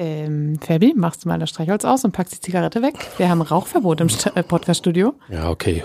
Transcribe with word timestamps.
Ähm, 0.00 0.60
Fabi, 0.60 0.94
machst 0.94 1.24
du 1.24 1.28
mal 1.28 1.40
das 1.40 1.50
Streichholz 1.50 1.84
aus 1.84 2.04
und 2.04 2.12
packst 2.12 2.32
die 2.36 2.40
Zigarette 2.40 2.82
weg? 2.82 2.94
Wir 3.16 3.28
haben 3.28 3.42
Rauchverbot 3.42 4.00
im 4.00 4.08
äh, 4.36 4.44
Podcast-Studio. 4.44 5.14
Ja, 5.28 5.50
okay. 5.50 5.82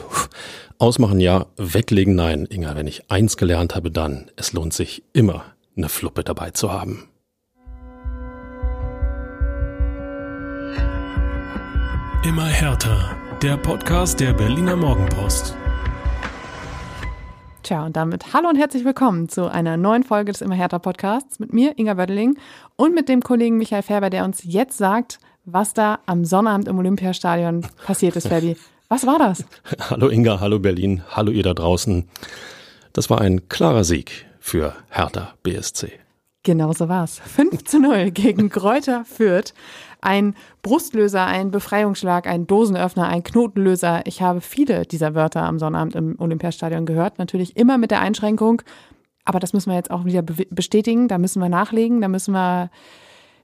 Ausmachen 0.78 1.20
ja, 1.20 1.48
weglegen 1.58 2.14
nein. 2.14 2.46
Inga, 2.48 2.76
wenn 2.76 2.86
ich 2.86 3.10
eins 3.10 3.38
gelernt 3.38 3.76
habe, 3.76 3.90
dann, 3.90 4.30
es 4.36 4.54
lohnt 4.54 4.74
sich 4.74 5.04
immer, 5.14 5.44
eine 5.76 5.90
Fluppe 5.90 6.24
dabei 6.24 6.52
zu 6.52 6.72
haben. 6.72 7.10
Immer 12.24 12.46
härter. 12.46 13.18
Der 13.42 13.58
Podcast 13.58 14.20
der 14.20 14.34
Berliner 14.34 14.76
Morgenpost. 14.76 15.58
Tja, 17.64 17.86
und 17.86 17.96
damit 17.96 18.34
hallo 18.34 18.50
und 18.50 18.58
herzlich 18.58 18.84
willkommen 18.84 19.30
zu 19.30 19.50
einer 19.50 19.78
neuen 19.78 20.04
Folge 20.04 20.34
des 20.34 20.42
Immer 20.42 20.56
härter 20.56 20.80
Podcasts 20.80 21.40
mit 21.40 21.54
mir, 21.54 21.80
Inga 21.80 21.94
Bödeling, 21.94 22.38
und 22.76 22.94
mit 22.94 23.08
dem 23.08 23.22
Kollegen 23.22 23.58
Michael 23.58 23.84
Färber, 23.84 24.10
der 24.10 24.26
uns 24.26 24.44
jetzt 24.44 24.78
sagt, 24.78 25.18
was 25.46 25.74
da 25.74 26.00
am 26.06 26.26
Sonnabend 26.26 26.68
im 26.68 26.78
Olympiastadion 26.78 27.66
passiert 27.86 28.18
ist, 28.18 28.28
Fabi. 28.28 28.58
Was 28.90 29.08
war 29.08 29.18
das? 29.18 29.46
Hallo 29.90 30.10
Inga, 30.10 30.42
hallo 30.42 30.60
Berlin, 30.60 31.04
hallo 31.10 31.32
ihr 31.32 31.44
da 31.44 31.54
draußen. 31.54 32.10
Das 32.92 33.10
war 33.10 33.22
ein 33.22 33.48
klarer 33.48 33.86
Sieg 33.86 34.26
für 34.42 34.76
Hertha 34.90 35.34
BSC. 35.44 35.94
Genau 36.44 36.74
so 36.74 36.90
war's. 36.90 37.20
5 37.20 37.64
zu 37.64 37.80
0 37.80 38.12
gegen 38.12 38.50
Kräuter 38.50 39.06
Fürth. 39.06 39.54
Ein 40.04 40.36
Brustlöser, 40.62 41.26
ein 41.26 41.50
Befreiungsschlag, 41.52 42.28
ein 42.28 42.46
Dosenöffner, 42.46 43.08
ein 43.08 43.24
Knotenlöser. 43.24 44.02
Ich 44.06 44.22
habe 44.22 44.42
viele 44.42 44.86
dieser 44.86 45.16
Wörter 45.16 45.44
am 45.44 45.60
Sonnabend 45.60 45.96
im 45.96 46.20
Olympiastadion 46.20 46.86
gehört. 46.86 47.20
Natürlich 47.20 47.56
immer 47.56 47.78
mit 47.78 47.92
der 47.92 48.02
Einschränkung. 48.02 48.62
Aber 49.24 49.40
das 49.40 49.54
müssen 49.54 49.70
wir 49.70 49.78
jetzt 49.78 49.92
auch 49.92 50.04
wieder 50.04 50.22
bestätigen. 50.22 51.08
Da 51.08 51.18
müssen 51.18 51.42
wir 51.42 51.48
nachlegen. 51.48 52.02
Da 52.02 52.10
müssen 52.10 52.34
wir, 52.34 52.70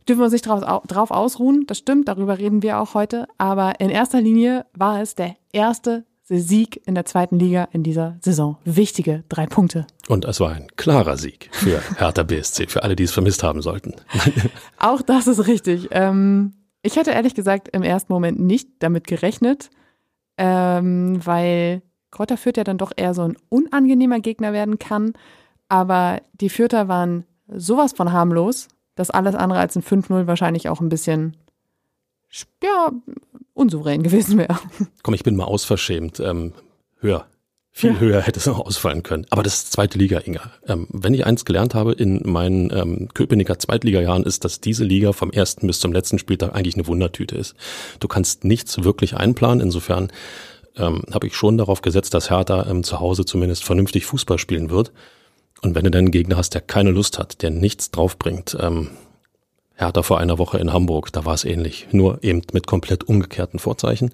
dürfen 0.08 0.20
wir 0.20 0.26
uns 0.26 0.34
nicht 0.34 0.46
drauf, 0.46 0.84
drauf 0.86 1.12
ausruhen. 1.12 1.66
Das 1.66 1.78
stimmt. 1.78 2.10
Darüber 2.10 2.38
reden 2.38 2.62
wir 2.62 2.80
auch 2.80 2.94
heute. 2.94 3.28
Aber 3.38 3.80
in 3.80 3.90
erster 3.90 4.20
Linie 4.20 4.66
war 4.74 5.02
es 5.02 5.16
der 5.16 5.38
erste 5.54 6.04
Sieg 6.30 6.82
in 6.86 6.96
der 6.96 7.06
zweiten 7.06 7.40
Liga 7.40 7.68
in 7.72 7.84
dieser 7.84 8.18
Saison. 8.22 8.58
Wichtige 8.64 9.24
drei 9.30 9.48
Punkte. 9.48 9.88
Und 10.08 10.26
es 10.26 10.40
war 10.40 10.52
ein 10.52 10.68
klarer 10.76 11.18
Sieg 11.18 11.50
für 11.52 11.82
Hertha 11.98 12.24
BSC, 12.24 12.68
für 12.68 12.84
alle, 12.84 12.96
die 12.96 13.04
es 13.04 13.12
vermisst 13.12 13.44
haben 13.44 13.62
sollten. 13.62 13.96
Auch 14.78 15.02
das 15.02 15.28
ist 15.28 15.48
richtig. 15.48 15.88
Ähm, 15.92 16.54
ich 16.84 16.96
hätte 16.96 17.12
ehrlich 17.12 17.36
gesagt 17.36 17.70
im 17.70 17.84
ersten 17.84 18.14
Moment 18.14 18.40
nicht 18.40 18.70
damit 18.80 19.08
gerechnet, 19.08 19.70
ähm, 20.38 21.20
weil 21.26 21.82
Kräuter 22.12 22.38
Fürth 22.38 22.58
ja 22.58 22.64
dann 22.64 22.78
doch 22.78 22.92
eher 22.96 23.14
so 23.14 23.24
ein 23.24 23.38
unangenehmer 23.50 24.20
Gegner 24.20 24.54
werden 24.54 24.80
kann. 24.80 25.14
Aber 25.68 26.22
die 26.34 26.50
Fürther 26.50 26.88
waren 26.88 27.26
sowas 27.48 27.94
von 27.94 28.12
harmlos, 28.12 28.68
dass 28.96 29.10
alles 29.10 29.36
andere 29.36 29.60
als 29.60 29.76
ein 29.76 29.84
5-0 29.84 30.28
wahrscheinlich 30.28 30.70
auch 30.70 30.82
ein 30.82 30.90
bisschen 30.90 31.38
ja, 32.64 32.92
unsouverän 33.54 34.04
gewesen 34.04 34.38
wäre. 34.38 34.60
Komm, 35.04 35.14
ich 35.14 35.24
bin 35.24 35.36
mal 35.36 35.46
ausverschämt. 35.46 36.20
Ähm, 36.20 36.54
höher. 37.00 37.26
Viel 37.72 37.94
ja. 37.94 38.00
höher 38.00 38.22
hätte 38.22 38.40
es 38.40 38.46
noch 38.46 38.60
ausfallen 38.60 39.04
können. 39.04 39.26
Aber 39.30 39.44
das 39.44 39.56
ist 39.56 39.72
zweite 39.72 39.98
Liga, 39.98 40.20
Inga. 40.20 40.52
Ähm, 40.68 40.88
wenn 40.90 41.14
ich 41.14 41.26
eins 41.26 41.46
gelernt 41.46 41.76
habe 41.76 41.94
in 41.94 42.22
meinen 42.26 42.72
ähm, 42.76 43.10
Köpenicker 43.14 43.60
Zweitliga-Jahren, 43.60 44.24
ist, 44.24 44.44
dass 44.44 44.60
diese 44.60 44.84
Liga 44.84 45.14
vom 45.14 45.32
ersten 45.32 45.68
bis 45.68 45.80
zum 45.80 45.94
letzten 45.94 46.20
Spieltag 46.20 46.56
eigentlich 46.56 46.76
eine 46.76 46.88
Wundertüte 46.88 47.36
ist. 47.36 47.56
Du 48.00 48.08
kannst 48.08 48.44
nichts 48.44 48.84
wirklich 48.84 49.16
einplanen. 49.16 49.62
Insofern 49.62 50.12
ähm, 50.76 51.04
habe 51.12 51.28
ich 51.28 51.36
schon 51.36 51.58
darauf 51.58 51.82
gesetzt, 51.82 52.14
dass 52.14 52.30
Hertha 52.30 52.68
ähm, 52.70 52.84
zu 52.84 53.00
Hause 53.00 53.24
zumindest 53.24 53.64
vernünftig 53.64 54.06
Fußball 54.06 54.40
spielen 54.40 54.70
wird. 54.70 54.92
Und 55.62 55.76
wenn 55.76 55.84
du 55.84 55.92
dann 55.92 56.00
einen 56.00 56.12
Gegner 56.12 56.38
hast, 56.38 56.54
der 56.56 56.62
keine 56.62 56.92
Lust 56.92 57.20
hat, 57.20 57.42
der 57.42 57.50
nichts 57.50 57.92
draufbringt, 57.92 58.58
ähm, 58.60 58.90
Hertha 59.80 60.04
vor 60.04 60.20
einer 60.20 60.38
Woche 60.38 60.58
in 60.58 60.74
Hamburg, 60.74 61.14
da 61.14 61.24
war 61.24 61.34
es 61.34 61.46
ähnlich, 61.46 61.88
nur 61.94 62.22
eben 62.22 62.42
mit 62.52 62.68
komplett 62.68 63.06
umgekehrten 63.06 63.60
Vorzeichen. 63.60 64.12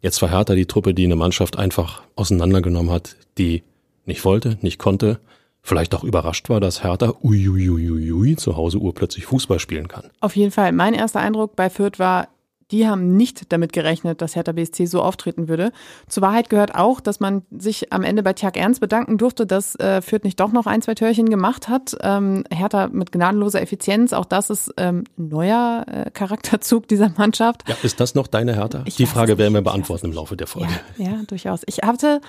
Jetzt 0.00 0.22
war 0.22 0.30
Hertha 0.30 0.54
die 0.54 0.66
Truppe, 0.66 0.94
die 0.94 1.04
eine 1.04 1.16
Mannschaft 1.16 1.58
einfach 1.58 2.02
auseinandergenommen 2.14 2.92
hat, 2.92 3.16
die 3.36 3.64
nicht 4.06 4.24
wollte, 4.24 4.58
nicht 4.60 4.78
konnte, 4.78 5.18
vielleicht 5.60 5.92
auch 5.96 6.04
überrascht 6.04 6.48
war, 6.48 6.60
dass 6.60 6.84
Hertha 6.84 7.14
uiuiuiui 7.20 8.36
zu 8.36 8.56
Hause 8.56 8.78
urplötzlich 8.78 9.26
Fußball 9.26 9.58
spielen 9.58 9.88
kann. 9.88 10.04
Auf 10.20 10.36
jeden 10.36 10.52
Fall. 10.52 10.70
Mein 10.70 10.94
erster 10.94 11.18
Eindruck 11.18 11.56
bei 11.56 11.68
Fürth 11.68 11.98
war, 11.98 12.28
die 12.70 12.86
haben 12.86 13.16
nicht 13.16 13.52
damit 13.52 13.72
gerechnet, 13.72 14.20
dass 14.20 14.36
Hertha 14.36 14.52
BSC 14.52 14.86
so 14.86 15.02
auftreten 15.02 15.48
würde. 15.48 15.72
Zur 16.08 16.22
Wahrheit 16.22 16.50
gehört 16.50 16.74
auch, 16.74 17.00
dass 17.00 17.20
man 17.20 17.42
sich 17.50 17.92
am 17.92 18.02
Ende 18.02 18.22
bei 18.22 18.32
Tjag 18.32 18.56
Ernst 18.56 18.80
bedanken 18.80 19.18
durfte, 19.18 19.46
dass 19.46 19.74
äh, 19.76 20.02
Fürth 20.02 20.24
nicht 20.24 20.38
doch 20.38 20.52
noch 20.52 20.66
ein, 20.66 20.82
zwei 20.82 20.94
Törchen 20.94 21.30
gemacht 21.30 21.68
hat. 21.68 21.96
Ähm, 22.02 22.44
Hertha 22.50 22.88
mit 22.88 23.12
gnadenloser 23.12 23.62
Effizienz, 23.62 24.12
auch 24.12 24.26
das 24.26 24.50
ist 24.50 24.72
ähm, 24.76 25.04
ein 25.18 25.28
neuer 25.28 25.84
äh, 25.86 26.10
Charakterzug 26.10 26.88
dieser 26.88 27.10
Mannschaft. 27.16 27.64
Ja, 27.68 27.76
ist 27.82 28.00
das 28.00 28.14
noch 28.14 28.26
deine 28.26 28.54
Hertha? 28.54 28.82
Ich 28.84 28.96
Die 28.96 29.06
Frage 29.06 29.38
werden 29.38 29.54
wir 29.54 29.62
beantworten 29.62 30.06
im 30.06 30.12
Laufe 30.12 30.36
der 30.36 30.46
Folge. 30.46 30.72
Ja, 30.98 31.06
ja, 31.06 31.22
durchaus. 31.26 31.62
Ich 31.66 31.78
hatte 31.78 32.20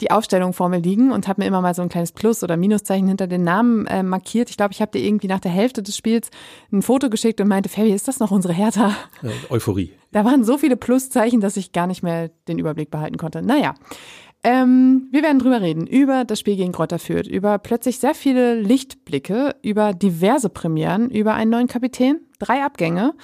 die 0.00 0.10
Aufstellung 0.10 0.52
vor 0.52 0.68
mir 0.68 0.78
liegen 0.78 1.10
und 1.10 1.26
habe 1.26 1.42
mir 1.42 1.48
immer 1.48 1.60
mal 1.60 1.74
so 1.74 1.82
ein 1.82 1.88
kleines 1.88 2.12
Plus- 2.12 2.44
oder 2.44 2.56
Minuszeichen 2.56 3.08
hinter 3.08 3.26
den 3.26 3.42
Namen 3.42 3.86
äh, 3.86 4.02
markiert. 4.02 4.50
Ich 4.50 4.56
glaube, 4.56 4.72
ich 4.72 4.80
habe 4.80 4.92
dir 4.92 5.04
irgendwie 5.04 5.26
nach 5.26 5.40
der 5.40 5.50
Hälfte 5.50 5.82
des 5.82 5.96
Spiels 5.96 6.30
ein 6.72 6.82
Foto 6.82 7.10
geschickt 7.10 7.40
und 7.40 7.48
meinte, 7.48 7.68
Fabi, 7.68 7.92
ist 7.92 8.06
das 8.06 8.20
noch 8.20 8.30
unsere 8.30 8.54
Hertha? 8.54 8.94
Äh, 9.22 9.30
Euphorie. 9.52 9.92
Da 10.12 10.24
waren 10.24 10.44
so 10.44 10.56
viele 10.56 10.76
Pluszeichen, 10.76 11.40
dass 11.40 11.56
ich 11.56 11.72
gar 11.72 11.86
nicht 11.86 12.02
mehr 12.02 12.30
den 12.46 12.58
Überblick 12.58 12.90
behalten 12.90 13.16
konnte. 13.16 13.42
Naja, 13.42 13.74
ähm, 14.44 15.08
wir 15.10 15.22
werden 15.22 15.40
drüber 15.40 15.60
reden, 15.60 15.86
über 15.86 16.24
das 16.24 16.38
Spiel 16.40 16.56
gegen 16.56 16.72
Kräuter 16.72 16.98
Fürth, 16.98 17.26
über 17.26 17.58
plötzlich 17.58 17.98
sehr 17.98 18.14
viele 18.14 18.60
Lichtblicke, 18.60 19.56
über 19.62 19.92
diverse 19.92 20.48
Premieren, 20.48 21.10
über 21.10 21.34
einen 21.34 21.50
neuen 21.50 21.66
Kapitän, 21.66 22.20
drei 22.38 22.62
Abgänge, 22.62 23.14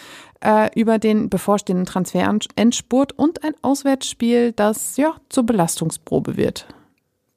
äh, 0.45 0.69
über 0.79 0.99
den 0.99 1.31
bevorstehenden 1.31 1.87
Transferendspurt 1.87 3.13
und 3.13 3.45
ein 3.45 3.55
Auswärtsspiel, 3.63 4.53
das 4.53 4.97
ja 4.97 5.15
zur 5.29 5.45
Belastungsprobe 5.45 6.37
wird. 6.37 6.67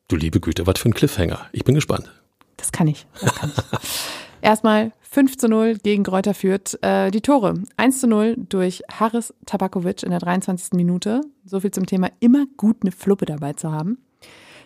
Du 0.08 0.16
liebe 0.16 0.40
Güte, 0.40 0.66
was 0.66 0.80
für 0.80 0.90
ein 0.90 0.94
Cliffhanger. 0.94 1.48
Ich 1.52 1.64
bin 1.64 1.76
gespannt. 1.76 2.12
Das 2.56 2.72
kann 2.72 2.88
ich. 2.88 3.06
Das 3.22 3.36
kann 3.36 3.52
ich. 3.56 3.82
Erstmal 4.42 4.92
5 5.10 5.38
zu 5.38 5.48
0 5.48 5.78
gegen 5.78 6.04
Kräuter 6.04 6.34
Fürth. 6.34 6.78
Äh, 6.82 7.12
die 7.12 7.22
Tore 7.22 7.56
1 7.78 8.02
zu 8.02 8.08
0 8.08 8.36
durch 8.38 8.84
Haris 8.92 9.34
Tabakovic 9.46 10.04
in 10.04 10.12
der 10.12 10.20
23. 10.20 10.74
Minute. 10.74 11.22
So 11.46 11.60
viel 11.60 11.72
zum 11.72 11.86
Thema 11.86 12.10
immer 12.20 12.46
gut 12.58 12.78
eine 12.82 12.92
Fluppe 12.92 13.26
dabei 13.26 13.54
zu 13.54 13.72
haben. 13.72 14.00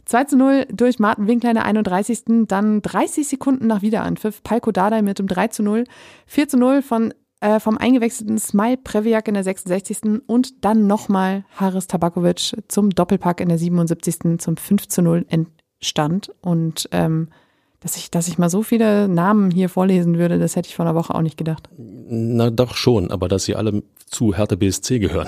2 0.05 0.23
zu 0.25 0.37
0 0.37 0.65
durch 0.73 0.99
Martin 0.99 1.27
Winkler 1.27 1.51
in 1.51 1.55
der 1.55 1.65
31. 1.65 2.47
Dann 2.47 2.81
30 2.81 3.27
Sekunden 3.27 3.67
nach 3.67 3.81
Wiederanpfiff. 3.81 4.41
Palko 4.41 4.71
Dardai 4.71 5.01
mit 5.01 5.19
dem 5.19 5.27
3 5.27 5.47
zu 5.49 5.63
0. 5.63 5.83
4 6.25 6.47
zu 6.47 6.57
0 6.57 6.81
von, 6.81 7.13
äh, 7.39 7.59
vom 7.59 7.77
eingewechselten 7.77 8.39
Smile 8.39 8.77
Previak 8.77 9.27
in 9.27 9.35
der 9.35 9.43
66. 9.43 10.21
Und 10.25 10.65
dann 10.65 10.87
nochmal 10.87 11.45
Haris 11.55 11.85
Tabakovic 11.87 12.55
zum 12.67 12.89
Doppelpack 12.89 13.41
in 13.41 13.49
der 13.49 13.59
77. 13.59 14.39
zum 14.39 14.57
5 14.57 14.87
zu 14.87 15.03
0 15.03 15.25
entstand. 15.29 16.31
Und 16.41 16.89
ähm, 16.91 17.29
dass 17.81 17.97
ich, 17.97 18.11
dass 18.11 18.27
ich 18.27 18.37
mal 18.37 18.49
so 18.49 18.61
viele 18.61 19.07
Namen 19.07 19.49
hier 19.49 19.67
vorlesen 19.67 20.17
würde, 20.17 20.37
das 20.37 20.55
hätte 20.55 20.69
ich 20.69 20.75
vor 20.75 20.85
einer 20.85 20.95
Woche 20.95 21.13
auch 21.13 21.21
nicht 21.21 21.37
gedacht. 21.37 21.67
Na 21.77 22.51
doch 22.51 22.75
schon, 22.75 23.09
aber 23.09 23.27
dass 23.27 23.43
sie 23.43 23.55
alle 23.55 23.83
zu 24.05 24.35
Hertha 24.35 24.55
BSC 24.55 24.99
gehören. 24.99 25.27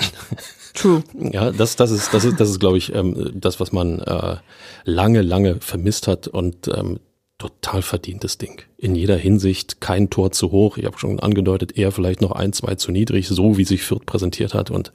True. 0.74 1.04
Ja, 1.32 1.52
das, 1.52 1.76
das 1.76 1.92
ist, 1.92 2.14
das 2.14 2.26
ist, 2.26 2.40
das 2.40 2.50
ist, 2.50 2.60
glaube 2.60 2.78
ich, 2.78 2.94
ähm, 2.94 3.32
das, 3.34 3.60
was 3.60 3.72
man 3.72 4.00
äh, 4.00 4.38
lange, 4.86 5.24
lange 5.24 5.60
vermisst 5.62 6.08
hat 6.08 6.28
und 6.28 6.68
ähm, 6.68 7.00
total 7.40 7.82
verdientes 7.82 8.38
Ding. 8.38 8.62
In 8.78 8.94
jeder 8.96 9.18
Hinsicht 9.18 9.82
kein 9.82 10.10
Tor 10.12 10.32
zu 10.32 10.52
hoch. 10.52 10.78
Ich 10.78 10.86
habe 10.86 11.00
schon 11.00 11.20
angedeutet, 11.20 11.76
eher 11.78 11.92
vielleicht 11.92 12.22
noch 12.22 12.32
ein, 12.32 12.54
zwei 12.54 12.76
zu 12.76 12.92
niedrig, 12.92 13.28
so 13.28 13.58
wie 13.58 13.66
sich 13.66 13.84
Fürth 13.84 14.06
präsentiert 14.06 14.54
hat 14.54 14.70
und 14.70 14.92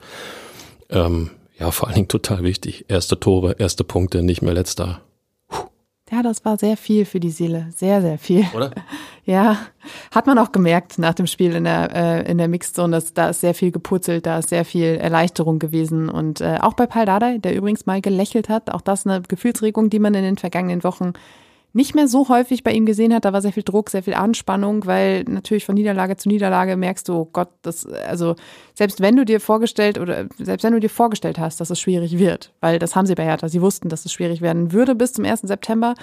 ähm, 0.89 1.31
ja, 1.59 1.71
vor 1.71 1.87
allen 1.89 1.95
Dingen 1.95 2.07
total 2.07 2.43
wichtig. 2.43 2.85
Erste 2.87 3.19
Tore, 3.19 3.57
erste 3.59 3.83
Punkte, 3.83 4.23
nicht 4.23 4.41
mehr 4.41 4.53
letzter. 4.53 5.01
Ja, 6.11 6.23
das 6.23 6.43
war 6.43 6.57
sehr 6.57 6.75
viel 6.75 7.05
für 7.05 7.19
die 7.19 7.29
Seele. 7.29 7.67
Sehr, 7.75 8.01
sehr 8.01 8.17
viel. 8.17 8.45
Oder? 8.55 8.71
Ja, 9.25 9.57
hat 10.09 10.25
man 10.25 10.39
auch 10.39 10.51
gemerkt 10.51 10.97
nach 10.97 11.13
dem 11.13 11.27
Spiel 11.27 11.53
in 11.53 11.65
der, 11.65 11.95
äh, 11.95 12.31
in 12.31 12.39
der 12.39 12.47
Mixzone, 12.47 12.95
dass 12.95 13.13
da 13.13 13.29
ist 13.29 13.41
sehr 13.41 13.53
viel 13.53 13.71
gepurzelt, 13.71 14.25
da 14.25 14.39
ist 14.39 14.49
sehr 14.49 14.65
viel 14.65 14.95
Erleichterung 14.95 15.59
gewesen. 15.59 16.09
Und 16.09 16.41
äh, 16.41 16.57
auch 16.59 16.73
bei 16.73 16.87
Dardai, 16.87 17.37
der 17.37 17.55
übrigens 17.55 17.85
mal 17.85 18.01
gelächelt 18.01 18.49
hat, 18.49 18.71
auch 18.71 18.81
das 18.81 19.05
eine 19.05 19.21
Gefühlsregung, 19.21 19.91
die 19.91 19.99
man 19.99 20.15
in 20.15 20.23
den 20.23 20.37
vergangenen 20.37 20.83
Wochen 20.83 21.13
nicht 21.71 21.93
mehr 21.93 22.07
so 22.07 22.29
häufig 22.29 22.63
bei 22.63 22.71
ihm 22.71 22.85
gesehen 22.85 23.13
hat. 23.13 23.25
Da 23.25 23.33
war 23.33 23.41
sehr 23.41 23.53
viel 23.53 23.63
Druck, 23.63 23.89
sehr 23.89 24.01
viel 24.01 24.15
Anspannung, 24.15 24.85
weil 24.85 25.23
natürlich 25.23 25.65
von 25.65 25.75
Niederlage 25.75 26.17
zu 26.17 26.27
Niederlage 26.27 26.75
merkst 26.75 27.07
du, 27.07 27.13
oh 27.13 27.29
Gott, 27.31 27.49
das, 27.61 27.85
also 27.85 28.35
selbst 28.73 29.01
wenn 29.01 29.15
du 29.15 29.23
dir 29.23 29.39
vorgestellt 29.39 29.99
oder 29.99 30.25
selbst 30.37 30.63
wenn 30.63 30.73
du 30.73 30.79
dir 30.79 30.89
vorgestellt 30.89 31.37
hast, 31.37 31.61
dass 31.61 31.69
es 31.69 31.79
schwierig 31.79 32.17
wird, 32.17 32.53
weil 32.59 32.79
das 32.79 32.95
haben 32.95 33.05
sie 33.05 33.15
bei 33.15 33.23
Hertha, 33.23 33.49
sie 33.49 33.61
wussten, 33.61 33.89
dass 33.89 34.05
es 34.05 34.11
schwierig 34.13 34.41
werden 34.41 34.71
würde 34.73 34.95
bis 34.95 35.13
zum 35.13 35.25
1. 35.25 35.41
September 35.41 35.93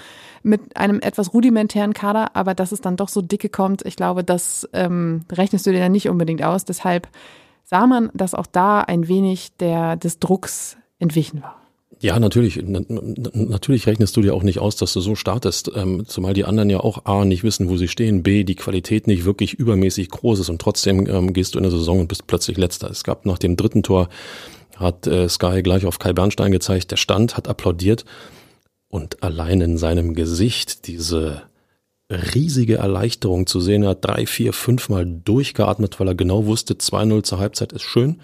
mit 0.41 0.77
einem 0.77 1.01
etwas 1.01 1.33
rudimentären 1.33 1.93
Kader, 1.93 2.35
aber 2.35 2.53
dass 2.53 2.71
es 2.71 2.79
dann 2.79 2.95
doch 2.95 3.09
so 3.09 3.21
dicke 3.21 3.49
kommt, 3.49 3.85
ich 3.85 3.97
glaube, 3.97 4.23
das 4.23 4.67
ähm, 4.73 5.25
rechnest 5.31 5.65
du 5.65 5.71
dir 5.71 5.79
dann 5.79 5.91
nicht 5.91 6.07
unbedingt 6.07 6.43
aus. 6.43 6.63
Deshalb 6.63 7.09
sah 7.65 7.87
man, 7.87 8.09
dass 8.13 8.33
auch 8.33 8.47
da 8.47 8.79
ein 8.79 9.09
wenig 9.09 9.57
der, 9.57 9.97
des 9.97 10.19
Drucks 10.19 10.77
entwichen 10.99 11.43
war. 11.43 11.66
Ja, 11.99 12.19
natürlich. 12.19 12.61
Natürlich 12.63 13.87
rechnest 13.87 14.15
du 14.15 14.21
dir 14.21 14.35
auch 14.35 14.43
nicht 14.43 14.59
aus, 14.59 14.75
dass 14.75 14.93
du 14.93 15.01
so 15.01 15.15
startest. 15.15 15.71
Ähm, 15.75 16.05
zumal 16.05 16.33
die 16.33 16.45
anderen 16.45 16.69
ja 16.69 16.79
auch 16.79 17.05
A, 17.05 17.25
nicht 17.25 17.43
wissen, 17.43 17.69
wo 17.69 17.77
sie 17.77 17.87
stehen, 17.87 18.21
B, 18.21 18.43
die 18.43 18.55
Qualität 18.55 19.07
nicht 19.07 19.25
wirklich 19.25 19.55
übermäßig 19.55 20.09
groß 20.09 20.39
ist 20.39 20.49
und 20.49 20.61
trotzdem 20.61 21.07
ähm, 21.07 21.33
gehst 21.33 21.55
du 21.55 21.59
in 21.59 21.63
der 21.63 21.71
Saison 21.71 21.99
und 22.01 22.07
bist 22.07 22.27
plötzlich 22.27 22.57
letzter. 22.57 22.91
Es 22.91 23.03
gab 23.03 23.25
nach 23.25 23.39
dem 23.39 23.57
dritten 23.57 23.81
Tor, 23.81 24.09
hat 24.75 25.07
äh, 25.07 25.27
Sky 25.27 25.63
gleich 25.63 25.85
auf 25.87 25.97
Kai 25.97 26.13
Bernstein 26.13 26.51
gezeigt, 26.51 26.91
der 26.91 26.97
stand, 26.97 27.35
hat 27.35 27.47
applaudiert 27.47 28.05
und 28.89 29.23
allein 29.23 29.61
in 29.61 29.77
seinem 29.77 30.13
Gesicht 30.13 30.87
diese 30.87 31.43
riesige 32.09 32.75
Erleichterung 32.75 33.47
zu 33.47 33.59
sehen, 33.59 33.83
er 33.83 33.89
hat 33.89 34.05
drei, 34.05 34.25
vier, 34.25 34.53
fünfmal 34.53 35.05
durchgeatmet, 35.05 35.99
weil 35.99 36.07
er 36.07 36.15
genau 36.15 36.45
wusste, 36.45 36.75
2-0 36.75 37.23
zur 37.23 37.39
Halbzeit 37.39 37.73
ist 37.73 37.81
schön. 37.81 38.21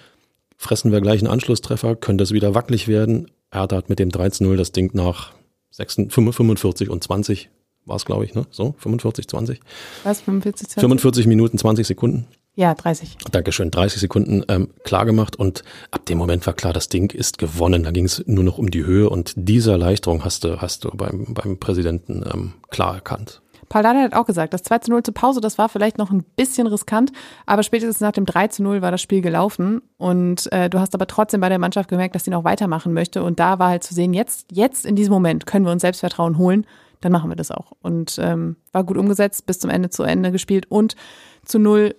Fressen 0.58 0.92
wir 0.92 1.02
gleich 1.02 1.20
einen 1.20 1.32
Anschlusstreffer, 1.32 1.96
könnte 1.96 2.24
es 2.24 2.32
wieder 2.32 2.56
wackelig 2.56 2.88
werden. 2.88 3.30
Hertha 3.54 3.76
hat 3.76 3.90
mit 3.90 4.00
dem 4.00 4.10
13-0 4.10 4.56
das 4.56 4.72
Ding 4.72 4.92
nach 4.94 5.34
46, 5.72 6.36
45 6.36 6.90
und 6.90 7.04
20 7.04 7.50
war 7.86 7.96
es, 7.98 8.06
glaube 8.06 8.26
ich, 8.26 8.34
ne? 8.34 8.46
So, 8.50 8.76
45, 8.78 9.28
20. 9.28 9.60
Was, 10.04 10.22
45, 10.22 10.70
20? 10.70 10.82
45 10.82 11.28
Minuten, 11.28 11.58
20 11.58 11.86
Sekunden. 11.86 12.28
Ja, 12.56 12.76
30. 12.76 13.18
Dankeschön, 13.32 13.72
30 13.72 14.00
Sekunden 14.00 14.44
ähm, 14.48 14.70
klar 14.84 15.06
gemacht 15.06 15.36
und 15.36 15.64
ab 15.90 16.06
dem 16.06 16.20
Moment 16.20 16.46
war 16.46 16.54
klar, 16.54 16.72
das 16.72 16.88
Ding 16.88 17.12
ist 17.12 17.40
gewonnen. 17.40 17.84
Da 17.84 17.92
ging 17.92 18.06
es 18.06 18.24
nur 18.28 18.44
noch 18.44 18.60
um 18.60 18.70
die 18.70 18.86
Höhe 18.86 19.10
und 19.10 19.34
diese 19.36 19.72
Erleichterung 19.72 20.24
hast 20.24 20.44
du, 20.44 20.62
hast 20.62 20.84
du 20.84 20.92
beim, 20.92 21.34
beim 21.34 21.58
Präsidenten 21.58 22.24
ähm, 22.32 22.54
klar 22.70 22.96
erkannt. 22.96 23.42
Paul 23.74 23.82
Dardai 23.82 24.04
hat 24.04 24.14
auch 24.14 24.28
gesagt, 24.28 24.54
das 24.54 24.62
2 24.62 24.78
zu 24.78 24.92
0 24.92 25.02
zur 25.02 25.16
Pause, 25.16 25.42
das 25.42 25.58
war 25.58 25.68
vielleicht 25.68 25.98
noch 25.98 26.12
ein 26.12 26.24
bisschen 26.36 26.68
riskant, 26.68 27.12
aber 27.48 27.64
spätestens 27.64 28.02
nach 28.02 28.12
dem 28.12 28.28
3 28.28 28.50
zu 28.50 28.62
0 28.62 28.84
war 28.84 28.92
das 28.92 29.02
Spiel 29.02 29.22
gelaufen 29.22 29.82
und 29.98 30.52
äh, 30.52 30.70
du 30.70 30.80
hast 30.80 30.94
aber 30.94 31.08
trotzdem 31.08 31.42
bei 31.42 31.50
der 31.50 31.58
Mannschaft 31.58 31.90
gemerkt, 31.90 32.14
dass 32.14 32.24
sie 32.24 32.30
noch 32.30 32.44
weitermachen 32.44 32.94
möchte 32.94 33.24
und 33.24 33.40
da 33.40 33.58
war 33.58 33.70
halt 33.70 33.84
zu 33.84 33.96
sehen, 33.96 34.14
jetzt, 34.14 34.52
jetzt 34.52 34.86
in 34.86 34.96
diesem 34.96 35.12
Moment 35.12 35.48
können 35.48 35.66
wir 35.66 35.72
uns 35.72 35.82
Selbstvertrauen 35.82 36.38
holen, 36.38 36.68
dann 37.02 37.12
machen 37.12 37.32
wir 37.32 37.36
das 37.36 37.50
auch. 37.50 37.72
Und 37.82 38.20
ähm, 38.22 38.58
war 38.74 38.84
gut 38.84 38.96
umgesetzt, 38.96 39.48
bis 39.48 39.58
zum 39.58 39.72
Ende 39.72 39.90
zu 39.90 40.04
Ende 40.04 40.32
gespielt 40.32 40.68
und 40.70 40.96
zu 41.44 41.58
Null 41.58 41.96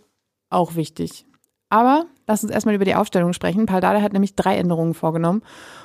auch 0.51 0.77
wichtig. 0.77 1.27
Aber 1.71 2.07
lass 2.27 2.43
uns 2.43 2.53
erstmal 2.53 2.75
über 2.75 2.85
die 2.85 2.95
Aufstellung 2.95 3.33
sprechen. 3.33 3.67
Paldada 3.67 4.01
hat 4.01 4.13
nämlich 4.13 4.35
drei 4.35 4.57
Änderungen 4.57 4.95
vorgenommen. 4.95 5.43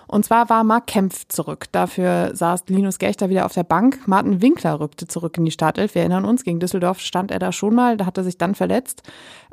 Und 0.07 0.25
zwar 0.25 0.49
war 0.49 0.63
Marc 0.63 0.87
Kempf 0.87 1.27
zurück. 1.27 1.65
Dafür 1.71 2.31
saß 2.33 2.63
Linus 2.67 2.97
Gechter 2.97 3.29
wieder 3.29 3.45
auf 3.45 3.53
der 3.53 3.63
Bank. 3.63 4.07
Martin 4.07 4.41
Winkler 4.41 4.79
rückte 4.79 5.07
zurück 5.07 5.37
in 5.37 5.45
die 5.45 5.51
Startelf. 5.51 5.95
Wir 5.95 6.01
erinnern 6.01 6.25
uns, 6.25 6.43
gegen 6.43 6.59
Düsseldorf 6.59 6.99
stand 6.99 7.31
er 7.31 7.39
da 7.39 7.51
schon 7.51 7.75
mal. 7.75 7.97
Da 7.97 8.05
hat 8.05 8.17
er 8.17 8.23
sich 8.23 8.37
dann 8.37 8.55
verletzt. 8.55 9.03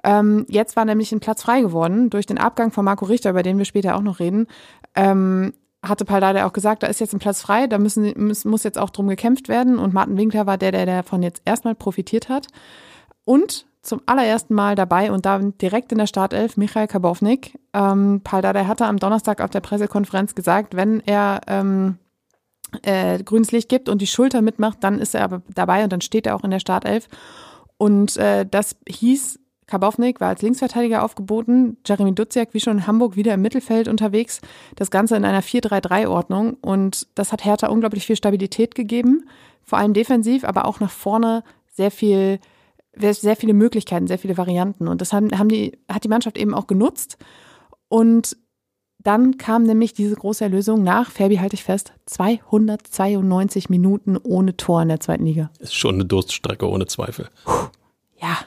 Ähm, 0.02 0.46
jetzt 0.48 0.76
war 0.76 0.84
nämlich 0.84 1.12
ein 1.12 1.20
Platz 1.20 1.42
frei 1.42 1.60
geworden 1.60 2.10
durch 2.10 2.26
den 2.26 2.38
Abgang 2.38 2.70
von 2.70 2.84
Marco 2.84 3.04
Richter, 3.04 3.30
über 3.30 3.42
den 3.42 3.58
wir 3.58 3.64
später 3.64 3.96
auch 3.96 4.02
noch 4.02 4.18
reden. 4.18 4.46
Ähm, 4.94 5.52
hatte 5.82 6.04
Paldada 6.04 6.46
auch 6.46 6.52
gesagt, 6.52 6.82
da 6.82 6.86
ist 6.86 7.00
jetzt 7.00 7.12
ein 7.12 7.18
Platz 7.18 7.42
frei, 7.42 7.66
da 7.66 7.78
müssen, 7.78 8.34
muss 8.44 8.64
jetzt 8.64 8.78
auch 8.78 8.90
drum 8.90 9.08
gekämpft 9.08 9.48
werden. 9.48 9.78
Und 9.78 9.94
Martin 9.94 10.16
Winkler 10.16 10.46
war 10.46 10.58
der, 10.58 10.72
der 10.72 10.86
davon 10.86 11.22
jetzt 11.22 11.42
erstmal 11.44 11.74
profitiert 11.74 12.28
hat. 12.28 12.46
Und 13.24 13.66
zum 13.82 14.02
allerersten 14.06 14.54
Mal 14.54 14.74
dabei 14.74 15.12
und 15.12 15.26
dann 15.26 15.56
direkt 15.58 15.92
in 15.92 15.98
der 15.98 16.06
Startelf 16.06 16.56
Michael 16.56 16.88
Kabownik. 16.88 17.58
Ähm, 17.72 18.20
Paul 18.24 18.42
Dardai 18.42 18.64
hatte 18.64 18.86
am 18.86 18.98
Donnerstag 18.98 19.40
auf 19.40 19.50
der 19.50 19.60
Pressekonferenz 19.60 20.34
gesagt, 20.34 20.74
wenn 20.74 21.00
er 21.00 21.40
ähm, 21.46 21.98
äh, 22.82 23.22
grünes 23.22 23.52
Licht 23.52 23.68
gibt 23.68 23.88
und 23.88 24.02
die 24.02 24.06
Schulter 24.06 24.42
mitmacht, 24.42 24.78
dann 24.80 24.98
ist 24.98 25.14
er 25.14 25.24
aber 25.24 25.42
dabei 25.54 25.84
und 25.84 25.92
dann 25.92 26.00
steht 26.00 26.26
er 26.26 26.34
auch 26.34 26.44
in 26.44 26.50
der 26.50 26.60
Startelf. 26.60 27.08
Und 27.78 28.16
äh, 28.16 28.46
das 28.46 28.76
hieß, 28.88 29.38
Kabownik 29.66 30.20
war 30.20 30.28
als 30.28 30.42
Linksverteidiger 30.42 31.02
aufgeboten, 31.02 31.76
Jeremy 31.84 32.14
Duziak 32.14 32.54
wie 32.54 32.60
schon 32.60 32.78
in 32.78 32.86
Hamburg 32.86 33.16
wieder 33.16 33.34
im 33.34 33.42
Mittelfeld 33.42 33.88
unterwegs, 33.88 34.40
das 34.76 34.90
Ganze 34.90 35.16
in 35.16 35.24
einer 35.24 35.42
4-3-3-Ordnung 35.42 36.54
und 36.60 37.08
das 37.14 37.32
hat 37.32 37.44
Hertha 37.44 37.68
unglaublich 37.68 38.06
viel 38.06 38.16
Stabilität 38.16 38.74
gegeben, 38.74 39.28
vor 39.62 39.78
allem 39.78 39.92
defensiv, 39.92 40.44
aber 40.44 40.66
auch 40.66 40.78
nach 40.78 40.90
vorne 40.90 41.42
sehr 41.72 41.90
viel 41.90 42.38
sehr 42.98 43.36
viele 43.36 43.54
Möglichkeiten, 43.54 44.06
sehr 44.06 44.18
viele 44.18 44.36
Varianten. 44.36 44.88
Und 44.88 45.00
das 45.00 45.12
haben, 45.12 45.36
haben 45.38 45.48
die, 45.48 45.78
hat 45.90 46.04
die 46.04 46.08
Mannschaft 46.08 46.38
eben 46.38 46.54
auch 46.54 46.66
genutzt. 46.66 47.18
Und 47.88 48.36
dann 48.98 49.38
kam 49.38 49.62
nämlich 49.62 49.94
diese 49.94 50.16
große 50.16 50.42
Erlösung 50.42 50.82
nach, 50.82 51.12
Ferbi 51.12 51.36
halte 51.36 51.54
ich 51.54 51.62
fest, 51.62 51.92
292 52.06 53.70
Minuten 53.70 54.16
ohne 54.16 54.56
Tor 54.56 54.82
in 54.82 54.88
der 54.88 54.98
zweiten 54.98 55.24
Liga. 55.26 55.50
Ist 55.60 55.76
schon 55.76 55.94
eine 55.94 56.04
Durststrecke 56.04 56.68
ohne 56.68 56.86
Zweifel. 56.86 57.28
Ja. 58.20 58.38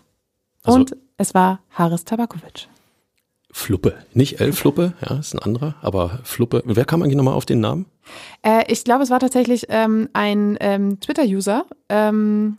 Also, 0.63 0.79
Und 0.79 0.97
es 1.17 1.33
war 1.33 1.61
Haris 1.69 2.03
Tabakovic. 2.03 2.67
Fluppe. 3.51 3.95
Nicht 4.13 4.41
El 4.41 4.53
Fluppe, 4.53 4.93
ja, 5.01 5.17
ist 5.17 5.33
ein 5.33 5.39
anderer, 5.39 5.75
aber 5.81 6.19
Fluppe. 6.23 6.61
Wer 6.65 6.85
kam 6.85 7.01
eigentlich 7.01 7.15
nochmal 7.15 7.33
auf 7.33 7.45
den 7.45 7.61
Namen? 7.61 7.85
Äh, 8.43 8.71
ich 8.71 8.83
glaube, 8.83 9.03
es 9.03 9.09
war 9.09 9.19
tatsächlich 9.19 9.67
ähm, 9.69 10.09
ein 10.13 10.57
ähm, 10.59 10.99
Twitter-User, 10.99 11.65
ähm, 11.87 12.57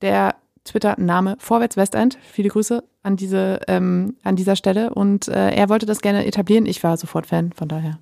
der 0.00 0.36
Twitter-Name 0.64 1.36
Vorwärts 1.38 1.76
Westend. 1.76 2.18
Viele 2.30 2.48
Grüße 2.48 2.82
an 3.02 3.16
diese 3.16 3.60
ähm, 3.68 4.16
an 4.22 4.36
dieser 4.36 4.56
Stelle 4.56 4.94
und 4.94 5.28
äh, 5.28 5.50
er 5.50 5.68
wollte 5.68 5.86
das 5.86 6.00
gerne 6.00 6.26
etablieren. 6.26 6.66
Ich 6.66 6.82
war 6.82 6.96
sofort 6.96 7.26
Fan, 7.26 7.52
von 7.52 7.68
daher. 7.68 7.98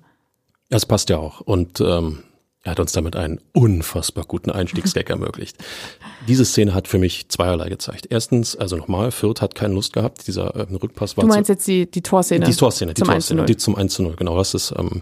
Das 0.69 0.85
passt 0.85 1.09
ja 1.09 1.17
auch 1.17 1.41
und 1.41 1.81
ähm, 1.81 2.23
er 2.65 2.71
hat 2.71 2.79
uns 2.79 2.93
damit 2.93 3.17
einen 3.17 3.41
unfassbar 3.51 4.23
guten 4.23 4.49
Einstiegsgag 4.49 5.09
ermöglicht. 5.09 5.57
Diese 6.29 6.45
Szene 6.45 6.73
hat 6.73 6.87
für 6.87 6.97
mich 6.97 7.27
zweierlei 7.27 7.67
gezeigt. 7.67 8.07
Erstens, 8.09 8.55
also 8.55 8.77
nochmal, 8.77 9.11
Fürth 9.11 9.41
hat 9.41 9.53
keine 9.53 9.73
Lust 9.73 9.91
gehabt. 9.91 10.25
Dieser 10.27 10.55
äh, 10.55 10.73
Rückpass 10.73 11.17
war. 11.17 11.23
Du 11.23 11.27
meinst 11.27 11.47
zu, 11.47 11.53
jetzt 11.53 11.67
die, 11.67 11.91
die 11.91 12.01
Torszene? 12.01 12.45
Die 12.45 12.55
Torszene, 12.55 12.93
die 12.93 13.01
zum 13.01 13.07
Torszene, 13.09 13.45
die 13.45 13.57
zum 13.57 13.75
1 13.75 13.93
zu 13.93 14.03
0. 14.03 14.15
Genau, 14.15 14.37
das 14.37 14.53
ist 14.53 14.73
ähm, 14.77 15.01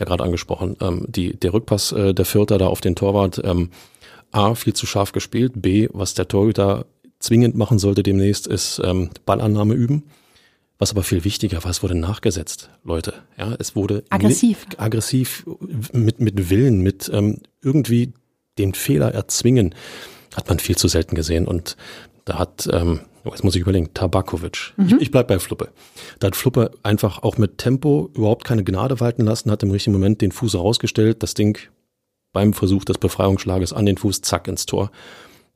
ja 0.00 0.04
gerade 0.04 0.24
angesprochen. 0.24 0.76
Ähm, 0.80 1.04
die, 1.06 1.36
der 1.36 1.54
Rückpass 1.54 1.92
äh, 1.92 2.12
der 2.12 2.24
Fürther 2.24 2.58
da 2.58 2.66
auf 2.66 2.80
den 2.80 2.96
Torwart, 2.96 3.40
ähm, 3.44 3.70
A, 4.32 4.56
viel 4.56 4.74
zu 4.74 4.86
scharf 4.86 5.12
gespielt, 5.12 5.52
B, 5.54 5.88
was 5.92 6.14
der 6.14 6.26
Torhüter 6.26 6.86
zwingend 7.26 7.56
machen 7.56 7.78
sollte 7.78 8.02
demnächst, 8.02 8.46
ist 8.46 8.80
ähm, 8.84 9.10
Ballannahme 9.26 9.74
üben. 9.74 10.04
Was 10.78 10.90
aber 10.90 11.02
viel 11.02 11.24
wichtiger 11.24 11.64
war, 11.64 11.70
es 11.70 11.82
wurde 11.82 11.94
nachgesetzt, 11.94 12.68
Leute. 12.84 13.14
Ja, 13.38 13.54
es 13.58 13.74
wurde 13.74 14.04
aggressiv, 14.10 14.66
mit, 14.68 14.80
aggressiv 14.80 15.46
mit 15.92 16.20
mit 16.20 16.50
Willen, 16.50 16.82
mit 16.82 17.10
ähm, 17.12 17.38
irgendwie 17.62 18.12
den 18.58 18.74
Fehler 18.74 19.12
erzwingen, 19.12 19.74
hat 20.34 20.48
man 20.48 20.58
viel 20.58 20.76
zu 20.76 20.86
selten 20.86 21.14
gesehen. 21.14 21.46
Und 21.46 21.76
da 22.26 22.38
hat, 22.38 22.68
ähm, 22.70 23.00
oh, 23.24 23.30
jetzt 23.30 23.42
muss 23.42 23.54
ich 23.54 23.62
überlegen, 23.62 23.94
Tabakovic. 23.94 24.74
Mhm. 24.76 24.86
Ich, 24.86 24.94
ich 25.00 25.10
bleib 25.10 25.28
bei 25.28 25.38
Fluppe. 25.38 25.70
Da 26.18 26.26
hat 26.26 26.36
Fluppe 26.36 26.72
einfach 26.82 27.22
auch 27.22 27.38
mit 27.38 27.56
Tempo 27.56 28.10
überhaupt 28.14 28.44
keine 28.44 28.62
Gnade 28.62 29.00
walten 29.00 29.24
lassen, 29.24 29.50
hat 29.50 29.62
im 29.62 29.70
richtigen 29.70 29.94
Moment 29.94 30.20
den 30.20 30.32
Fuß 30.32 30.56
rausgestellt, 30.56 31.22
das 31.22 31.32
Ding 31.32 31.58
beim 32.34 32.52
Versuch 32.52 32.84
des 32.84 32.98
Befreiungsschlages 32.98 33.72
an 33.72 33.86
den 33.86 33.96
Fuß, 33.96 34.20
zack 34.20 34.46
ins 34.46 34.66
Tor 34.66 34.90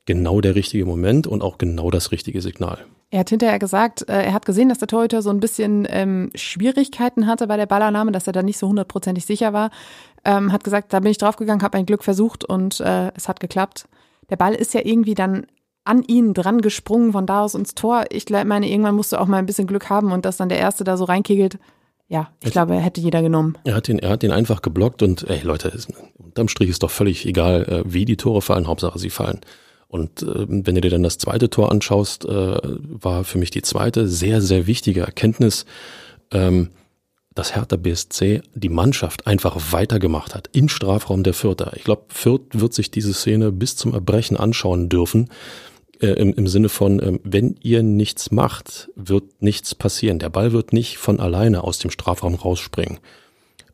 genau 0.05 0.41
der 0.41 0.55
richtige 0.55 0.85
Moment 0.85 1.27
und 1.27 1.41
auch 1.41 1.57
genau 1.57 1.91
das 1.91 2.11
richtige 2.11 2.41
Signal. 2.41 2.85
Er 3.11 3.19
hat 3.19 3.29
hinterher 3.29 3.59
gesagt, 3.59 4.07
äh, 4.07 4.23
er 4.23 4.33
hat 4.33 4.45
gesehen, 4.45 4.69
dass 4.69 4.79
der 4.79 4.87
Torhüter 4.87 5.21
so 5.21 5.29
ein 5.29 5.41
bisschen 5.41 5.85
ähm, 5.89 6.31
Schwierigkeiten 6.33 7.27
hatte 7.27 7.47
bei 7.47 7.57
der 7.57 7.65
Ballannahme, 7.65 8.11
dass 8.11 8.25
er 8.25 8.33
da 8.33 8.41
nicht 8.41 8.57
so 8.57 8.69
hundertprozentig 8.69 9.25
sicher 9.25 9.51
war. 9.51 9.69
Ähm, 10.23 10.51
hat 10.51 10.63
gesagt, 10.63 10.93
da 10.93 10.99
bin 11.01 11.11
ich 11.11 11.17
draufgegangen, 11.17 11.61
habe 11.61 11.77
mein 11.77 11.85
Glück 11.85 12.03
versucht 12.03 12.45
und 12.45 12.79
äh, 12.79 13.11
es 13.15 13.27
hat 13.27 13.39
geklappt. 13.39 13.87
Der 14.29 14.37
Ball 14.37 14.55
ist 14.55 14.73
ja 14.73 14.81
irgendwie 14.83 15.13
dann 15.13 15.45
an 15.83 16.03
ihn 16.03 16.33
dran 16.33 16.61
gesprungen, 16.61 17.11
von 17.11 17.25
da 17.25 17.41
aus 17.41 17.55
ins 17.55 17.75
Tor. 17.75 18.05
Ich 18.11 18.29
meine, 18.29 18.69
irgendwann 18.69 18.95
musst 18.95 19.11
du 19.11 19.19
auch 19.19 19.25
mal 19.25 19.37
ein 19.37 19.45
bisschen 19.45 19.67
Glück 19.67 19.89
haben 19.89 20.11
und 20.11 20.25
dass 20.25 20.37
dann 20.37 20.49
der 20.49 20.59
Erste 20.59 20.83
da 20.83 20.95
so 20.95 21.03
reinkegelt. 21.03 21.57
Ja, 22.07 22.29
ich 22.39 22.47
es, 22.47 22.51
glaube, 22.51 22.75
er 22.75 22.81
hätte 22.81 23.01
jeder 23.01 23.21
genommen. 23.21 23.57
Er 23.63 23.75
hat 23.75 23.89
ihn, 23.89 23.97
er 23.99 24.09
hat 24.09 24.23
ihn 24.23 24.31
einfach 24.31 24.61
geblockt 24.61 25.01
und 25.01 25.29
ey 25.29 25.41
Leute, 25.43 25.71
unterm 26.17 26.49
Strich 26.49 26.69
ist 26.69 26.83
doch 26.83 26.91
völlig 26.91 27.25
egal, 27.25 27.63
äh, 27.63 27.83
wie 27.85 28.05
die 28.05 28.17
Tore 28.17 28.41
fallen, 28.41 28.67
Hauptsache 28.67 28.99
sie 28.99 29.09
fallen. 29.09 29.41
Und 29.91 30.23
äh, 30.23 30.45
wenn 30.47 30.75
du 30.75 30.79
dir 30.79 30.89
dann 30.89 31.03
das 31.03 31.17
zweite 31.17 31.49
Tor 31.49 31.69
anschaust, 31.69 32.23
äh, 32.23 32.29
war 32.61 33.25
für 33.25 33.37
mich 33.37 33.51
die 33.51 33.61
zweite 33.61 34.07
sehr, 34.07 34.41
sehr 34.41 34.65
wichtige 34.65 35.01
Erkenntnis, 35.01 35.65
ähm, 36.31 36.69
dass 37.35 37.55
Hertha 37.55 37.75
BSC 37.75 38.41
die 38.55 38.69
Mannschaft 38.69 39.27
einfach 39.27 39.73
weitergemacht 39.73 40.33
hat 40.33 40.49
in 40.53 40.69
Strafraum 40.69 41.23
der 41.23 41.33
Fürther. 41.33 41.73
Ich 41.75 41.83
glaube, 41.83 42.03
Fürth 42.07 42.41
wird 42.53 42.73
sich 42.73 42.89
diese 42.89 43.13
Szene 43.13 43.51
bis 43.51 43.75
zum 43.75 43.93
Erbrechen 43.93 44.37
anschauen 44.37 44.87
dürfen. 44.87 45.29
Äh, 45.99 46.13
im, 46.13 46.33
Im 46.35 46.47
Sinne 46.47 46.69
von, 46.69 47.01
äh, 47.01 47.19
wenn 47.25 47.57
ihr 47.61 47.83
nichts 47.83 48.31
macht, 48.31 48.89
wird 48.95 49.41
nichts 49.41 49.75
passieren. 49.75 50.19
Der 50.19 50.29
Ball 50.29 50.53
wird 50.53 50.71
nicht 50.71 50.99
von 50.99 51.19
alleine 51.19 51.65
aus 51.65 51.79
dem 51.79 51.91
Strafraum 51.91 52.35
rausspringen. 52.35 52.99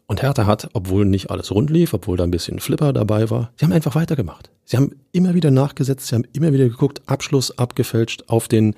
Und 0.08 0.22
Hertha 0.22 0.46
hat, 0.46 0.70
obwohl 0.72 1.06
nicht 1.06 1.30
alles 1.30 1.52
rund 1.52 1.70
lief, 1.70 1.94
obwohl 1.94 2.16
da 2.16 2.24
ein 2.24 2.32
bisschen 2.32 2.60
Flipper 2.60 2.94
dabei 2.94 3.30
war, 3.30 3.52
sie 3.58 3.66
haben 3.66 3.74
einfach 3.74 3.94
weitergemacht. 3.96 4.50
Sie 4.64 4.78
haben 4.78 4.96
immer 5.12 5.34
wieder 5.34 5.52
nachgesetzt, 5.52 6.08
sie 6.08 6.16
haben 6.16 6.26
immer 6.32 6.54
wieder 6.54 6.70
geguckt, 6.70 7.02
Abschluss 7.08 7.58
abgefälscht 7.58 8.24
auf 8.28 8.48
den, 8.48 8.76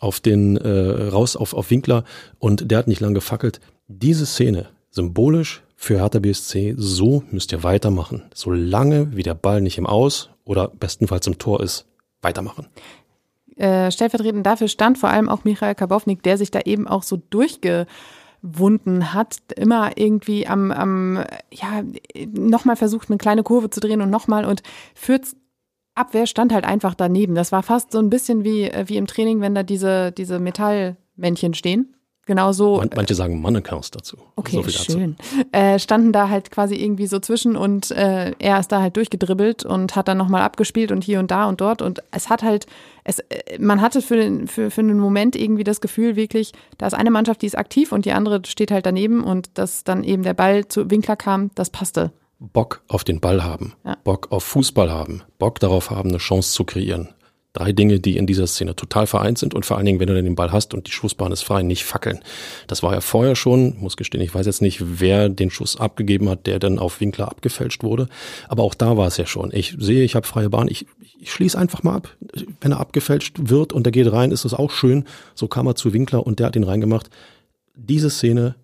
auf 0.00 0.20
den, 0.20 0.56
äh, 0.56 1.08
raus 1.08 1.36
auf, 1.36 1.52
auf 1.52 1.70
Winkler 1.70 2.04
und 2.38 2.70
der 2.70 2.78
hat 2.78 2.88
nicht 2.88 3.00
lang 3.00 3.12
gefackelt. 3.12 3.60
Diese 3.88 4.24
Szene, 4.24 4.68
symbolisch 4.90 5.62
für 5.76 5.98
Hertha 5.98 6.18
BSC, 6.18 6.74
so 6.78 7.24
müsst 7.30 7.52
ihr 7.52 7.62
weitermachen. 7.62 8.22
Solange 8.32 9.14
wie 9.14 9.22
der 9.22 9.34
Ball 9.34 9.60
nicht 9.60 9.76
im 9.76 9.86
Aus 9.86 10.30
oder 10.44 10.68
bestenfalls 10.68 11.26
im 11.26 11.36
Tor 11.36 11.62
ist, 11.62 11.84
weitermachen. 12.22 12.68
Äh, 13.56 13.90
stellvertretend 13.90 14.46
dafür 14.46 14.68
stand 14.68 14.96
vor 14.96 15.10
allem 15.10 15.28
auch 15.28 15.44
Michael 15.44 15.74
Kabownik, 15.74 16.22
der 16.22 16.38
sich 16.38 16.50
da 16.50 16.60
eben 16.60 16.88
auch 16.88 17.02
so 17.02 17.20
durchge 17.28 17.86
Wunden 18.46 19.14
hat, 19.14 19.38
immer 19.56 19.96
irgendwie 19.96 20.46
am, 20.46 20.70
am 20.70 21.24
ja, 21.50 21.82
nochmal 22.28 22.76
versucht, 22.76 23.08
eine 23.08 23.16
kleine 23.16 23.42
Kurve 23.42 23.70
zu 23.70 23.80
drehen 23.80 24.02
und 24.02 24.10
nochmal 24.10 24.44
und 24.44 24.62
Fürths 24.94 25.34
Abwehr 25.94 26.26
stand 26.26 26.52
halt 26.52 26.64
einfach 26.64 26.94
daneben. 26.94 27.34
Das 27.34 27.52
war 27.52 27.62
fast 27.62 27.92
so 27.92 27.98
ein 27.98 28.10
bisschen 28.10 28.44
wie, 28.44 28.70
wie 28.86 28.96
im 28.96 29.06
Training, 29.06 29.40
wenn 29.40 29.54
da 29.54 29.62
diese, 29.62 30.12
diese 30.12 30.40
Metallmännchen 30.40 31.54
stehen. 31.54 31.94
Genau 32.26 32.52
so. 32.52 32.78
Man, 32.78 32.90
manche 32.96 33.14
sagen 33.14 33.40
Mannequins 33.40 33.90
dazu. 33.90 34.16
Okay, 34.36 34.62
so 34.62 34.68
schön. 34.68 35.16
Äh, 35.52 35.78
standen 35.78 36.12
da 36.12 36.28
halt 36.30 36.50
quasi 36.50 36.74
irgendwie 36.74 37.06
so 37.06 37.18
zwischen 37.18 37.56
und 37.56 37.90
äh, 37.90 38.32
er 38.38 38.60
ist 38.60 38.72
da 38.72 38.80
halt 38.80 38.96
durchgedribbelt 38.96 39.64
und 39.64 39.94
hat 39.94 40.08
dann 40.08 40.16
nochmal 40.16 40.42
abgespielt 40.42 40.90
und 40.90 41.04
hier 41.04 41.18
und 41.18 41.30
da 41.30 41.46
und 41.46 41.60
dort. 41.60 41.82
Und 41.82 42.02
es 42.12 42.30
hat 42.30 42.42
halt, 42.42 42.66
es, 43.04 43.18
äh, 43.18 43.58
man 43.58 43.80
hatte 43.82 44.00
für, 44.00 44.16
den, 44.16 44.48
für, 44.48 44.70
für 44.70 44.80
einen 44.80 44.98
Moment 44.98 45.36
irgendwie 45.36 45.64
das 45.64 45.80
Gefühl 45.80 46.16
wirklich, 46.16 46.52
da 46.78 46.86
ist 46.86 46.94
eine 46.94 47.10
Mannschaft, 47.10 47.42
die 47.42 47.46
ist 47.46 47.58
aktiv 47.58 47.92
und 47.92 48.06
die 48.06 48.12
andere 48.12 48.40
steht 48.46 48.70
halt 48.70 48.86
daneben 48.86 49.22
und 49.22 49.50
dass 49.58 49.84
dann 49.84 50.02
eben 50.02 50.22
der 50.22 50.34
Ball 50.34 50.66
zu 50.66 50.90
Winkler 50.90 51.16
kam, 51.16 51.50
das 51.54 51.68
passte. 51.68 52.10
Bock 52.38 52.82
auf 52.88 53.04
den 53.04 53.20
Ball 53.20 53.44
haben, 53.44 53.74
ja. 53.84 53.96
Bock 54.02 54.28
auf 54.30 54.44
Fußball 54.44 54.90
haben, 54.90 55.22
Bock 55.38 55.60
darauf 55.60 55.90
haben, 55.90 56.10
eine 56.10 56.18
Chance 56.18 56.52
zu 56.52 56.64
kreieren. 56.64 57.10
Drei 57.54 57.72
Dinge, 57.72 58.00
die 58.00 58.16
in 58.16 58.26
dieser 58.26 58.48
Szene 58.48 58.74
total 58.74 59.06
vereint 59.06 59.38
sind 59.38 59.54
und 59.54 59.64
vor 59.64 59.76
allen 59.76 59.86
Dingen, 59.86 60.00
wenn 60.00 60.08
du 60.08 60.14
dann 60.14 60.24
den 60.24 60.34
Ball 60.34 60.50
hast 60.50 60.74
und 60.74 60.88
die 60.88 60.90
Schussbahn 60.90 61.30
ist 61.30 61.42
frei, 61.42 61.62
nicht 61.62 61.84
fackeln. 61.84 62.18
Das 62.66 62.82
war 62.82 62.92
ja 62.92 63.00
vorher 63.00 63.36
schon, 63.36 63.76
muss 63.78 63.96
gestehen, 63.96 64.20
ich 64.22 64.34
weiß 64.34 64.44
jetzt 64.44 64.60
nicht, 64.60 64.82
wer 65.00 65.28
den 65.28 65.50
Schuss 65.50 65.78
abgegeben 65.78 66.28
hat, 66.28 66.48
der 66.48 66.58
dann 66.58 66.80
auf 66.80 67.00
Winkler 67.00 67.28
abgefälscht 67.28 67.84
wurde. 67.84 68.08
Aber 68.48 68.64
auch 68.64 68.74
da 68.74 68.96
war 68.96 69.06
es 69.06 69.18
ja 69.18 69.26
schon. 69.26 69.52
Ich 69.54 69.76
sehe, 69.78 70.02
ich 70.02 70.16
habe 70.16 70.26
freie 70.26 70.50
Bahn, 70.50 70.66
ich, 70.66 70.84
ich 71.20 71.30
schließe 71.30 71.56
einfach 71.56 71.84
mal 71.84 71.94
ab. 71.94 72.16
Wenn 72.60 72.72
er 72.72 72.80
abgefälscht 72.80 73.36
wird 73.38 73.72
und 73.72 73.86
er 73.86 73.92
geht 73.92 74.10
rein, 74.10 74.32
ist 74.32 74.44
es 74.44 74.52
auch 74.52 74.72
schön. 74.72 75.04
So 75.36 75.46
kam 75.46 75.68
er 75.68 75.76
zu 75.76 75.92
Winkler 75.92 76.26
und 76.26 76.40
der 76.40 76.48
hat 76.48 76.56
ihn 76.56 76.64
reingemacht. 76.64 77.08
Diese 77.76 78.10
Szene 78.10 78.56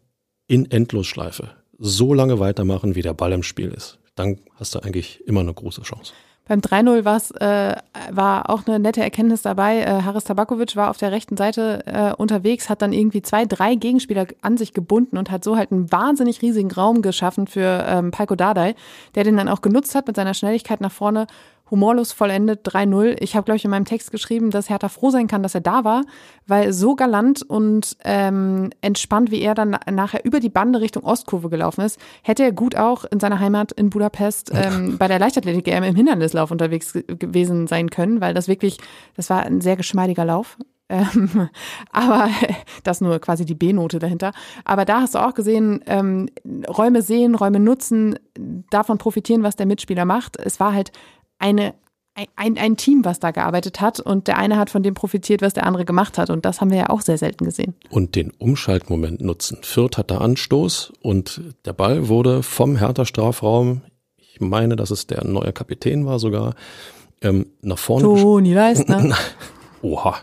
in 0.49 0.69
Endlosschleife. 0.69 1.53
So 1.79 2.13
lange 2.13 2.41
weitermachen, 2.41 2.97
wie 2.97 3.03
der 3.03 3.15
Ball 3.15 3.31
im 3.31 3.45
Spiel 3.45 3.71
ist. 3.71 4.01
Dann 4.17 4.39
hast 4.57 4.75
du 4.75 4.81
eigentlich 4.81 5.25
immer 5.29 5.41
eine 5.41 5.55
große 5.55 5.83
Chance. 5.83 6.13
Beim 6.51 6.59
3-0 6.59 7.39
äh, 7.39 7.77
war 8.11 8.51
auch 8.51 8.67
eine 8.67 8.81
nette 8.81 9.01
Erkenntnis 9.01 9.43
dabei. 9.43 9.83
Äh, 9.83 10.03
Haris 10.03 10.25
Tabakovic 10.25 10.75
war 10.75 10.91
auf 10.91 10.97
der 10.97 11.13
rechten 11.13 11.37
Seite 11.37 11.85
äh, 11.87 12.13
unterwegs, 12.13 12.69
hat 12.69 12.83
dann 12.83 12.93
irgendwie 12.93 13.23
zwei, 13.23 13.45
drei 13.45 13.77
Gegenspieler 13.77 14.27
an 14.43 14.57
sich 14.57 14.75
gebunden 14.75 15.17
und 15.17 15.31
hat 15.31 15.45
so 15.45 15.57
halt 15.57 15.71
einen 15.71 15.93
wahnsinnig 15.93 16.43
riesigen 16.43 16.73
Raum 16.73 17.03
geschaffen 17.03 17.47
für 17.47 17.85
ähm, 17.87 18.11
Palko 18.11 18.35
Dardai, 18.35 18.75
der 19.15 19.23
den 19.23 19.37
dann 19.37 19.49
auch 19.49 19.63
genutzt 19.63 19.95
hat 19.95 20.09
mit 20.09 20.17
seiner 20.17 20.35
Schnelligkeit 20.35 20.81
nach 20.81 20.91
vorne 20.91 21.29
humorlos 21.71 22.13
vollendet 22.13 22.67
3-0. 22.67 23.17
Ich 23.21 23.37
habe, 23.37 23.45
glaube 23.45 23.57
ich, 23.57 23.65
in 23.65 23.71
meinem 23.71 23.85
Text 23.85 24.11
geschrieben, 24.11 24.51
dass 24.51 24.69
Hertha 24.69 24.89
froh 24.89 25.11
sein 25.11 25.27
kann, 25.27 25.43
dass 25.43 25.55
er 25.55 25.61
da 25.61 25.85
war, 25.85 26.03
weil 26.47 26.73
so 26.73 26.97
galant 26.97 27.43
und 27.43 27.97
ähm, 28.05 28.71
entspannt, 28.81 29.31
wie 29.31 29.41
er 29.41 29.55
dann 29.55 29.77
nachher 29.91 30.25
über 30.25 30.41
die 30.41 30.49
Bande 30.49 30.81
Richtung 30.81 31.05
Ostkurve 31.05 31.49
gelaufen 31.49 31.83
ist, 31.83 31.99
hätte 32.23 32.43
er 32.43 32.53
gut 32.53 32.77
auch 32.77 33.05
in 33.05 33.21
seiner 33.21 33.39
Heimat 33.39 33.73
in 33.73 33.91
Budapest 33.91 34.51
ähm, 34.53 34.99
bei 34.99 35.09
der 35.09 35.19
Leichtathletik-EM 35.19 35.85
im 35.85 35.95
Hindernislauf 35.95 36.51
unterwegs 36.51 36.93
gewesen 36.93 37.67
sein 37.67 37.91
können, 37.91 38.21
weil 38.21 38.35
das 38.35 38.49
wirklich, 38.49 38.79
das 39.17 39.31
war 39.31 39.43
ein 39.43 39.61
sehr 39.61 39.77
geschmeidiger 39.77 40.25
Lauf. 40.25 40.57
Ähm, 40.91 41.49
aber 41.93 42.29
das 42.83 43.01
nur 43.01 43.21
quasi 43.21 43.45
die 43.45 43.55
B-Note 43.55 44.01
dahinter. 44.01 44.33
Aber 44.65 44.85
da 44.85 45.03
hast 45.03 45.15
du 45.15 45.21
auch 45.21 45.35
gesehen, 45.35 45.85
ähm, 45.87 46.29
Räume 46.69 47.03
sehen, 47.03 47.37
Räume 47.37 47.61
nutzen, 47.61 48.19
davon 48.71 48.99
profitieren, 48.99 49.45
was 49.45 49.55
der 49.55 49.67
Mitspieler 49.67 50.05
macht. 50.05 50.37
Es 50.37 50.59
war 50.59 50.73
halt 50.75 50.91
eine, 51.41 51.75
ein, 52.37 52.57
ein 52.57 52.77
Team, 52.77 53.05
was 53.05 53.19
da 53.19 53.33
gearbeitet 53.33 53.81
hat 53.81 53.99
und 53.99 54.29
der 54.29 54.39
eine 54.39 54.57
hat 54.57 54.71
von 54.71 54.83
dem 54.83 54.95
profitiert, 54.95 55.43
was 55.43 55.55
der 55.55 55.67
andere 55.67 55.85
gemacht 55.85 56.19
hat. 56.19 56.31
Und 56.31 56.45
das 56.45 56.61
haben 56.61 56.71
wir 56.71 56.79
ja 56.79 56.91
auch 56.91 57.01
sehr 57.01 57.19
selten 57.19 57.45
gesehen. 57.45 57.75
Und 57.91 58.15
den 58.15 58.31
Umschaltmoment 58.39 59.21
nutzen. 59.21 59.59
Fürth 59.63 59.99
hat 59.99 60.11
da 60.11 60.19
Anstoß 60.19 60.93
und 61.03 61.41
der 61.65 61.73
Ball 61.73 62.09
wurde 62.09 62.43
vom 62.43 62.77
Hertha 62.77 63.05
Strafraum, 63.05 63.83
ich 64.17 64.41
meine, 64.41 64.77
dass 64.77 64.91
es 64.91 65.07
der 65.07 65.25
neue 65.25 65.53
Kapitän 65.53 66.07
war 66.07 66.19
sogar, 66.19 66.55
ähm, 67.23 67.47
nach 67.63 67.79
vorne. 67.79 68.05
Toni 68.05 68.55
Leistner. 68.55 69.17
Oha. 69.83 70.17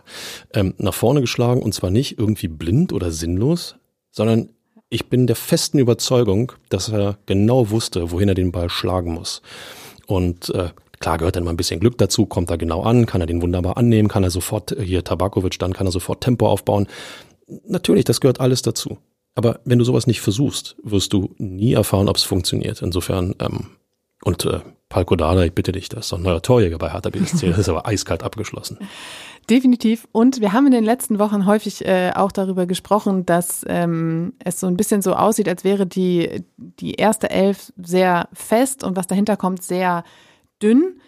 Ähm, 0.53 0.75
nach 0.77 0.93
vorne 0.93 1.21
geschlagen 1.21 1.61
und 1.61 1.73
zwar 1.73 1.89
nicht 1.89 2.19
irgendwie 2.19 2.47
blind 2.47 2.93
oder 2.93 3.11
sinnlos, 3.11 3.75
sondern 4.11 4.49
ich 4.89 5.09
bin 5.09 5.27
der 5.27 5.35
festen 5.35 5.79
Überzeugung, 5.79 6.53
dass 6.69 6.89
er 6.89 7.17
genau 7.25 7.71
wusste, 7.71 8.11
wohin 8.11 8.29
er 8.29 8.35
den 8.35 8.51
Ball 8.51 8.69
schlagen 8.69 9.13
muss. 9.13 9.41
Und 10.05 10.49
äh, 10.51 10.69
Klar 10.99 11.17
gehört 11.17 11.35
dann 11.35 11.43
mal 11.43 11.51
ein 11.51 11.57
bisschen 11.57 11.79
Glück 11.79 11.97
dazu, 11.97 12.25
kommt 12.25 12.49
er 12.49 12.57
genau 12.57 12.81
an, 12.81 13.05
kann 13.05 13.21
er 13.21 13.27
den 13.27 13.41
wunderbar 13.41 13.77
annehmen, 13.77 14.09
kann 14.09 14.23
er 14.23 14.31
sofort, 14.31 14.71
äh, 14.71 14.83
hier 14.83 15.03
Tabakovic, 15.03 15.59
dann 15.59 15.73
kann 15.73 15.87
er 15.87 15.91
sofort 15.91 16.21
Tempo 16.21 16.47
aufbauen. 16.47 16.87
Natürlich, 17.67 18.05
das 18.05 18.19
gehört 18.19 18.39
alles 18.39 18.61
dazu. 18.61 18.97
Aber 19.35 19.59
wenn 19.65 19.77
du 19.77 19.85
sowas 19.85 20.07
nicht 20.07 20.21
versuchst, 20.21 20.75
wirst 20.81 21.13
du 21.13 21.35
nie 21.37 21.73
erfahren, 21.73 22.09
ob 22.09 22.17
es 22.17 22.23
funktioniert. 22.23 22.81
Insofern, 22.81 23.35
ähm, 23.39 23.67
und 24.23 24.45
äh, 24.45 24.61
Palko 24.89 25.15
Dada, 25.15 25.43
ich 25.43 25.53
bitte 25.53 25.71
dich, 25.71 25.89
das 25.89 26.05
ist 26.05 26.11
doch 26.11 26.17
ein 26.17 26.23
neuer 26.23 26.41
Torjäger 26.41 26.77
bei 26.77 26.91
Hertha 26.91 27.09
BSC, 27.09 27.49
das 27.49 27.59
ist 27.59 27.69
aber 27.69 27.85
eiskalt 27.85 28.23
abgeschlossen. 28.23 28.79
Definitiv. 29.49 30.07
Und 30.11 30.41
wir 30.41 30.51
haben 30.51 30.65
in 30.65 30.73
den 30.73 30.83
letzten 30.83 31.19
Wochen 31.19 31.45
häufig 31.45 31.85
äh, 31.85 32.11
auch 32.15 32.33
darüber 32.33 32.65
gesprochen, 32.65 33.25
dass 33.25 33.63
ähm, 33.67 34.33
es 34.43 34.59
so 34.59 34.67
ein 34.67 34.75
bisschen 34.75 35.01
so 35.01 35.13
aussieht, 35.13 35.47
als 35.47 35.63
wäre 35.63 35.85
die, 35.85 36.43
die 36.57 36.95
erste 36.95 37.29
Elf 37.29 37.71
sehr 37.77 38.27
fest 38.33 38.83
und 38.83 38.97
was 38.97 39.07
dahinter 39.07 39.37
kommt, 39.37 39.63
sehr 39.63 40.03
dünn. 40.61 40.99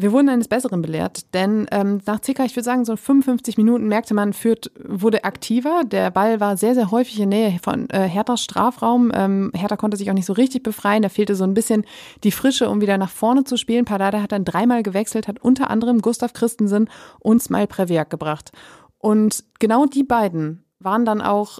Wir 0.00 0.12
wurden 0.12 0.28
eines 0.28 0.46
Besseren 0.46 0.80
belehrt, 0.80 1.34
denn 1.34 1.66
ähm, 1.72 2.00
nach 2.06 2.22
circa, 2.22 2.44
ich 2.44 2.54
würde 2.54 2.62
sagen, 2.62 2.84
so 2.84 2.94
55 2.94 3.56
Minuten 3.56 3.88
merkte 3.88 4.14
man, 4.14 4.32
Fürth 4.32 4.70
wurde 4.78 5.24
aktiver. 5.24 5.82
Der 5.84 6.12
Ball 6.12 6.38
war 6.38 6.56
sehr, 6.56 6.76
sehr 6.76 6.92
häufig 6.92 7.18
in 7.18 7.30
Nähe 7.30 7.58
von 7.60 7.90
äh, 7.90 8.08
Herthas 8.08 8.44
Strafraum. 8.44 9.10
Ähm, 9.12 9.50
Hertha 9.56 9.76
konnte 9.76 9.96
sich 9.96 10.08
auch 10.08 10.14
nicht 10.14 10.26
so 10.26 10.34
richtig 10.34 10.62
befreien. 10.62 11.02
Da 11.02 11.08
fehlte 11.08 11.34
so 11.34 11.42
ein 11.42 11.52
bisschen 11.52 11.84
die 12.22 12.30
Frische, 12.30 12.70
um 12.70 12.80
wieder 12.80 12.96
nach 12.96 13.10
vorne 13.10 13.42
zu 13.42 13.56
spielen. 13.56 13.86
Pardada 13.86 14.22
hat 14.22 14.30
dann 14.30 14.44
dreimal 14.44 14.84
gewechselt, 14.84 15.26
hat 15.26 15.40
unter 15.40 15.68
anderem 15.68 16.00
Gustav 16.00 16.32
Christensen 16.32 16.88
und 17.18 17.42
Smile 17.42 17.66
Previak 17.66 18.08
gebracht. 18.08 18.52
Und 18.98 19.42
genau 19.58 19.86
die 19.86 20.04
beiden 20.04 20.64
waren 20.78 21.04
dann 21.06 21.20
auch 21.20 21.58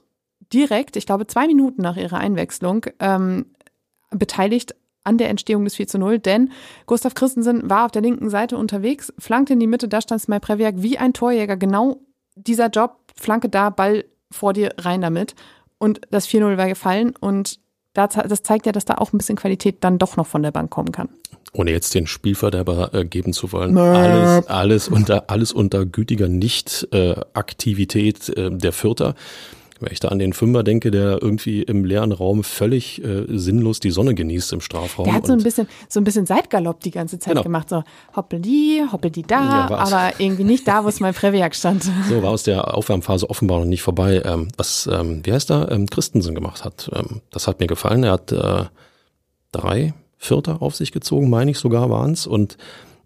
direkt, 0.52 0.94
ich 0.94 1.06
glaube 1.06 1.26
zwei 1.26 1.48
Minuten 1.48 1.82
nach 1.82 1.96
ihrer 1.96 2.18
Einwechslung, 2.18 2.86
ähm, 3.00 3.46
beteiligt 4.10 4.76
an 5.08 5.18
der 5.18 5.30
Entstehung 5.30 5.64
des 5.64 5.76
4 5.76 5.88
zu 5.88 5.98
0, 5.98 6.18
denn 6.18 6.50
Gustav 6.86 7.14
Christensen 7.14 7.68
war 7.68 7.86
auf 7.86 7.90
der 7.90 8.02
linken 8.02 8.28
Seite 8.28 8.58
unterwegs, 8.58 9.12
flankte 9.18 9.54
in 9.54 9.60
die 9.60 9.66
Mitte, 9.66 9.88
da 9.88 10.02
stand 10.02 10.20
Smai 10.20 10.38
Previak 10.38 10.74
wie 10.78 10.98
ein 10.98 11.14
Torjäger. 11.14 11.56
Genau 11.56 12.00
dieser 12.36 12.68
Job, 12.68 12.98
Flanke 13.16 13.48
da, 13.48 13.70
Ball 13.70 14.04
vor 14.30 14.52
dir, 14.52 14.74
rein 14.78 15.00
damit. 15.00 15.34
Und 15.78 16.02
das 16.10 16.28
4-0 16.28 16.58
war 16.58 16.68
gefallen 16.68 17.14
und 17.18 17.58
das 17.94 18.42
zeigt 18.42 18.66
ja, 18.66 18.72
dass 18.72 18.84
da 18.84 18.96
auch 18.96 19.12
ein 19.12 19.18
bisschen 19.18 19.36
Qualität 19.36 19.78
dann 19.80 19.98
doch 19.98 20.16
noch 20.16 20.26
von 20.26 20.42
der 20.42 20.52
Bank 20.52 20.70
kommen 20.70 20.92
kann. 20.92 21.08
Ohne 21.52 21.72
jetzt 21.72 21.94
den 21.94 22.06
Spielverderber 22.06 22.94
äh, 22.94 23.04
geben 23.04 23.32
zu 23.32 23.50
wollen, 23.52 23.76
alles, 23.76 24.46
alles 24.46 24.88
unter, 24.88 25.30
alles 25.30 25.52
unter 25.52 25.86
gütiger 25.86 26.28
Nicht-Aktivität 26.28 28.28
äh, 28.28 28.50
der 28.50 28.72
Vierter. 28.72 29.14
Wenn 29.80 29.92
ich 29.92 30.00
da 30.00 30.08
an 30.08 30.18
den 30.18 30.32
Fünfer 30.32 30.62
denke, 30.62 30.90
der 30.90 31.22
irgendwie 31.22 31.62
im 31.62 31.84
leeren 31.84 32.12
Raum 32.12 32.44
völlig 32.44 33.02
äh, 33.04 33.24
sinnlos 33.28 33.80
die 33.80 33.90
Sonne 33.90 34.14
genießt 34.14 34.52
im 34.52 34.60
Strafraum. 34.60 35.04
Der 35.04 35.14
hat 35.14 35.26
so 35.26 35.32
ein 35.32 35.42
bisschen, 35.42 35.68
so 35.88 36.00
ein 36.00 36.04
bisschen 36.04 36.26
Seitgalopp 36.26 36.80
die 36.80 36.90
ganze 36.90 37.18
Zeit 37.18 37.32
genau. 37.32 37.42
gemacht. 37.42 37.68
So 37.68 37.84
hoppel 38.16 38.40
die, 38.40 38.82
hoppel 38.90 39.10
die 39.10 39.22
da, 39.22 39.68
ja, 39.68 39.76
aber 39.76 40.12
irgendwie 40.18 40.44
nicht 40.44 40.66
da, 40.66 40.84
wo 40.84 40.88
es 40.88 41.00
mein 41.00 41.14
Previak 41.14 41.54
stand. 41.54 41.88
So 42.08 42.22
war 42.22 42.30
aus 42.30 42.42
der 42.42 42.74
Aufwärmphase 42.74 43.28
offenbar 43.28 43.58
noch 43.60 43.66
nicht 43.66 43.82
vorbei. 43.82 44.22
Ähm, 44.24 44.48
was, 44.56 44.88
ähm, 44.90 45.20
wie 45.24 45.32
heißt 45.32 45.50
er, 45.50 45.70
ähm, 45.70 45.86
Christensen 45.86 46.34
gemacht 46.34 46.64
hat. 46.64 46.90
Ähm, 46.94 47.20
das 47.30 47.46
hat 47.46 47.60
mir 47.60 47.66
gefallen. 47.66 48.02
Er 48.04 48.12
hat 48.12 48.32
äh, 48.32 48.64
drei 49.52 49.94
Vierter 50.16 50.62
auf 50.62 50.74
sich 50.74 50.92
gezogen, 50.92 51.30
meine 51.30 51.50
ich 51.50 51.58
sogar 51.58 51.90
waren 51.90 52.12
es. 52.12 52.26
Und 52.26 52.56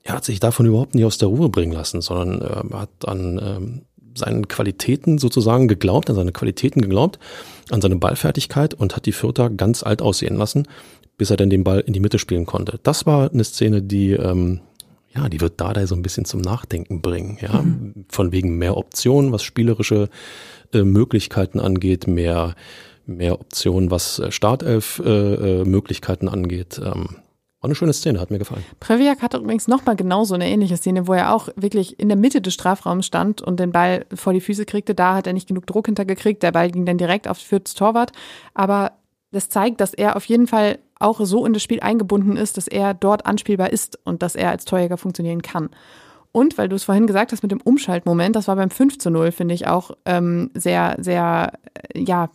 er 0.02 0.14
hat 0.14 0.24
sich 0.24 0.40
davon 0.40 0.66
überhaupt 0.66 0.94
nicht 0.94 1.04
aus 1.04 1.18
der 1.18 1.28
Ruhe 1.28 1.48
bringen 1.48 1.72
lassen, 1.72 2.00
sondern 2.00 2.42
äh, 2.42 2.74
hat 2.74 2.90
dann 3.00 3.38
ähm, 3.38 3.82
seinen 4.14 4.48
Qualitäten 4.48 5.18
sozusagen 5.18 5.68
geglaubt, 5.68 6.10
an 6.10 6.16
seine 6.16 6.32
Qualitäten 6.32 6.80
geglaubt, 6.80 7.18
an 7.70 7.80
seine 7.80 7.96
Ballfertigkeit 7.96 8.74
und 8.74 8.96
hat 8.96 9.06
die 9.06 9.12
Fürther 9.12 9.50
ganz 9.50 9.82
alt 9.82 10.02
aussehen 10.02 10.36
lassen, 10.36 10.66
bis 11.16 11.30
er 11.30 11.36
dann 11.36 11.50
den 11.50 11.64
Ball 11.64 11.80
in 11.80 11.92
die 11.92 12.00
Mitte 12.00 12.18
spielen 12.18 12.46
konnte. 12.46 12.78
Das 12.82 13.06
war 13.06 13.30
eine 13.30 13.44
Szene, 13.44 13.82
die, 13.82 14.12
ähm, 14.12 14.60
ja, 15.14 15.28
die 15.28 15.40
wird 15.40 15.60
Dardai 15.60 15.86
so 15.86 15.94
ein 15.94 16.02
bisschen 16.02 16.24
zum 16.24 16.40
Nachdenken 16.40 17.02
bringen, 17.02 17.38
ja, 17.40 17.62
mhm. 17.62 18.06
von 18.08 18.32
wegen 18.32 18.58
mehr 18.58 18.76
Optionen, 18.76 19.32
was 19.32 19.42
spielerische 19.42 20.08
äh, 20.72 20.82
Möglichkeiten 20.82 21.60
angeht, 21.60 22.06
mehr 22.06 22.54
mehr 23.06 23.40
Optionen, 23.40 23.90
was 23.90 24.18
äh, 24.18 24.30
Startelf-Möglichkeiten 24.30 26.26
äh, 26.26 26.30
äh 26.30 26.32
angeht. 26.32 26.80
Ähm, 26.82 27.08
war 27.62 27.68
eine 27.68 27.76
schöne 27.76 27.92
Szene, 27.92 28.18
hat 28.18 28.32
mir 28.32 28.38
gefallen. 28.38 28.64
Previak 28.80 29.22
hatte 29.22 29.36
übrigens 29.36 29.68
nochmal 29.68 29.94
genauso 29.94 30.34
eine 30.34 30.48
ähnliche 30.48 30.76
Szene, 30.76 31.06
wo 31.06 31.12
er 31.12 31.32
auch 31.32 31.48
wirklich 31.54 32.00
in 32.00 32.08
der 32.08 32.16
Mitte 32.16 32.40
des 32.40 32.54
Strafraums 32.54 33.06
stand 33.06 33.40
und 33.40 33.60
den 33.60 33.70
Ball 33.70 34.04
vor 34.12 34.32
die 34.32 34.40
Füße 34.40 34.64
kriegte. 34.64 34.96
Da 34.96 35.14
hat 35.14 35.28
er 35.28 35.32
nicht 35.32 35.46
genug 35.46 35.66
Druck 35.66 35.86
hintergekriegt. 35.86 36.42
Der 36.42 36.50
Ball 36.50 36.72
ging 36.72 36.86
dann 36.86 36.98
direkt 36.98 37.28
auf 37.28 37.38
Fürths 37.38 37.74
Torwart. 37.74 38.10
Aber 38.52 38.92
das 39.30 39.48
zeigt, 39.48 39.80
dass 39.80 39.94
er 39.94 40.16
auf 40.16 40.24
jeden 40.24 40.48
Fall 40.48 40.80
auch 40.98 41.20
so 41.20 41.46
in 41.46 41.52
das 41.52 41.62
Spiel 41.62 41.78
eingebunden 41.80 42.36
ist, 42.36 42.56
dass 42.56 42.66
er 42.66 42.94
dort 42.94 43.26
anspielbar 43.26 43.72
ist 43.72 43.96
und 44.04 44.22
dass 44.22 44.34
er 44.34 44.50
als 44.50 44.64
Torjäger 44.64 44.96
funktionieren 44.96 45.42
kann. 45.42 45.70
Und 46.32 46.56
weil 46.56 46.68
du 46.68 46.76
es 46.76 46.84
vorhin 46.84 47.06
gesagt 47.06 47.32
hast 47.32 47.42
mit 47.42 47.52
dem 47.52 47.60
Umschaltmoment, 47.60 48.34
das 48.34 48.48
war 48.48 48.56
beim 48.56 48.70
5 48.70 48.98
zu 48.98 49.10
0, 49.10 49.32
finde 49.32 49.54
ich 49.54 49.66
auch 49.66 49.90
ähm, 50.06 50.50
sehr, 50.54 50.96
sehr, 50.98 51.52
äh, 51.74 52.00
ja, 52.00 52.30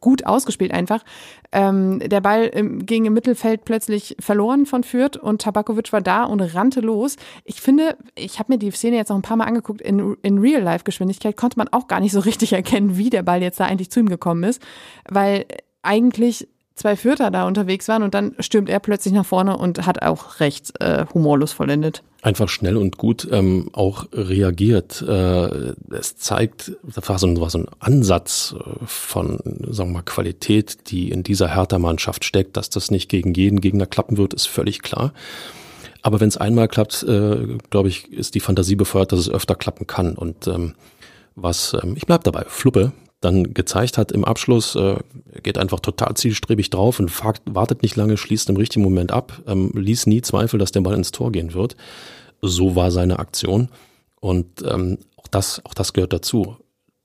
gut 0.00 0.26
ausgespielt 0.26 0.72
einfach. 0.72 1.04
Ähm, 1.52 2.00
der 2.00 2.20
Ball 2.20 2.46
im, 2.46 2.84
ging 2.86 3.04
im 3.04 3.12
Mittelfeld 3.12 3.64
plötzlich 3.64 4.16
verloren 4.18 4.66
von 4.66 4.82
Fürth 4.82 5.16
und 5.16 5.42
Tabakovic 5.42 5.92
war 5.92 6.00
da 6.00 6.24
und 6.24 6.40
rannte 6.40 6.80
los. 6.80 7.16
Ich 7.44 7.60
finde, 7.60 7.96
ich 8.14 8.38
habe 8.38 8.52
mir 8.52 8.58
die 8.58 8.70
Szene 8.70 8.96
jetzt 8.96 9.10
noch 9.10 9.16
ein 9.16 9.22
paar 9.22 9.36
Mal 9.36 9.44
angeguckt, 9.44 9.80
in, 9.80 10.16
in 10.22 10.38
Real-Life-Geschwindigkeit 10.38 11.36
konnte 11.36 11.58
man 11.58 11.68
auch 11.68 11.88
gar 11.88 12.00
nicht 12.00 12.12
so 12.12 12.20
richtig 12.20 12.52
erkennen, 12.52 12.96
wie 12.96 13.10
der 13.10 13.22
Ball 13.22 13.42
jetzt 13.42 13.60
da 13.60 13.64
eigentlich 13.66 13.90
zu 13.90 14.00
ihm 14.00 14.08
gekommen 14.08 14.44
ist, 14.44 14.62
weil 15.08 15.46
eigentlich 15.82 16.48
zwei 16.74 16.96
Fürther 16.96 17.30
da 17.30 17.46
unterwegs 17.46 17.88
waren 17.88 18.02
und 18.02 18.14
dann 18.14 18.34
stürmt 18.40 18.68
er 18.68 18.80
plötzlich 18.80 19.14
nach 19.14 19.26
vorne 19.26 19.56
und 19.56 19.86
hat 19.86 20.02
auch 20.02 20.40
recht 20.40 20.80
äh, 20.80 21.06
humorlos 21.12 21.52
vollendet. 21.52 22.02
Einfach 22.22 22.48
schnell 22.48 22.76
und 22.76 22.98
gut 22.98 23.26
ähm, 23.30 23.68
auch 23.72 24.06
reagiert. 24.12 25.02
Äh, 25.02 25.72
es 25.90 26.16
zeigt, 26.16 26.72
das 26.82 27.08
war 27.08 27.18
so, 27.18 27.26
ein, 27.26 27.40
war 27.40 27.50
so 27.50 27.58
ein 27.58 27.66
Ansatz 27.80 28.54
äh, 28.56 28.86
von, 28.86 29.38
sagen 29.68 29.90
wir 29.90 29.94
mal, 29.98 30.02
Qualität, 30.02 30.90
die 30.90 31.10
in 31.10 31.24
dieser 31.24 31.54
Hertha-Mannschaft 31.54 32.24
steckt. 32.24 32.56
Dass 32.56 32.70
das 32.70 32.90
nicht 32.90 33.08
gegen 33.08 33.34
jeden 33.34 33.60
Gegner 33.60 33.86
klappen 33.86 34.18
wird, 34.18 34.34
ist 34.34 34.46
völlig 34.46 34.82
klar. 34.82 35.12
Aber 36.02 36.20
wenn 36.20 36.28
es 36.28 36.36
einmal 36.36 36.68
klappt, 36.68 37.02
äh, 37.04 37.58
glaube 37.70 37.88
ich, 37.88 38.12
ist 38.12 38.34
die 38.34 38.40
Fantasie 38.40 38.76
befeuert, 38.76 39.12
dass 39.12 39.20
es 39.20 39.30
öfter 39.30 39.54
klappen 39.54 39.86
kann. 39.86 40.14
Und 40.14 40.46
ähm, 40.46 40.74
was, 41.34 41.76
ähm, 41.82 41.94
ich 41.96 42.06
bleib 42.06 42.24
dabei, 42.24 42.44
Fluppe, 42.46 42.92
dann 43.22 43.54
gezeigt 43.54 43.96
hat 43.96 44.12
im 44.12 44.24
Abschluss, 44.24 44.74
äh, 44.74 44.96
geht 45.42 45.56
einfach 45.56 45.80
total 45.80 46.14
zielstrebig 46.14 46.68
drauf 46.70 47.00
und 47.00 47.10
wartet 47.46 47.82
nicht 47.82 47.96
lange, 47.96 48.16
schließt 48.16 48.50
im 48.50 48.56
richtigen 48.56 48.82
Moment 48.82 49.12
ab, 49.12 49.40
ähm, 49.46 49.70
ließ 49.74 50.06
nie 50.06 50.20
Zweifel, 50.20 50.58
dass 50.58 50.72
der 50.72 50.82
Ball 50.82 50.96
ins 50.96 51.12
Tor 51.12 51.32
gehen 51.32 51.54
wird. 51.54 51.76
So 52.42 52.76
war 52.76 52.90
seine 52.90 53.18
Aktion. 53.18 53.68
Und 54.20 54.46
ähm, 54.68 54.98
auch 55.16 55.28
das, 55.28 55.64
auch 55.64 55.74
das 55.74 55.92
gehört 55.92 56.12
dazu 56.12 56.56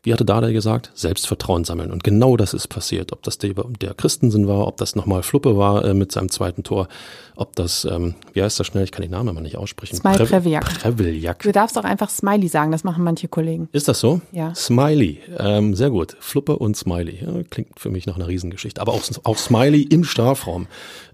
wie 0.03 0.13
hatte 0.13 0.25
Dada 0.25 0.51
gesagt, 0.51 0.91
Selbstvertrauen 0.93 1.65
sammeln. 1.65 1.91
Und 1.91 2.03
genau 2.03 2.37
das 2.37 2.53
ist 2.53 2.67
passiert. 2.67 3.11
Ob 3.11 3.23
das 3.23 3.39
der, 3.39 3.53
der 3.53 3.93
Christensen 3.93 4.47
war, 4.47 4.67
ob 4.67 4.77
das 4.77 4.95
nochmal 4.95 5.23
Fluppe 5.23 5.57
war 5.57 5.83
äh, 5.83 5.93
mit 5.93 6.11
seinem 6.11 6.29
zweiten 6.29 6.63
Tor, 6.63 6.87
ob 7.35 7.55
das, 7.55 7.83
ähm, 7.83 8.15
wie 8.33 8.41
heißt 8.41 8.59
das 8.59 8.67
schnell, 8.67 8.83
ich 8.83 8.91
kann 8.91 9.01
den 9.01 9.11
Namen 9.11 9.29
aber 9.29 9.41
nicht 9.41 9.57
aussprechen. 9.57 9.97
Smiley 9.97 10.25
Previak. 10.25 10.79
Previak. 10.79 11.43
Du 11.43 11.51
darfst 11.51 11.77
auch 11.77 11.83
einfach 11.83 12.09
Smiley 12.09 12.47
sagen, 12.47 12.71
das 12.71 12.83
machen 12.83 13.03
manche 13.03 13.27
Kollegen. 13.27 13.69
Ist 13.71 13.87
das 13.87 13.99
so? 13.99 14.21
Ja. 14.31 14.53
Smiley, 14.55 15.19
ähm, 15.39 15.75
sehr 15.75 15.89
gut. 15.89 16.15
Fluppe 16.19 16.57
und 16.57 16.77
Smiley. 16.77 17.19
Ja, 17.21 17.43
klingt 17.49 17.79
für 17.79 17.89
mich 17.89 18.05
nach 18.05 18.15
einer 18.15 18.27
Riesengeschichte. 18.27 18.79
Aber 18.79 18.93
auch, 18.93 19.01
auch 19.23 19.37
Smiley 19.37 19.81
im 19.81 20.03
Strafraum. 20.03 20.67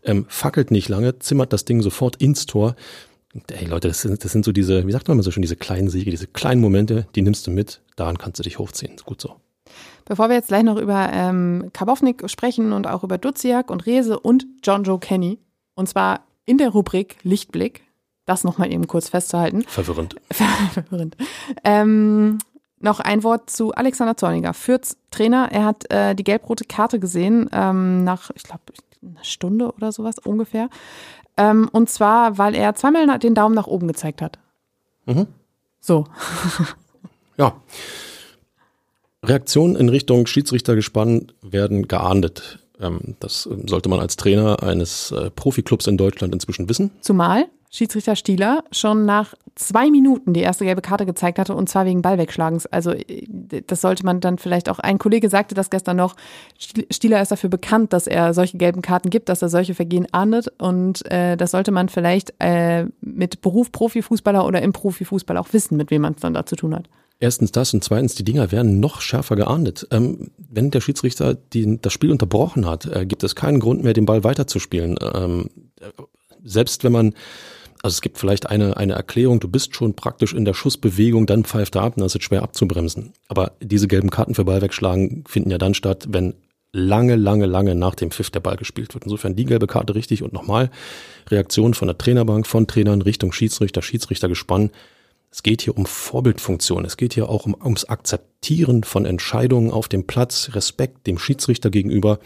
Ähm, 0.04 0.25
fackelt 0.28 0.72
nicht 0.72 0.90
lange, 0.90 1.20
zimmert 1.20 1.54
das 1.54 1.66
Ding 1.66 1.82
sofort 1.82 2.18
ins 2.18 2.46
Tor. 2.46 2.75
Hey 3.52 3.66
Leute, 3.66 3.88
das 3.88 4.02
sind, 4.02 4.24
das 4.24 4.32
sind 4.32 4.46
so 4.46 4.52
diese, 4.52 4.86
wie 4.86 4.92
sagt 4.92 5.08
man 5.08 5.16
immer 5.16 5.24
so 5.24 5.32
schon, 5.32 5.42
diese 5.42 5.56
kleinen 5.56 5.90
Siege, 5.90 6.12
diese 6.12 6.28
kleinen 6.28 6.62
Momente, 6.62 7.08
die 7.16 7.24
nimmst 7.24 7.48
du 7.48 7.52
mit, 7.52 7.82
daran 7.96 8.18
kannst 8.18 8.40
du 8.40 8.44
dich 8.44 8.60
hochziehen. 8.60 8.94
Ist 8.94 9.06
gut 9.06 9.22
so. 9.22 9.38
Bevor 10.06 10.30
wir 10.30 10.36
jetzt 10.36 10.50
gleich 10.50 10.63
noch 10.63 10.78
über 10.78 11.10
ähm, 11.12 11.72
Karbovnik 11.74 12.30
sprechen 12.30 12.74
und 12.74 12.86
auch 12.86 13.04
über 13.04 13.18
Duziak 13.18 13.72
und 13.72 13.86
Rese 13.86 14.20
und 14.20 14.46
John 14.62 14.84
Joe 14.84 15.00
Kenny, 15.00 15.40
und 15.74 15.90
zwar 15.90 16.22
in 16.46 16.58
der 16.58 16.70
Rubrik 16.70 17.18
Lichtblick, 17.24 17.84
das 18.25 18.44
nochmal 18.44 18.72
eben 18.72 18.88
kurz 18.88 19.10
festzuhalten. 19.10 19.63
Verwirrend. 19.63 20.16
Verwirrend. 20.74 21.18
Ähm, 21.63 22.38
noch 22.80 23.00
ein 23.00 23.24
Wort 23.24 23.50
zu 23.50 23.74
Alexander 23.74 24.16
Zorniger, 24.16 24.54
Fürths 24.54 24.98
Trainer. 25.10 25.50
Er 25.52 25.66
hat 25.66 25.92
äh, 25.92 26.13
die 26.16 26.24
gelb-rote 26.24 26.66
Karte 26.66 27.00
gesehen, 27.00 27.50
ähm, 27.52 28.04
nach, 28.04 28.30
ich 28.36 28.44
glaube, 28.44 28.62
einer 29.02 29.24
Stunde 29.24 29.72
oder 29.72 29.92
sowas 29.92 30.16
ungefähr. 30.20 30.70
Ähm, 31.38 31.70
und 31.72 31.90
zwar, 31.90 32.38
weil 32.38 32.56
er 32.56 32.75
zweimal 32.75 33.20
den 33.20 33.36
Daumen 33.36 33.56
nach 33.56 33.68
oben 33.68 33.88
gezeigt 33.88 34.22
hat. 34.22 34.40
Mhm. 35.06 35.28
So. 35.80 36.06
ja. 37.38 37.56
Reaktionen 39.24 39.75
in 39.75 39.90
Richtung 39.90 40.28
Schiedsrichtergespann 40.28 41.32
werden 41.42 41.88
geahndet. 41.88 42.60
Ähm, 42.80 43.16
das 43.20 43.44
sollte 43.44 43.90
man 43.90 44.00
als 44.00 44.18
Trainer 44.18 44.62
eines 44.62 45.12
äh, 45.12 45.30
Profiklubs 45.32 45.88
in 45.88 45.98
Deutschland 45.98 46.34
inzwischen 46.34 46.70
wissen. 46.70 46.92
Zumal 47.02 47.46
Schiedsrichter 47.70 48.16
Stieler 48.16 48.63
schon 48.72 49.06
nach 49.06 49.34
zwei 49.56 49.90
Minuten 49.92 50.34
die 50.34 50.42
erste 50.42 50.66
gelbe 50.66 50.82
Karte 50.82 51.06
gezeigt 51.06 51.40
hatte 51.40 51.56
und 51.56 51.70
zwar 51.70 51.86
wegen 51.86 52.02
Ballwegschlagens. 52.02 52.66
Also 52.68 52.92
äh, 52.92 53.26
das 53.68 53.82
sollte 53.82 54.06
man 54.06 54.20
dann 54.20 54.38
vielleicht 54.38 54.70
auch, 54.70 54.80
ein 54.80 54.98
Kollege 54.98 55.30
sagte 55.30 55.56
das 55.56 55.70
gestern 55.70 55.98
noch, 55.98 56.16
Stieler 56.58 57.22
ist 57.22 57.32
dafür 57.32 57.50
bekannt, 57.50 57.94
dass 57.94 58.08
er 58.08 58.34
solche 58.34 58.58
gelben 58.58 58.82
Karten 58.82 59.10
gibt, 59.10 59.30
dass 59.30 59.42
er 59.42 59.50
solche 59.50 59.76
Vergehen 59.76 60.08
ahndet 60.12 60.50
und 60.60 61.10
äh, 61.12 61.38
das 61.38 61.52
sollte 61.52 61.72
man 61.72 61.89
vielleicht 61.89 62.34
äh, 62.39 62.86
mit 63.02 63.42
Beruf 63.42 63.72
Profifußballer 63.72 64.46
oder 64.46 64.62
im 64.62 64.74
Profifußball 64.74 65.38
auch 65.38 65.54
wissen, 65.54 65.78
mit 65.78 65.92
wem 65.92 66.02
man 66.04 66.13
es 66.13 66.22
dann 66.22 66.34
da 66.34 66.46
zu 66.46 66.56
tun 66.56 66.76
hat. 66.76 66.89
Erstens 67.20 67.52
das 67.52 67.74
und 67.74 67.84
zweitens, 67.84 68.16
die 68.16 68.26
Dinger 68.26 68.52
werden 68.52 68.80
noch 68.80 69.00
schärfer 69.00 69.36
geahndet. 69.36 69.88
Ähm, 69.92 70.32
wenn 70.38 70.72
der 70.72 70.82
Schiedsrichter 70.82 71.36
die, 71.36 71.80
das 71.80 71.94
Spiel 71.94 72.12
unterbrochen 72.12 72.66
hat, 72.66 72.86
äh, 72.86 73.06
gibt 73.06 73.24
es 73.24 73.36
keinen 73.36 73.60
Grund 73.60 73.84
mehr, 73.84 73.94
den 73.94 74.06
Ball 74.06 74.24
weiterzuspielen. 74.24 74.98
Ähm, 75.13 75.50
selbst 76.44 76.84
wenn 76.84 76.92
man 76.92 77.13
also 77.84 77.96
es 77.96 78.02
gibt 78.02 78.17
vielleicht 78.17 78.50
eine, 78.50 78.78
eine 78.78 78.93
Erklärung, 78.93 79.41
du 79.41 79.50
bist 79.50 79.76
schon 79.76 79.93
praktisch 79.93 80.34
in 80.34 80.46
der 80.46 80.54
Schussbewegung, 80.54 81.26
dann 81.26 81.43
pfeift 81.43 81.76
er 81.76 81.84
ab 81.84 81.96
das 81.98 82.15
ist 82.15 82.24
schwer 82.24 82.41
abzubremsen. 82.41 83.12
Aber 83.28 83.52
diese 83.62 83.89
gelben 83.89 84.10
Karten 84.10 84.36
für 84.36 84.46
Ball 84.46 84.62
wegschlagen 84.62 85.26
finden 85.28 85.52
ja 85.52 85.58
dann 85.58 85.74
statt, 85.74 86.06
wenn 86.08 86.34
lange, 86.72 87.17
lange, 87.17 87.46
lange 87.46 87.76
nach 87.76 87.96
dem 87.96 88.10
Pfiff 88.10 88.30
der 88.30 88.39
Ball 88.39 88.56
gespielt 88.56 88.93
wird. 88.93 89.04
Insofern 89.04 89.36
die 89.36 89.43
gelbe 89.43 89.67
Karte 89.67 89.96
richtig 89.96 90.24
und 90.24 90.32
nochmal 90.32 90.72
Reaktion 91.30 91.74
von 91.74 91.89
der 91.89 91.98
Trainerbank, 91.98 92.48
von 92.48 92.67
Trainern 92.67 93.02
Richtung 93.02 93.34
Schiedsrichter, 93.34 93.82
Schiedsrichter 93.82 94.30
gespannt. 94.30 94.72
Es 95.30 95.43
geht 95.43 95.62
hier 95.62 95.78
um 95.78 95.86
Vorbildfunktion. 95.86 96.86
Es 96.86 96.96
geht 96.96 97.13
hier 97.13 97.28
auch 97.28 97.46
um, 97.46 97.56
ums 97.62 97.86
Akzeptieren 97.86 98.86
von 98.86 99.06
Entscheidungen 99.06 99.72
auf 99.72 99.89
dem 99.89 100.08
Platz, 100.08 100.52
Respekt 100.54 101.06
dem 101.06 101.19
Schiedsrichter 101.19 101.69
gegenüber. 101.69 102.19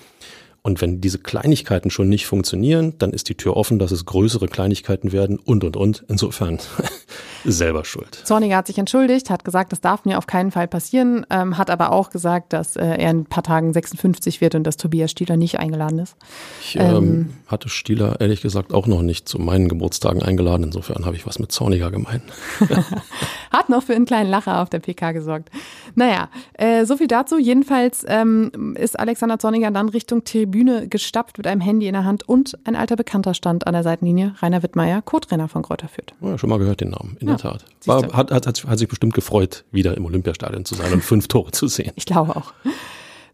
Und 0.67 0.81
wenn 0.81 0.99
diese 0.99 1.17
Kleinigkeiten 1.17 1.89
schon 1.89 2.09
nicht 2.09 2.25
funktionieren, 2.25 2.93
dann 2.97 3.11
ist 3.11 3.29
die 3.29 3.35
Tür 3.35 3.55
offen, 3.55 3.79
dass 3.79 3.91
es 3.91 4.05
größere 4.05 4.49
Kleinigkeiten 4.49 5.13
werden 5.13 5.39
und, 5.39 5.63
und, 5.63 5.77
und. 5.77 6.03
Insofern 6.09 6.59
selber 7.45 7.85
schuld. 7.85 8.19
Zorniger 8.25 8.57
hat 8.57 8.67
sich 8.67 8.77
entschuldigt, 8.77 9.29
hat 9.29 9.45
gesagt, 9.45 9.71
das 9.71 9.79
darf 9.79 10.03
mir 10.03 10.17
auf 10.17 10.27
keinen 10.27 10.51
Fall 10.51 10.67
passieren, 10.67 11.25
ähm, 11.29 11.57
hat 11.57 11.69
aber 11.69 11.93
auch 11.93 12.09
gesagt, 12.09 12.51
dass 12.51 12.75
äh, 12.75 12.83
er 12.83 13.11
in 13.11 13.19
ein 13.19 13.25
paar 13.25 13.43
Tagen 13.43 13.71
56 13.71 14.41
wird 14.41 14.55
und 14.55 14.65
dass 14.65 14.75
Tobias 14.75 15.09
Stieler 15.09 15.37
nicht 15.37 15.57
eingeladen 15.57 15.99
ist. 15.99 16.17
Ich 16.61 16.75
ähm, 16.75 16.83
ähm, 16.83 17.33
hatte 17.47 17.69
Stieler 17.69 18.19
ehrlich 18.19 18.41
gesagt 18.41 18.73
auch 18.73 18.87
noch 18.87 19.03
nicht 19.03 19.29
zu 19.29 19.39
meinen 19.39 19.69
Geburtstagen 19.69 20.21
eingeladen. 20.21 20.63
Insofern 20.63 21.05
habe 21.05 21.15
ich 21.15 21.25
was 21.25 21.39
mit 21.39 21.49
Zorniger 21.49 21.91
gemeint. 21.91 22.23
hat 23.51 23.69
noch 23.69 23.83
für 23.83 23.95
einen 23.95 24.05
kleinen 24.05 24.29
Lacher 24.29 24.61
auf 24.61 24.69
der 24.69 24.79
PK 24.79 25.13
gesorgt. 25.13 25.49
Naja, 25.95 26.29
äh, 26.53 26.85
so 26.85 26.97
viel 26.97 27.07
dazu. 27.07 27.37
Jedenfalls 27.39 28.05
ähm, 28.05 28.75
ist 28.77 28.99
Alexander 28.99 29.39
Zorniger 29.39 29.71
dann 29.71 29.87
Richtung 29.87 30.25
Tribüne 30.25 30.56
gestapft 30.65 31.37
mit 31.37 31.47
einem 31.47 31.61
Handy 31.61 31.87
in 31.87 31.93
der 31.93 32.05
Hand 32.05 32.27
und 32.27 32.57
ein 32.65 32.75
alter 32.75 32.95
Bekannter 32.95 33.33
stand 33.33 33.67
an 33.67 33.73
der 33.73 33.83
Seitenlinie, 33.83 34.35
Rainer 34.39 34.63
Wittmeier, 34.63 35.01
Co-Trainer 35.01 35.47
von 35.47 35.63
Kräuter 35.63 35.87
Fürth. 35.87 36.13
Ja, 36.21 36.37
schon 36.37 36.49
mal 36.49 36.59
gehört 36.59 36.81
den 36.81 36.89
Namen, 36.89 37.17
in 37.19 37.27
ja, 37.27 37.35
der 37.35 37.51
Tat. 37.51 37.65
War, 37.85 38.01
hat, 38.13 38.31
hat, 38.31 38.45
hat 38.45 38.79
sich 38.79 38.87
bestimmt 38.87 39.13
gefreut, 39.13 39.65
wieder 39.71 39.95
im 39.97 40.05
Olympiastadion 40.05 40.65
zu 40.65 40.75
sein 40.75 40.91
und 40.93 41.03
fünf 41.03 41.27
Tore 41.29 41.51
zu 41.51 41.67
sehen. 41.67 41.91
Ich 41.95 42.05
glaube 42.05 42.35
auch. 42.35 42.53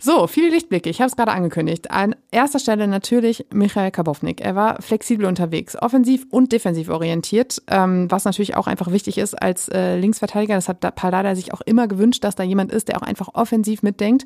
So, 0.06 0.28
viele 0.28 0.50
Lichtblicke. 0.50 0.90
Ich 0.90 1.00
habe 1.00 1.08
es 1.08 1.16
gerade 1.16 1.32
angekündigt. 1.32 1.90
An 1.90 2.14
erster 2.30 2.60
Stelle 2.60 2.90
natürlich 2.90 3.46
Michael 3.54 3.90
Kabownik. 3.90 4.42
Er 4.42 4.54
war 4.54 4.82
flexibel 4.82 5.26
unterwegs, 5.26 5.82
offensiv 5.82 6.26
und 6.30 6.52
defensiv 6.52 6.90
orientiert, 6.90 7.62
ähm, 7.70 8.12
was 8.12 8.26
natürlich 8.26 8.58
auch 8.58 8.68
einfach 8.68 8.92
wichtig 8.92 9.18
ist 9.18 9.34
als 9.34 9.70
äh, 9.70 9.96
Linksverteidiger. 9.98 10.56
Das 10.56 10.68
hat 10.68 10.82
Paldada 10.96 11.36
sich 11.36 11.54
auch 11.54 11.62
immer 11.62 11.88
gewünscht, 11.88 12.22
dass 12.26 12.36
da 12.36 12.44
jemand 12.44 12.74
ist, 12.74 12.90
der 12.90 12.98
auch 12.98 13.02
einfach 13.02 13.30
offensiv 13.34 13.82
mitdenkt. 13.82 14.26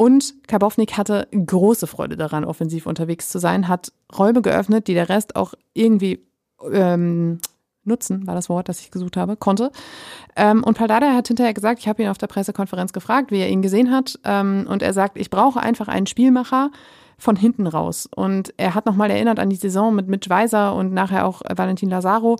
Und 0.00 0.32
Kabownik 0.46 0.96
hatte 0.96 1.28
große 1.30 1.86
Freude 1.86 2.16
daran, 2.16 2.46
offensiv 2.46 2.86
unterwegs 2.86 3.28
zu 3.28 3.38
sein, 3.38 3.68
hat 3.68 3.92
Räume 4.16 4.40
geöffnet, 4.40 4.88
die 4.88 4.94
der 4.94 5.10
Rest 5.10 5.36
auch 5.36 5.52
irgendwie 5.74 6.26
ähm, 6.72 7.38
nutzen, 7.84 8.26
war 8.26 8.34
das 8.34 8.48
Wort, 8.48 8.70
das 8.70 8.80
ich 8.80 8.90
gesucht 8.90 9.18
habe, 9.18 9.36
konnte. 9.36 9.70
Ähm, 10.36 10.64
und 10.64 10.78
Paldada 10.78 11.12
hat 11.12 11.28
hinterher 11.28 11.52
gesagt, 11.52 11.80
ich 11.80 11.86
habe 11.86 12.02
ihn 12.02 12.08
auf 12.08 12.16
der 12.16 12.28
Pressekonferenz 12.28 12.94
gefragt, 12.94 13.30
wie 13.30 13.40
er 13.40 13.50
ihn 13.50 13.60
gesehen 13.60 13.90
hat. 13.90 14.18
Ähm, 14.24 14.66
und 14.70 14.82
er 14.82 14.94
sagt, 14.94 15.18
ich 15.18 15.28
brauche 15.28 15.60
einfach 15.60 15.88
einen 15.88 16.06
Spielmacher 16.06 16.70
von 17.18 17.36
hinten 17.36 17.66
raus. 17.66 18.08
Und 18.16 18.54
er 18.56 18.74
hat 18.74 18.86
nochmal 18.86 19.10
erinnert 19.10 19.38
an 19.38 19.50
die 19.50 19.56
Saison 19.56 19.94
mit 19.94 20.08
Mitch 20.08 20.30
Weiser 20.30 20.74
und 20.76 20.94
nachher 20.94 21.26
auch 21.26 21.42
Valentin 21.46 21.90
Lazaro. 21.90 22.38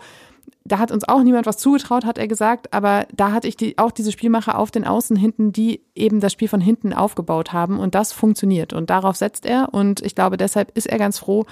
Da 0.64 0.78
hat 0.78 0.92
uns 0.92 1.08
auch 1.08 1.22
niemand 1.22 1.46
was 1.46 1.56
zugetraut, 1.56 2.04
hat 2.04 2.18
er 2.18 2.28
gesagt, 2.28 2.72
aber 2.72 3.06
da 3.14 3.32
hatte 3.32 3.48
ich 3.48 3.56
die, 3.56 3.78
auch 3.78 3.90
diese 3.90 4.12
Spielmacher 4.12 4.58
auf 4.58 4.70
den 4.70 4.86
Außen 4.86 5.16
hinten, 5.16 5.52
die 5.52 5.82
eben 5.94 6.20
das 6.20 6.32
Spiel 6.32 6.48
von 6.48 6.60
hinten 6.60 6.92
aufgebaut 6.92 7.52
haben 7.52 7.78
und 7.78 7.94
das 7.94 8.12
funktioniert 8.12 8.72
und 8.72 8.90
darauf 8.90 9.16
setzt 9.16 9.46
er 9.46 9.72
und 9.72 10.02
ich 10.02 10.14
glaube, 10.14 10.36
deshalb 10.36 10.76
ist 10.76 10.86
er 10.86 10.98
ganz 10.98 11.18
froh, 11.18 11.46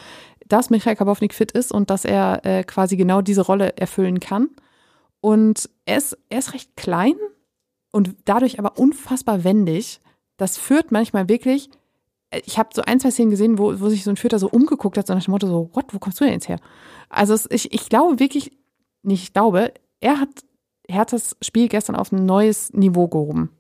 dass 0.49 0.71
Michael 0.71 0.97
Kabownik 0.97 1.35
fit 1.35 1.53
ist 1.53 1.73
und 1.73 1.91
dass 1.91 2.05
er 2.05 2.45
äh, 2.45 2.65
quasi 2.65 2.97
genau 2.97 3.21
diese 3.21 3.43
Rolle 3.43 3.77
erfüllen 3.77 4.21
kann. 4.21 4.49
Und 5.21 5.69
er 5.85 5.99
ist, 5.99 6.17
er 6.29 6.39
ist 6.39 6.55
recht 6.55 6.77
klein 6.77 7.15
und 7.91 8.15
dadurch 8.25 8.59
aber 8.59 8.79
unfassbar 8.79 9.45
wendig. 9.45 10.01
Das 10.37 10.57
führt 10.57 10.93
manchmal 10.93 11.29
wirklich, 11.29 11.71
äh, 12.31 12.41
ich 12.47 12.59
habe 12.59 12.71
so 12.73 12.83
ein, 12.83 13.01
zwei 13.01 13.11
Szenen 13.11 13.31
gesehen, 13.31 13.59
wo, 13.59 13.81
wo 13.81 13.89
sich 13.89 14.05
so 14.05 14.11
ein 14.11 14.17
Führer 14.17 14.39
so 14.39 14.49
umgeguckt 14.49 14.97
hat, 14.97 15.07
so 15.07 15.15
nach 15.15 15.25
dem 15.25 15.33
Motto 15.33 15.47
so, 15.47 15.71
what, 15.75 15.93
wo 15.93 15.99
kommst 15.99 16.21
du 16.21 16.25
denn 16.25 16.35
jetzt 16.35 16.49
her? 16.49 16.61
Also 17.09 17.35
es, 17.35 17.49
ich, 17.51 17.73
ich 17.73 17.89
glaube 17.89 18.21
wirklich, 18.21 18.53
nicht 19.03 19.23
ich 19.23 19.33
glaube, 19.33 19.73
er 20.01 20.21
hat 20.21 20.29
Herthas 20.89 21.37
Spiel 21.43 21.69
gestern 21.69 21.97
auf 21.97 22.13
ein 22.13 22.25
neues 22.25 22.73
Niveau 22.73 23.09
gehoben? 23.09 23.51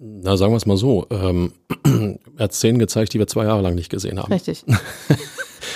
Na, 0.00 0.36
sagen 0.36 0.52
wir 0.52 0.56
es 0.56 0.66
mal 0.66 0.76
so. 0.76 1.06
Ähm, 1.10 1.52
er 2.36 2.44
hat 2.44 2.52
Szenen 2.52 2.78
gezeigt, 2.78 3.14
die 3.14 3.18
wir 3.18 3.28
zwei 3.28 3.44
Jahre 3.44 3.62
lang 3.62 3.76
nicht 3.76 3.90
gesehen 3.90 4.18
haben. 4.18 4.32
Richtig. 4.32 4.64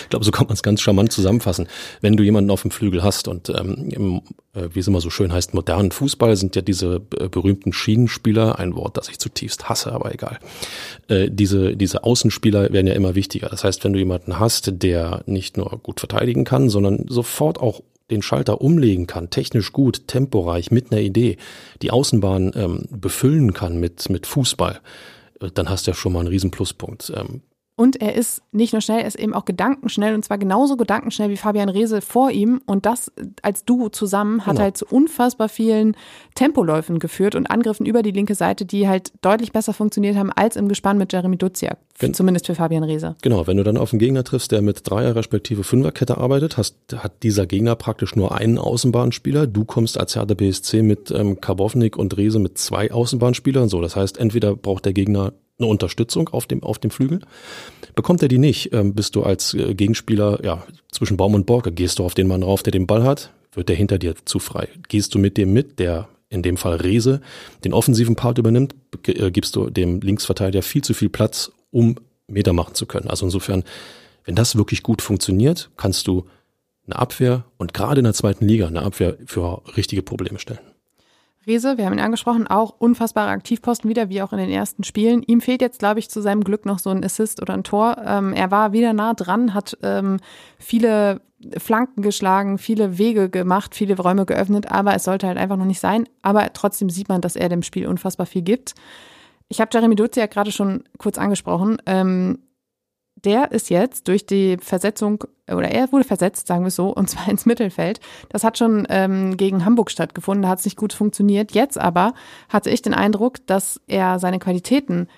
ich 0.02 0.08
glaube, 0.08 0.24
so 0.24 0.32
kann 0.32 0.48
man 0.48 0.54
es 0.54 0.64
ganz 0.64 0.80
charmant 0.80 1.12
zusammenfassen. 1.12 1.68
Wenn 2.00 2.16
du 2.16 2.24
jemanden 2.24 2.50
auf 2.50 2.62
dem 2.62 2.72
Flügel 2.72 3.04
hast 3.04 3.28
und 3.28 3.50
ähm, 3.50 3.88
im, 3.90 4.22
äh, 4.52 4.68
wie 4.72 4.80
es 4.80 4.88
immer 4.88 5.00
so 5.00 5.10
schön 5.10 5.32
heißt, 5.32 5.54
modernen 5.54 5.92
Fußball 5.92 6.34
sind 6.36 6.56
ja 6.56 6.62
diese 6.62 7.00
äh, 7.20 7.28
berühmten 7.28 7.72
Schienenspieler, 7.72 8.58
ein 8.58 8.74
Wort, 8.74 8.96
das 8.96 9.08
ich 9.08 9.20
zutiefst 9.20 9.68
hasse, 9.68 9.92
aber 9.92 10.12
egal. 10.12 10.40
Äh, 11.06 11.30
diese, 11.30 11.76
diese 11.76 12.02
Außenspieler 12.02 12.72
werden 12.72 12.88
ja 12.88 12.94
immer 12.94 13.14
wichtiger. 13.14 13.48
Das 13.48 13.62
heißt, 13.62 13.84
wenn 13.84 13.92
du 13.92 14.00
jemanden 14.00 14.40
hast, 14.40 14.82
der 14.82 15.22
nicht 15.26 15.56
nur 15.56 15.78
gut 15.82 16.00
verteidigen 16.00 16.44
kann, 16.44 16.68
sondern 16.68 17.06
sofort 17.08 17.60
auch 17.60 17.80
den 18.10 18.22
Schalter 18.22 18.60
umlegen 18.60 19.06
kann, 19.06 19.30
technisch 19.30 19.72
gut, 19.72 20.06
temporeich, 20.08 20.70
mit 20.70 20.92
einer 20.92 21.00
Idee, 21.00 21.36
die 21.82 21.90
Außenbahn 21.90 22.52
ähm, 22.54 22.84
befüllen 22.90 23.52
kann 23.52 23.78
mit, 23.78 24.10
mit 24.10 24.26
Fußball, 24.26 24.80
äh, 25.40 25.50
dann 25.52 25.68
hast 25.68 25.86
du 25.86 25.92
ja 25.92 25.94
schon 25.94 26.12
mal 26.12 26.20
einen 26.20 26.28
riesen 26.28 26.50
Pluspunkt. 26.50 27.12
Ähm, 27.14 27.42
und 27.80 27.98
er 27.98 28.14
ist 28.14 28.42
nicht 28.52 28.74
nur 28.74 28.82
schnell, 28.82 29.00
er 29.00 29.06
ist 29.06 29.18
eben 29.18 29.32
auch 29.32 29.46
gedankenschnell 29.46 30.14
und 30.14 30.22
zwar 30.22 30.36
genauso 30.36 30.76
gedankenschnell 30.76 31.30
wie 31.30 31.38
Fabian 31.38 31.70
Reese 31.70 32.02
vor 32.02 32.30
ihm. 32.30 32.60
Und 32.66 32.84
das 32.84 33.10
als 33.40 33.64
Duo 33.64 33.88
zusammen 33.88 34.44
hat 34.44 34.56
genau. 34.56 34.64
halt 34.64 34.76
zu 34.76 34.84
unfassbar 34.84 35.48
vielen 35.48 35.96
Tempoläufen 36.34 36.98
geführt 36.98 37.34
und 37.34 37.46
Angriffen 37.46 37.86
über 37.86 38.02
die 38.02 38.10
linke 38.10 38.34
Seite, 38.34 38.66
die 38.66 38.86
halt 38.86 39.14
deutlich 39.22 39.52
besser 39.52 39.72
funktioniert 39.72 40.16
haben 40.16 40.30
als 40.30 40.56
im 40.56 40.68
Gespann 40.68 40.98
mit 40.98 41.10
Jeremy 41.10 41.38
Duziak. 41.38 41.78
Gen 41.98 42.12
zumindest 42.12 42.48
für 42.48 42.54
Fabian 42.54 42.84
Reese. 42.84 43.16
Genau, 43.22 43.46
wenn 43.46 43.56
du 43.56 43.64
dann 43.64 43.78
auf 43.78 43.94
einen 43.94 43.98
Gegner 43.98 44.24
triffst, 44.24 44.52
der 44.52 44.60
mit 44.60 44.82
Dreier 44.84 45.16
respektive 45.16 45.64
Fünferkette 45.64 46.18
arbeitet, 46.18 46.58
hast, 46.58 46.76
hat 46.94 47.22
dieser 47.22 47.46
Gegner 47.46 47.76
praktisch 47.76 48.14
nur 48.14 48.34
einen 48.34 48.58
Außenbahnspieler. 48.58 49.46
Du 49.46 49.64
kommst 49.64 49.98
als 49.98 50.16
Hertha 50.16 50.34
BSC 50.34 50.82
mit 50.82 51.10
ähm, 51.10 51.40
Karbovnik 51.40 51.96
und 51.96 52.14
Reese 52.18 52.40
mit 52.40 52.58
zwei 52.58 52.92
Außenbahnspielern. 52.92 53.70
So, 53.70 53.80
das 53.80 53.96
heißt, 53.96 54.18
entweder 54.18 54.54
braucht 54.54 54.84
der 54.84 54.92
Gegner 54.92 55.32
eine 55.60 55.68
Unterstützung 55.68 56.28
auf 56.28 56.46
dem, 56.46 56.62
auf 56.62 56.78
dem 56.78 56.90
Flügel. 56.90 57.20
Bekommt 57.94 58.22
er 58.22 58.28
die 58.28 58.38
nicht, 58.38 58.72
ähm, 58.72 58.94
bist 58.94 59.14
du 59.14 59.22
als 59.22 59.54
äh, 59.54 59.74
Gegenspieler 59.74 60.40
ja, 60.44 60.64
zwischen 60.90 61.16
Baum 61.16 61.34
und 61.34 61.46
Borke. 61.46 61.72
Gehst 61.72 61.98
du 61.98 62.04
auf 62.04 62.14
den 62.14 62.26
Mann 62.26 62.42
rauf, 62.42 62.62
der 62.62 62.72
den 62.72 62.86
Ball 62.86 63.04
hat, 63.04 63.32
wird 63.52 63.68
der 63.68 63.76
hinter 63.76 63.98
dir 63.98 64.14
zu 64.24 64.38
frei. 64.38 64.68
Gehst 64.88 65.14
du 65.14 65.18
mit 65.18 65.36
dem 65.36 65.52
mit, 65.52 65.78
der 65.78 66.08
in 66.28 66.42
dem 66.42 66.56
Fall 66.56 66.76
Rese 66.76 67.20
den 67.64 67.74
offensiven 67.74 68.16
Part 68.16 68.38
übernimmt, 68.38 68.74
äh, 69.06 69.30
gibst 69.30 69.56
du 69.56 69.68
dem 69.68 70.00
Linksverteidiger 70.00 70.62
viel 70.62 70.82
zu 70.82 70.94
viel 70.94 71.08
Platz, 71.08 71.52
um 71.70 71.96
Meter 72.26 72.52
machen 72.52 72.74
zu 72.74 72.86
können. 72.86 73.10
Also 73.10 73.26
insofern, 73.26 73.64
wenn 74.24 74.36
das 74.36 74.56
wirklich 74.56 74.82
gut 74.82 75.02
funktioniert, 75.02 75.70
kannst 75.76 76.06
du 76.06 76.26
eine 76.86 76.96
Abwehr 76.96 77.44
und 77.58 77.74
gerade 77.74 78.00
in 78.00 78.04
der 78.04 78.14
zweiten 78.14 78.46
Liga 78.46 78.66
eine 78.66 78.82
Abwehr 78.82 79.16
für 79.26 79.62
richtige 79.76 80.02
Probleme 80.02 80.38
stellen. 80.38 80.60
Rese, 81.50 81.76
wir 81.76 81.86
haben 81.86 81.92
ihn 81.92 82.00
angesprochen, 82.00 82.46
auch 82.46 82.74
unfassbare 82.78 83.30
Aktivposten 83.30 83.90
wieder, 83.90 84.08
wie 84.08 84.22
auch 84.22 84.32
in 84.32 84.38
den 84.38 84.50
ersten 84.50 84.84
Spielen. 84.84 85.22
Ihm 85.24 85.40
fehlt 85.40 85.60
jetzt, 85.60 85.80
glaube 85.80 85.98
ich, 85.98 86.08
zu 86.08 86.22
seinem 86.22 86.44
Glück 86.44 86.64
noch 86.64 86.78
so 86.78 86.90
ein 86.90 87.04
Assist 87.04 87.42
oder 87.42 87.54
ein 87.54 87.64
Tor. 87.64 87.96
Ähm, 88.04 88.32
er 88.32 88.50
war 88.50 88.72
wieder 88.72 88.92
nah 88.92 89.14
dran, 89.14 89.52
hat 89.52 89.76
ähm, 89.82 90.18
viele 90.58 91.20
Flanken 91.58 92.02
geschlagen, 92.02 92.58
viele 92.58 92.98
Wege 92.98 93.28
gemacht, 93.28 93.74
viele 93.74 93.96
Räume 93.96 94.26
geöffnet, 94.26 94.70
aber 94.70 94.94
es 94.94 95.04
sollte 95.04 95.26
halt 95.26 95.38
einfach 95.38 95.56
noch 95.56 95.64
nicht 95.64 95.80
sein. 95.80 96.08
Aber 96.22 96.52
trotzdem 96.52 96.88
sieht 96.88 97.08
man, 97.08 97.20
dass 97.20 97.34
er 97.34 97.48
dem 97.48 97.62
Spiel 97.62 97.86
unfassbar 97.86 98.26
viel 98.26 98.42
gibt. 98.42 98.74
Ich 99.48 99.60
habe 99.60 99.70
Jeremy 99.72 99.96
Dutze 99.96 100.20
ja 100.20 100.26
gerade 100.26 100.52
schon 100.52 100.84
kurz 100.98 101.18
angesprochen. 101.18 101.78
Ähm, 101.86 102.38
der 103.24 103.52
ist 103.52 103.70
jetzt 103.70 104.09
durch 104.09 104.26
die 104.26 104.56
Versetzung, 104.61 105.24
oder 105.46 105.68
er 105.70 105.90
wurde 105.92 106.04
versetzt, 106.04 106.46
sagen 106.46 106.62
wir 106.62 106.68
es 106.68 106.76
so, 106.76 106.88
und 106.88 107.09
zwar 107.11 107.28
ins 107.28 107.46
Mittelfeld. 107.46 108.00
Das 108.28 108.44
hat 108.44 108.59
schon 108.59 108.87
ähm, 108.90 109.37
gegen 109.37 109.64
Hamburg 109.64 109.90
stattgefunden, 109.90 110.42
da 110.42 110.48
hat 110.48 110.61
es 110.61 110.64
nicht 110.64 110.76
gut 110.76 110.92
funktioniert. 110.92 111.52
Jetzt 111.52 111.78
aber 111.78 112.14
hatte 112.48 112.70
ich 112.70 112.83
den 112.83 112.94
Eindruck, 112.94 113.46
dass 113.46 113.80
er 113.87 114.18
seine 114.18 114.38
Qualitäten 114.38 115.09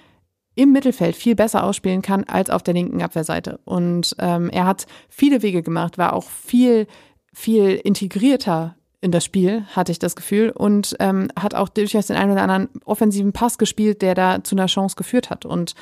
im 0.55 0.73
Mittelfeld 0.73 1.17
viel 1.17 1.35
besser 1.35 1.65
ausspielen 1.65 2.03
kann 2.03 2.25
als 2.25 2.51
auf 2.51 2.63
der 2.63 2.75
linken 2.75 3.03
Abwehrseite. 3.03 3.61
Und 3.65 4.15
ähm, 4.19 4.51
er 4.51 4.67
hat 4.67 4.87
viele 5.09 5.43
Wege 5.43 5.63
gemacht, 5.63 5.99
war 5.99 6.13
auch 6.13 6.25
viel, 6.25 6.87
viel 7.33 7.71
integrierter 7.77 8.77
in 9.01 9.11
das 9.11 9.25
Spiel, 9.25 9.65
hatte 9.75 9.91
ich 9.91 9.99
das 9.99 10.15
Gefühl, 10.15 10.51
und 10.51 10.95
ähm, 11.01 11.29
hat 11.39 11.55
auch 11.55 11.69
durchaus 11.69 12.07
den 12.07 12.17
einen 12.17 12.33
oder 12.33 12.43
anderen 12.43 12.69
offensiven 12.85 13.33
Pass 13.33 13.59
gespielt, 13.59 14.03
der 14.03 14.15
da 14.15 14.45
zu 14.45 14.55
einer 14.55 14.67
Chance 14.67 14.97
geführt 14.97 15.31
hat. 15.31 15.45
Und 15.45 15.75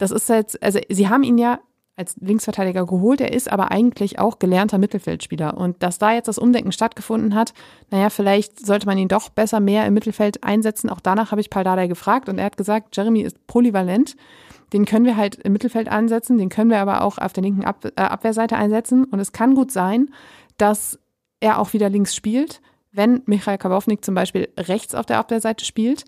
das 0.00 0.10
ist 0.10 0.28
jetzt, 0.28 0.62
also 0.62 0.80
sie 0.88 1.08
haben 1.08 1.22
ihn 1.22 1.38
ja 1.38 1.60
als 1.94 2.16
Linksverteidiger 2.18 2.86
geholt, 2.86 3.20
er 3.20 3.34
ist 3.34 3.52
aber 3.52 3.70
eigentlich 3.70 4.18
auch 4.18 4.38
gelernter 4.38 4.78
Mittelfeldspieler. 4.78 5.58
Und 5.58 5.82
dass 5.82 5.98
da 5.98 6.12
jetzt 6.14 6.28
das 6.28 6.38
Umdenken 6.38 6.72
stattgefunden 6.72 7.34
hat, 7.34 7.52
naja, 7.90 8.08
vielleicht 8.08 8.64
sollte 8.64 8.86
man 8.86 8.96
ihn 8.96 9.08
doch 9.08 9.28
besser 9.28 9.60
mehr 9.60 9.84
im 9.84 9.92
Mittelfeld 9.92 10.42
einsetzen. 10.42 10.88
Auch 10.88 11.00
danach 11.00 11.30
habe 11.30 11.42
ich 11.42 11.50
Paldada 11.50 11.86
gefragt 11.86 12.30
und 12.30 12.38
er 12.38 12.46
hat 12.46 12.56
gesagt, 12.56 12.96
Jeremy 12.96 13.20
ist 13.20 13.46
polyvalent. 13.46 14.16
Den 14.72 14.86
können 14.86 15.04
wir 15.04 15.18
halt 15.18 15.34
im 15.34 15.52
Mittelfeld 15.52 15.88
einsetzen, 15.88 16.38
den 16.38 16.48
können 16.48 16.70
wir 16.70 16.78
aber 16.78 17.02
auch 17.02 17.18
auf 17.18 17.34
der 17.34 17.42
linken 17.42 17.64
Ab 17.64 17.84
äh, 17.84 18.00
Abwehrseite 18.00 18.56
einsetzen. 18.56 19.04
Und 19.04 19.20
es 19.20 19.32
kann 19.32 19.54
gut 19.54 19.70
sein, 19.70 20.08
dass 20.56 20.98
er 21.40 21.58
auch 21.58 21.74
wieder 21.74 21.90
links 21.90 22.14
spielt, 22.14 22.62
wenn 22.92 23.22
Michael 23.26 23.58
Kabownik 23.58 24.02
zum 24.04 24.14
Beispiel 24.14 24.48
rechts 24.56 24.94
auf 24.94 25.04
der 25.04 25.18
Abwehrseite 25.18 25.66
spielt 25.66 26.06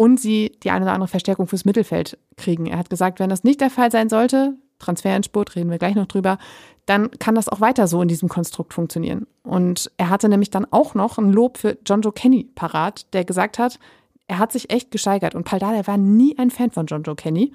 und 0.00 0.18
sie 0.18 0.56
die 0.62 0.70
eine 0.70 0.86
oder 0.86 0.94
andere 0.94 1.08
Verstärkung 1.08 1.46
fürs 1.46 1.66
Mittelfeld 1.66 2.16
kriegen. 2.38 2.64
Er 2.64 2.78
hat 2.78 2.88
gesagt, 2.88 3.20
wenn 3.20 3.28
das 3.28 3.44
nicht 3.44 3.60
der 3.60 3.68
Fall 3.68 3.90
sein 3.90 4.08
sollte, 4.08 4.54
Transfer 4.78 5.14
in 5.14 5.22
Sport, 5.22 5.56
reden 5.56 5.70
wir 5.70 5.76
gleich 5.76 5.94
noch 5.94 6.06
drüber, 6.06 6.38
dann 6.86 7.10
kann 7.18 7.34
das 7.34 7.50
auch 7.50 7.60
weiter 7.60 7.86
so 7.86 8.00
in 8.00 8.08
diesem 8.08 8.30
Konstrukt 8.30 8.72
funktionieren. 8.72 9.26
Und 9.42 9.90
er 9.98 10.08
hatte 10.08 10.30
nämlich 10.30 10.48
dann 10.48 10.66
auch 10.70 10.94
noch 10.94 11.18
ein 11.18 11.34
Lob 11.34 11.58
für 11.58 11.76
John 11.84 12.00
Joe 12.00 12.14
Kenny 12.14 12.44
parat, 12.54 13.12
der 13.12 13.26
gesagt 13.26 13.58
hat, 13.58 13.78
er 14.26 14.38
hat 14.38 14.52
sich 14.52 14.72
echt 14.72 14.90
gesteigert. 14.90 15.34
Und 15.34 15.44
Paldada 15.44 15.86
war 15.86 15.98
nie 15.98 16.34
ein 16.38 16.50
Fan 16.50 16.70
von 16.70 16.86
John 16.86 17.02
Joe 17.02 17.14
Kenny. 17.14 17.52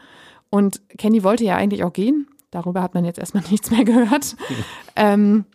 Und 0.52 0.88
Kenny 1.00 1.24
wollte 1.24 1.46
ja 1.46 1.56
eigentlich 1.56 1.84
auch 1.84 1.94
gehen. 1.94 2.28
Darüber 2.52 2.84
hat 2.84 2.94
man 2.94 3.06
jetzt 3.06 3.18
erstmal 3.18 3.44
nichts 3.50 3.72
mehr 3.72 3.86
gehört. 3.86 4.36
ähm, 4.96 5.46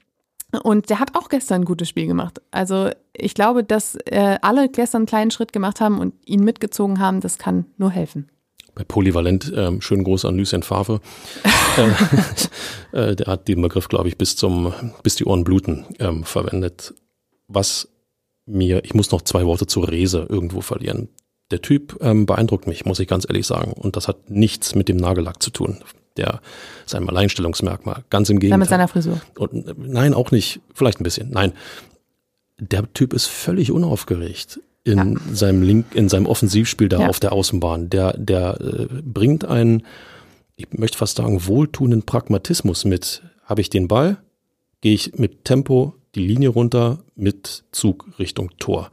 und 0.63 0.91
der 0.91 0.99
hat 0.99 1.17
auch 1.17 1.29
gestern 1.29 1.63
ein 1.63 1.65
gutes 1.65 1.89
Spiel 1.89 2.07
gemacht. 2.07 2.41
Also 2.51 2.91
ich 3.13 3.35
glaube, 3.35 3.65
dass 3.65 3.97
äh, 4.07 4.39
alle 4.43 4.69
gestern 4.69 5.01
einen 5.01 5.07
kleinen 5.07 5.31
Schritt 5.31 5.53
gemacht 5.53 5.81
haben 5.81 5.99
und 5.99 6.15
ihn 6.25 6.45
mitgezogen 6.45 6.99
haben, 6.99 7.21
das 7.21 7.39
kann 7.39 7.67
nur 7.77 7.91
helfen. 7.91 8.29
Bei 8.75 8.85
Polyvalent, 8.85 9.53
ähm, 9.55 9.81
schönen 9.81 10.05
Gruß 10.05 10.25
an 10.25 10.37
Lucien 10.37 10.63
Favre. 10.63 11.01
äh, 12.93 13.17
der 13.17 13.27
hat 13.27 13.49
den 13.49 13.63
Begriff, 13.63 13.89
glaube 13.89 14.09
ich, 14.09 14.17
bis 14.17 14.37
zum, 14.37 14.73
bis 15.03 15.17
die 15.17 15.25
Ohren 15.25 15.45
bluten 15.45 15.87
ähm, 15.99 16.25
verwendet. 16.25 16.95
Was 17.49 17.89
mir, 18.47 18.85
ich 18.85 18.95
muss 18.95 19.11
noch 19.11 19.23
zwei 19.23 19.45
Worte 19.47 19.67
zur 19.67 19.89
Rese 19.89 20.27
irgendwo 20.29 20.61
verlieren. 20.61 21.09
Der 21.51 21.63
Typ 21.63 21.99
ähm, 22.01 22.27
beeindruckt 22.27 22.67
mich, 22.67 22.85
muss 22.85 23.01
ich 23.01 23.09
ganz 23.09 23.27
ehrlich 23.29 23.47
sagen. 23.47 23.73
Und 23.73 23.97
das 23.97 24.09
hat 24.09 24.31
nichts 24.31 24.75
mit 24.75 24.89
dem 24.89 24.97
Nagellack 24.97 25.43
zu 25.43 25.51
tun 25.51 25.83
der 26.16 26.40
seinem 26.87 27.09
Alleinstellungsmerkmal. 27.09 28.05
Ganz 28.11 28.31
im 28.31 28.38
Gegenteil. 28.38 28.59
mit 28.59 28.68
seiner 28.68 28.88
Frisur. 28.88 29.20
Und, 29.38 29.79
nein, 29.79 30.14
auch 30.14 30.31
nicht. 30.31 30.61
Vielleicht 30.75 31.01
ein 31.01 31.05
bisschen. 31.05 31.31
Nein. 31.31 31.53
Der 32.59 32.92
Typ 32.92 33.12
ist 33.12 33.27
völlig 33.27 33.73
unaufgeregt 33.73 34.61
in 34.85 34.99
ja. 34.99 35.35
seinem 35.35 35.62
Link, 35.62 35.94
in 35.94 36.09
seinem 36.09 36.27
Offensivspiel 36.27 36.88
da 36.88 37.01
ja. 37.01 37.09
auf 37.09 37.20
der 37.20 37.33
Außenbahn. 37.33 37.90
Der, 37.90 38.16
der 38.16 38.61
äh, 38.61 38.87
bringt 39.03 39.44
einen, 39.44 39.85
ich 40.57 40.73
möchte 40.73 40.99
fast 40.99 41.16
sagen, 41.16 41.46
wohltuenden 41.46 42.03
Pragmatismus 42.03 42.85
mit. 42.85 43.23
Habe 43.44 43.62
ich 43.62 43.70
den 43.70 43.88
Ball, 43.88 44.18
gehe 44.81 44.94
ich 44.94 45.18
mit 45.18 45.44
Tempo 45.44 45.94
die 46.14 46.25
Linie 46.25 46.51
runter 46.51 47.01
mit 47.14 47.64
Zug 47.73 48.07
Richtung 48.18 48.51
Tor. 48.59 48.90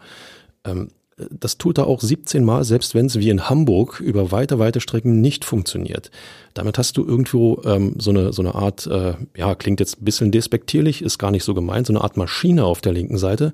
Ähm, 0.65 0.89
das 1.17 1.58
tut 1.58 1.80
er 1.80 1.88
auch 1.88 2.01
17 2.01 2.43
Mal, 2.43 2.63
selbst 2.63 2.93
wenn 2.93 3.08
es 3.08 3.17
wie 3.17 3.30
in 3.30 3.49
Hamburg 3.49 3.99
über 3.99 4.32
weite, 4.32 4.60
weite 4.60 4.80
Strecken 4.80 5.19
nicht 5.19 5.45
funktioniert. 5.45 6.12
Damit 6.53 6.77
hast 6.77 6.95
du 6.97 7.06
irgendwo 7.06 7.62
ähm, 7.65 7.95
so, 7.97 8.12
eine, 8.12 8.34
so 8.34 8.43
eine 8.43 8.53
Art, 8.53 8.86
äh, 8.86 9.13
ja, 9.36 9.56
klingt 9.56 9.80
jetzt 9.80 9.99
ein 9.99 10.06
bisschen 10.06 10.32
despektierlich, 10.32 11.01
ist 11.01 11.17
gar 11.17 11.32
nicht 11.32 11.43
so 11.43 11.56
gemeint, 11.56 11.88
so 11.88 11.93
eine 11.93 12.01
Art 12.01 12.17
Maschine 12.17 12.65
auf 12.65 12.82
der 12.82 12.93
linken 12.93 13.17
Seite. 13.17 13.53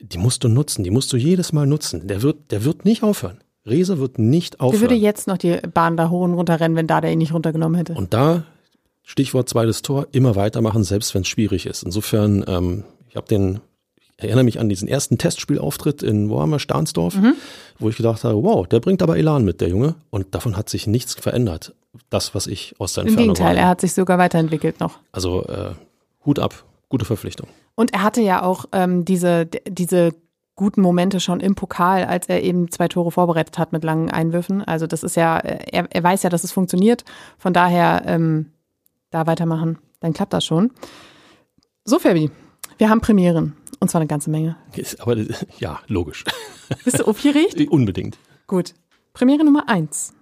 Die 0.00 0.18
musst 0.18 0.44
du 0.44 0.48
nutzen, 0.48 0.84
die 0.84 0.90
musst 0.90 1.12
du 1.12 1.16
jedes 1.16 1.52
Mal 1.52 1.66
nutzen. 1.66 2.06
Der 2.06 2.22
wird, 2.22 2.52
der 2.52 2.64
wird 2.64 2.84
nicht 2.84 3.02
aufhören. 3.02 3.38
Rese 3.66 3.98
wird 3.98 4.20
nicht 4.20 4.60
aufhören. 4.60 4.80
Der 4.80 4.90
würde 4.90 5.00
jetzt 5.00 5.26
noch 5.26 5.36
die 5.36 5.58
Bahn 5.74 5.96
da 5.96 6.10
hoch 6.10 6.22
und 6.22 6.34
runter 6.34 6.60
rennen, 6.60 6.76
wenn 6.76 6.86
da 6.86 7.00
der 7.00 7.12
ihn 7.12 7.18
nicht 7.18 7.34
runtergenommen 7.34 7.76
hätte. 7.76 7.94
Und 7.94 8.14
da, 8.14 8.44
Stichwort 9.02 9.48
zweites 9.48 9.82
Tor, 9.82 10.06
immer 10.12 10.36
weitermachen, 10.36 10.84
selbst 10.84 11.12
wenn 11.14 11.22
es 11.22 11.28
schwierig 11.28 11.66
ist. 11.66 11.82
Insofern, 11.82 12.44
ähm, 12.46 12.84
ich 13.08 13.16
habe 13.16 13.26
den 13.26 13.60
erinnere 14.18 14.44
mich 14.44 14.60
an 14.60 14.68
diesen 14.68 14.88
ersten 14.88 15.16
Testspielauftritt 15.16 16.02
in 16.02 16.28
Warhammer 16.28 16.58
Stahnsdorf, 16.58 17.16
mhm. 17.16 17.34
wo 17.78 17.88
ich 17.88 17.96
gedacht 17.96 18.24
habe, 18.24 18.42
wow, 18.42 18.66
der 18.66 18.80
bringt 18.80 19.00
aber 19.00 19.16
Elan 19.16 19.44
mit, 19.44 19.60
der 19.60 19.68
Junge. 19.68 19.94
Und 20.10 20.34
davon 20.34 20.56
hat 20.56 20.68
sich 20.68 20.86
nichts 20.86 21.14
verändert. 21.14 21.74
Das, 22.10 22.34
was 22.34 22.46
ich 22.46 22.74
aus 22.78 22.94
seiner 22.94 23.08
Im 23.08 23.16
Gegenteil, 23.16 23.56
war. 23.56 23.62
er 23.62 23.68
hat 23.68 23.80
sich 23.80 23.94
sogar 23.94 24.18
weiterentwickelt 24.18 24.80
noch. 24.80 24.98
Also 25.12 25.44
äh, 25.44 25.70
Hut 26.26 26.38
ab, 26.38 26.64
gute 26.88 27.04
Verpflichtung. 27.04 27.48
Und 27.76 27.92
er 27.94 28.02
hatte 28.02 28.20
ja 28.20 28.42
auch 28.42 28.66
ähm, 28.72 29.04
diese, 29.04 29.46
diese 29.46 30.12
guten 30.56 30.82
Momente 30.82 31.20
schon 31.20 31.38
im 31.38 31.54
Pokal, 31.54 32.04
als 32.04 32.28
er 32.28 32.42
eben 32.42 32.70
zwei 32.72 32.88
Tore 32.88 33.12
vorbereitet 33.12 33.58
hat 33.58 33.72
mit 33.72 33.84
langen 33.84 34.10
Einwürfen. 34.10 34.62
Also 34.62 34.88
das 34.88 35.04
ist 35.04 35.14
ja, 35.14 35.38
er, 35.38 35.86
er 35.88 36.02
weiß 36.02 36.24
ja, 36.24 36.30
dass 36.30 36.42
es 36.42 36.50
funktioniert. 36.50 37.04
Von 37.38 37.52
daher 37.52 38.02
ähm, 38.04 38.46
da 39.10 39.28
weitermachen, 39.28 39.78
dann 40.00 40.12
klappt 40.12 40.32
das 40.32 40.44
schon. 40.44 40.72
So, 41.84 42.00
Fabi, 42.00 42.30
wir 42.78 42.90
haben 42.90 43.00
Premieren. 43.00 43.54
Und 43.80 43.90
zwar 43.90 44.00
eine 44.00 44.08
ganze 44.08 44.30
Menge. 44.30 44.56
Ist, 44.74 45.00
aber 45.00 45.16
ja, 45.58 45.80
logisch. 45.86 46.24
Bist 46.84 46.98
du 46.98 47.04
aufgeregt? 47.04 47.60
Unbedingt. 47.70 48.18
Gut. 48.46 48.74
Premiere 49.12 49.44
Nummer 49.44 49.68
eins. 49.68 50.14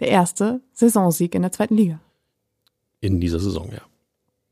Der 0.00 0.08
erste 0.08 0.60
Saisonsieg 0.72 1.34
in 1.34 1.42
der 1.42 1.52
zweiten 1.52 1.76
Liga. 1.76 2.00
In 3.00 3.20
dieser 3.20 3.38
Saison, 3.38 3.70
ja. 3.72 3.80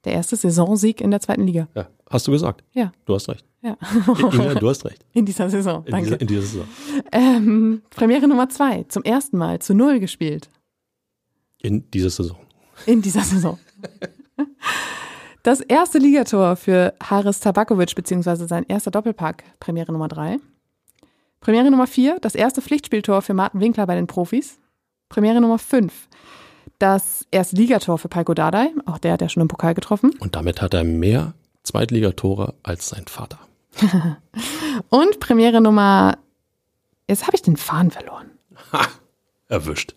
Der 0.04 0.12
erste 0.12 0.36
Saisonsieg 0.36 1.00
in 1.00 1.10
der 1.10 1.20
zweiten 1.20 1.46
Liga. 1.46 1.68
ja. 1.74 1.88
Hast 2.10 2.26
du 2.28 2.32
gesagt? 2.32 2.62
Ja. 2.74 2.92
Du 3.06 3.14
hast 3.14 3.28
recht. 3.30 3.44
Ja. 3.62 3.78
Inga, 4.06 4.54
du 4.56 4.68
hast 4.68 4.84
recht. 4.84 5.04
In 5.14 5.24
dieser 5.24 5.48
Saison. 5.48 5.82
In, 5.86 5.90
Danke. 5.90 6.04
dieser, 6.04 6.20
in 6.20 6.26
dieser 6.26 6.42
Saison. 6.42 6.68
Ähm, 7.10 7.82
Premiere 7.88 8.28
Nummer 8.28 8.48
zwei. 8.50 8.84
Zum 8.84 9.02
ersten 9.04 9.38
Mal 9.38 9.60
zu 9.60 9.74
Null 9.74 9.98
gespielt. 10.00 10.50
In 11.62 11.90
dieser 11.90 12.10
Saison. 12.10 12.36
In 12.84 13.00
dieser 13.00 13.22
Saison. 13.22 13.58
Das 15.44 15.60
erste 15.60 15.98
Ligator 15.98 16.56
für 16.56 16.94
Haris 17.02 17.38
Tabakovic, 17.38 17.94
beziehungsweise 17.94 18.48
sein 18.48 18.64
erster 18.66 18.90
Doppelpack, 18.90 19.44
Premiere 19.60 19.92
Nummer 19.92 20.08
drei. 20.08 20.38
Premiere 21.40 21.70
Nummer 21.70 21.86
vier, 21.86 22.18
das 22.18 22.34
erste 22.34 22.62
Pflichtspieltor 22.62 23.20
für 23.20 23.34
Martin 23.34 23.60
Winkler 23.60 23.86
bei 23.86 23.94
den 23.94 24.06
Profis. 24.06 24.58
Premiere 25.10 25.42
Nummer 25.42 25.58
fünf, 25.58 26.08
das 26.78 27.26
erste 27.30 27.56
Ligator 27.56 27.98
für 27.98 28.08
Palko 28.08 28.32
Dardai, 28.32 28.70
auch 28.86 28.96
der 28.96 29.12
hat 29.12 29.20
ja 29.20 29.28
schon 29.28 29.42
im 29.42 29.48
Pokal 29.48 29.74
getroffen. 29.74 30.14
Und 30.18 30.34
damit 30.34 30.62
hat 30.62 30.72
er 30.72 30.82
mehr 30.82 31.34
Zweitligatore 31.62 32.54
als 32.62 32.88
sein 32.88 33.04
Vater. 33.06 33.38
Und 34.88 35.20
Premiere 35.20 35.60
Nummer, 35.60 36.16
jetzt 37.06 37.26
habe 37.26 37.36
ich 37.36 37.42
den 37.42 37.58
Faden 37.58 37.90
verloren. 37.90 38.30
Erwischt. 39.48 39.94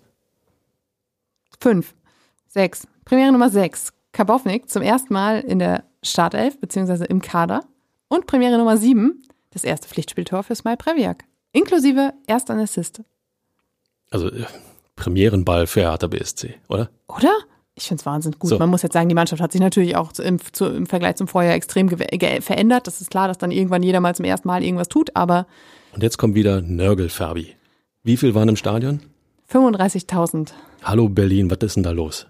Fünf, 1.61 1.95
sechs. 2.49 2.85
Premiere 3.05 3.31
Nummer 3.31 3.49
sechs. 3.49 3.93
Kabownik 4.17 4.67
zum 4.67 4.81
ersten 4.81 5.13
Mal 5.13 5.41
in 5.41 5.59
der 5.59 5.83
Startelf 6.01 6.59
beziehungsweise 6.59 7.05
im 7.05 7.21
Kader. 7.21 7.65
Und 8.07 8.25
Premiere 8.25 8.57
Nummer 8.57 8.75
sieben. 8.75 9.21
Das 9.51 9.63
erste 9.63 9.87
Pflichtspieltor 9.87 10.41
für 10.41 10.55
Smile 10.55 10.75
Previak. 10.75 11.25
Inklusive 11.51 12.13
erst 12.25 12.49
ein 12.49 12.57
Assist. 12.57 13.03
Also 14.09 14.31
äh, 14.31 14.45
Premierenball 14.95 15.67
für 15.67 15.81
Hertha 15.81 16.07
BSC, 16.07 16.55
oder? 16.67 16.89
Oder? 17.07 17.31
Ich 17.75 17.87
finde 17.87 18.01
es 18.01 18.05
wahnsinnig 18.07 18.39
gut. 18.39 18.49
So. 18.49 18.57
Man 18.57 18.71
muss 18.71 18.81
jetzt 18.81 18.93
sagen, 18.93 19.07
die 19.07 19.13
Mannschaft 19.13 19.39
hat 19.39 19.51
sich 19.51 19.61
natürlich 19.61 19.95
auch 19.95 20.11
im, 20.17 20.39
zu, 20.51 20.65
im 20.65 20.87
Vergleich 20.87 21.17
zum 21.17 21.27
Vorjahr 21.27 21.53
extrem 21.53 21.87
verändert. 21.87 22.87
Das 22.87 23.01
ist 23.01 23.11
klar, 23.11 23.27
dass 23.27 23.37
dann 23.37 23.51
irgendwann 23.51 23.83
jeder 23.83 23.99
mal 23.99 24.15
zum 24.15 24.25
ersten 24.25 24.47
Mal 24.47 24.63
irgendwas 24.63 24.89
tut, 24.89 25.15
aber 25.15 25.45
Und 25.93 26.01
jetzt 26.01 26.17
kommt 26.17 26.33
wieder 26.33 26.61
Nörgel-Ferbi. 26.61 27.55
Wie 28.01 28.17
viel 28.17 28.33
waren 28.33 28.49
im 28.49 28.55
Stadion? 28.55 29.01
35.000. 29.51 30.53
Hallo 30.81 31.07
Berlin, 31.07 31.51
was 31.51 31.59
ist 31.59 31.75
denn 31.75 31.83
da 31.83 31.91
los? 31.91 32.25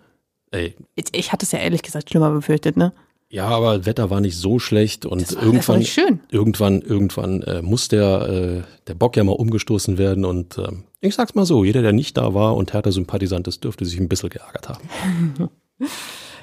Ey, 0.52 0.76
Ich, 0.96 1.06
ich 1.14 1.32
hatte 1.32 1.46
es 1.46 1.52
ja 1.52 1.60
ehrlich 1.60 1.84
gesagt 1.84 2.10
schlimmer 2.10 2.32
befürchtet, 2.32 2.78
ne? 2.78 2.94
ja, 3.30 3.48
aber 3.48 3.86
Wetter 3.86 4.10
war 4.10 4.22
nicht 4.22 4.38
so 4.38 4.58
schlecht 4.60 5.06
und 5.06 5.36
war, 5.36 5.44
irgendwann, 5.44 5.86
irgendwann, 6.30 6.82
irgendwann 6.82 7.42
äh, 7.44 7.62
muss 7.62 7.90
der, 7.90 8.30
äh, 8.30 8.62
der 8.88 8.94
Bock 8.94 9.18
ja 9.18 9.24
mal 9.24 9.34
umgestoßen 9.34 9.98
werden 9.98 10.24
und 10.24 10.58
ähm, 10.58 10.86
ich 11.02 11.16
sag's 11.16 11.36
mal 11.36 11.46
so, 11.46 11.64
jeder, 11.64 11.82
der 11.82 11.94
nicht 11.94 12.18
da 12.18 12.34
war 12.34 12.56
und 12.56 12.74
Hertha-Sympathisant 12.74 13.48
ist, 13.48 13.64
dürfte 13.64 13.86
sich 13.86 14.00
ein 14.00 14.10
bisschen 14.10 14.30
geärgert 14.30 14.70
haben. 14.70 15.50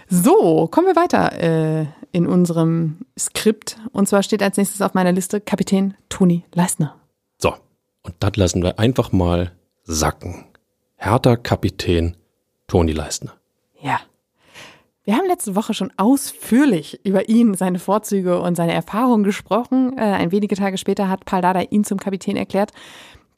So, 0.06 0.68
kommen 0.70 0.86
wir 0.86 0.96
weiter 0.96 1.32
äh, 1.32 1.86
in 2.12 2.26
unserem 2.26 2.98
Skript. 3.18 3.78
Und 3.90 4.06
zwar 4.06 4.22
steht 4.22 4.42
als 4.42 4.58
nächstes 4.58 4.82
auf 4.82 4.92
meiner 4.92 5.12
Liste 5.12 5.40
Kapitän 5.40 5.94
Toni 6.10 6.44
Leistner. 6.52 6.94
So, 7.38 7.54
und 8.02 8.14
das 8.20 8.36
lassen 8.36 8.62
wir 8.62 8.78
einfach 8.78 9.12
mal 9.12 9.52
sacken. 9.82 10.44
Hertha-Kapitän 10.96 12.16
Toni 12.66 12.92
Leistner. 12.92 13.32
Wir 15.04 15.16
haben 15.16 15.26
letzte 15.26 15.54
Woche 15.54 15.74
schon 15.74 15.92
ausführlich 15.98 17.04
über 17.04 17.28
ihn, 17.28 17.52
seine 17.52 17.78
Vorzüge 17.78 18.40
und 18.40 18.54
seine 18.54 18.72
Erfahrungen 18.72 19.22
gesprochen. 19.22 19.98
Äh, 19.98 20.00
ein 20.00 20.32
wenige 20.32 20.56
Tage 20.56 20.78
später 20.78 21.10
hat 21.10 21.26
Paul 21.26 21.42
Dardai 21.42 21.68
ihn 21.70 21.84
zum 21.84 21.98
Kapitän 21.98 22.36
erklärt. 22.36 22.72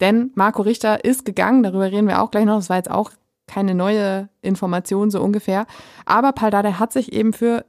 Denn 0.01 0.31
Marco 0.37 0.63
Richter 0.63 1.05
ist 1.05 1.25
gegangen, 1.25 1.65
darüber 1.65 1.91
reden 1.91 2.07
wir 2.07 2.23
auch 2.23 2.31
gleich 2.31 2.45
noch. 2.45 2.57
Das 2.57 2.71
war 2.71 2.77
jetzt 2.77 2.91
auch 2.91 3.11
keine 3.49 3.75
neue 3.75 4.29
Information, 4.43 5.11
so 5.11 5.21
ungefähr. 5.21 5.67
Aber 6.05 6.31
Paul 6.33 6.51
Dardai 6.51 6.73
hat 6.73 6.93
sich 6.93 7.13
eben 7.13 7.33
für 7.33 7.65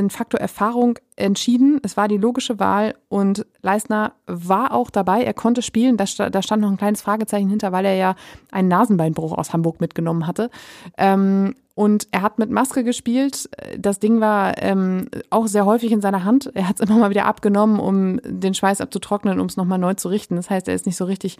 den 0.00 0.10
Faktor 0.10 0.40
Erfahrung 0.40 0.98
entschieden. 1.16 1.80
Es 1.82 1.96
war 1.96 2.08
die 2.08 2.16
logische 2.16 2.58
Wahl 2.58 2.94
und 3.08 3.46
Leistner 3.62 4.12
war 4.26 4.72
auch 4.72 4.90
dabei. 4.90 5.22
Er 5.22 5.34
konnte 5.34 5.62
spielen. 5.62 5.96
Da, 5.96 6.04
da 6.30 6.42
stand 6.42 6.62
noch 6.62 6.70
ein 6.70 6.76
kleines 6.76 7.02
Fragezeichen 7.02 7.48
hinter, 7.48 7.72
weil 7.72 7.84
er 7.84 7.94
ja 7.94 8.14
einen 8.50 8.68
Nasenbeinbruch 8.68 9.32
aus 9.32 9.52
Hamburg 9.52 9.80
mitgenommen 9.80 10.26
hatte. 10.26 10.50
Ähm, 10.96 11.54
und 11.74 12.06
er 12.10 12.22
hat 12.22 12.38
mit 12.38 12.50
Maske 12.50 12.84
gespielt. 12.84 13.48
Das 13.78 13.98
Ding 13.98 14.20
war 14.20 14.60
ähm, 14.62 15.08
auch 15.30 15.46
sehr 15.46 15.64
häufig 15.64 15.92
in 15.92 16.02
seiner 16.02 16.24
Hand. 16.24 16.50
Er 16.54 16.68
hat 16.68 16.80
es 16.80 16.86
immer 16.88 16.98
mal 16.98 17.10
wieder 17.10 17.26
abgenommen, 17.26 17.80
um 17.80 18.20
den 18.24 18.54
Schweiß 18.54 18.80
abzutrocknen, 18.80 19.40
um 19.40 19.46
es 19.46 19.56
nochmal 19.56 19.78
neu 19.78 19.94
zu 19.94 20.08
richten. 20.08 20.36
Das 20.36 20.50
heißt, 20.50 20.68
er 20.68 20.74
ist 20.74 20.86
nicht 20.86 20.96
so 20.96 21.04
richtig 21.04 21.38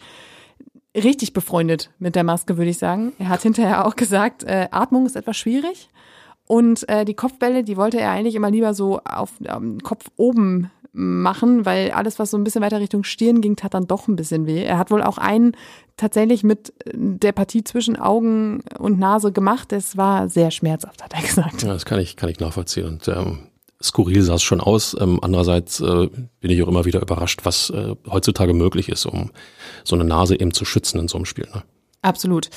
richtig 0.95 1.33
befreundet 1.33 1.89
mit 1.97 2.15
der 2.15 2.23
Maske, 2.23 2.57
würde 2.57 2.69
ich 2.69 2.77
sagen. 2.77 3.13
Er 3.17 3.29
hat 3.29 3.41
hinterher 3.41 3.87
auch 3.87 3.95
gesagt, 3.95 4.43
äh, 4.43 4.67
Atmung 4.71 5.05
ist 5.05 5.15
etwas 5.15 5.37
schwierig. 5.37 5.89
Und 6.53 6.87
äh, 6.87 7.03
die 7.03 7.15
Kopfbälle, 7.15 7.63
die 7.63 7.77
wollte 7.77 7.99
er 7.99 8.11
eigentlich 8.11 8.35
immer 8.35 8.51
lieber 8.51 8.75
so 8.75 8.99
auf 9.05 9.31
ähm, 9.43 9.79
Kopf 9.79 10.05
oben 10.17 10.69
machen, 10.91 11.65
weil 11.65 11.89
alles, 11.89 12.19
was 12.19 12.29
so 12.29 12.37
ein 12.37 12.43
bisschen 12.43 12.61
weiter 12.61 12.79
Richtung 12.79 13.03
Stirn 13.03 13.41
ging, 13.41 13.55
tat 13.55 13.73
dann 13.73 13.87
doch 13.87 14.07
ein 14.07 14.15
bisschen 14.15 14.45
weh. 14.45 14.63
Er 14.63 14.77
hat 14.77 14.91
wohl 14.91 15.01
auch 15.01 15.17
einen 15.17 15.57
tatsächlich 15.97 16.43
mit 16.43 16.71
äh, 16.85 16.91
der 16.93 17.31
Partie 17.31 17.63
zwischen 17.63 17.95
Augen 17.95 18.61
und 18.77 18.99
Nase 18.99 19.31
gemacht. 19.31 19.71
Das 19.71 19.97
war 19.97 20.29
sehr 20.29 20.51
schmerzhaft, 20.51 21.03
hat 21.03 21.15
er 21.15 21.21
gesagt. 21.27 21.63
Ja, 21.63 21.73
das 21.73 21.85
kann 21.85 21.99
ich, 21.99 22.17
kann 22.17 22.29
ich 22.29 22.39
nachvollziehen. 22.39 22.85
Und 22.85 23.07
ähm, 23.07 23.47
skurril 23.81 24.21
sah 24.21 24.35
es 24.35 24.43
schon 24.43 24.61
aus. 24.61 24.95
Ähm, 24.99 25.17
andererseits 25.23 25.79
äh, 25.79 26.07
bin 26.39 26.51
ich 26.51 26.61
auch 26.61 26.67
immer 26.67 26.85
wieder 26.85 27.01
überrascht, 27.01 27.39
was 27.45 27.71
äh, 27.71 27.95
heutzutage 28.07 28.53
möglich 28.53 28.89
ist, 28.89 29.07
um 29.07 29.31
so 29.83 29.95
eine 29.95 30.03
Nase 30.03 30.39
eben 30.39 30.53
zu 30.53 30.65
schützen 30.65 30.99
in 30.99 31.07
so 31.07 31.17
einem 31.17 31.25
Spiel. 31.25 31.47
Ne? 31.51 31.63
Absolut. 32.03 32.51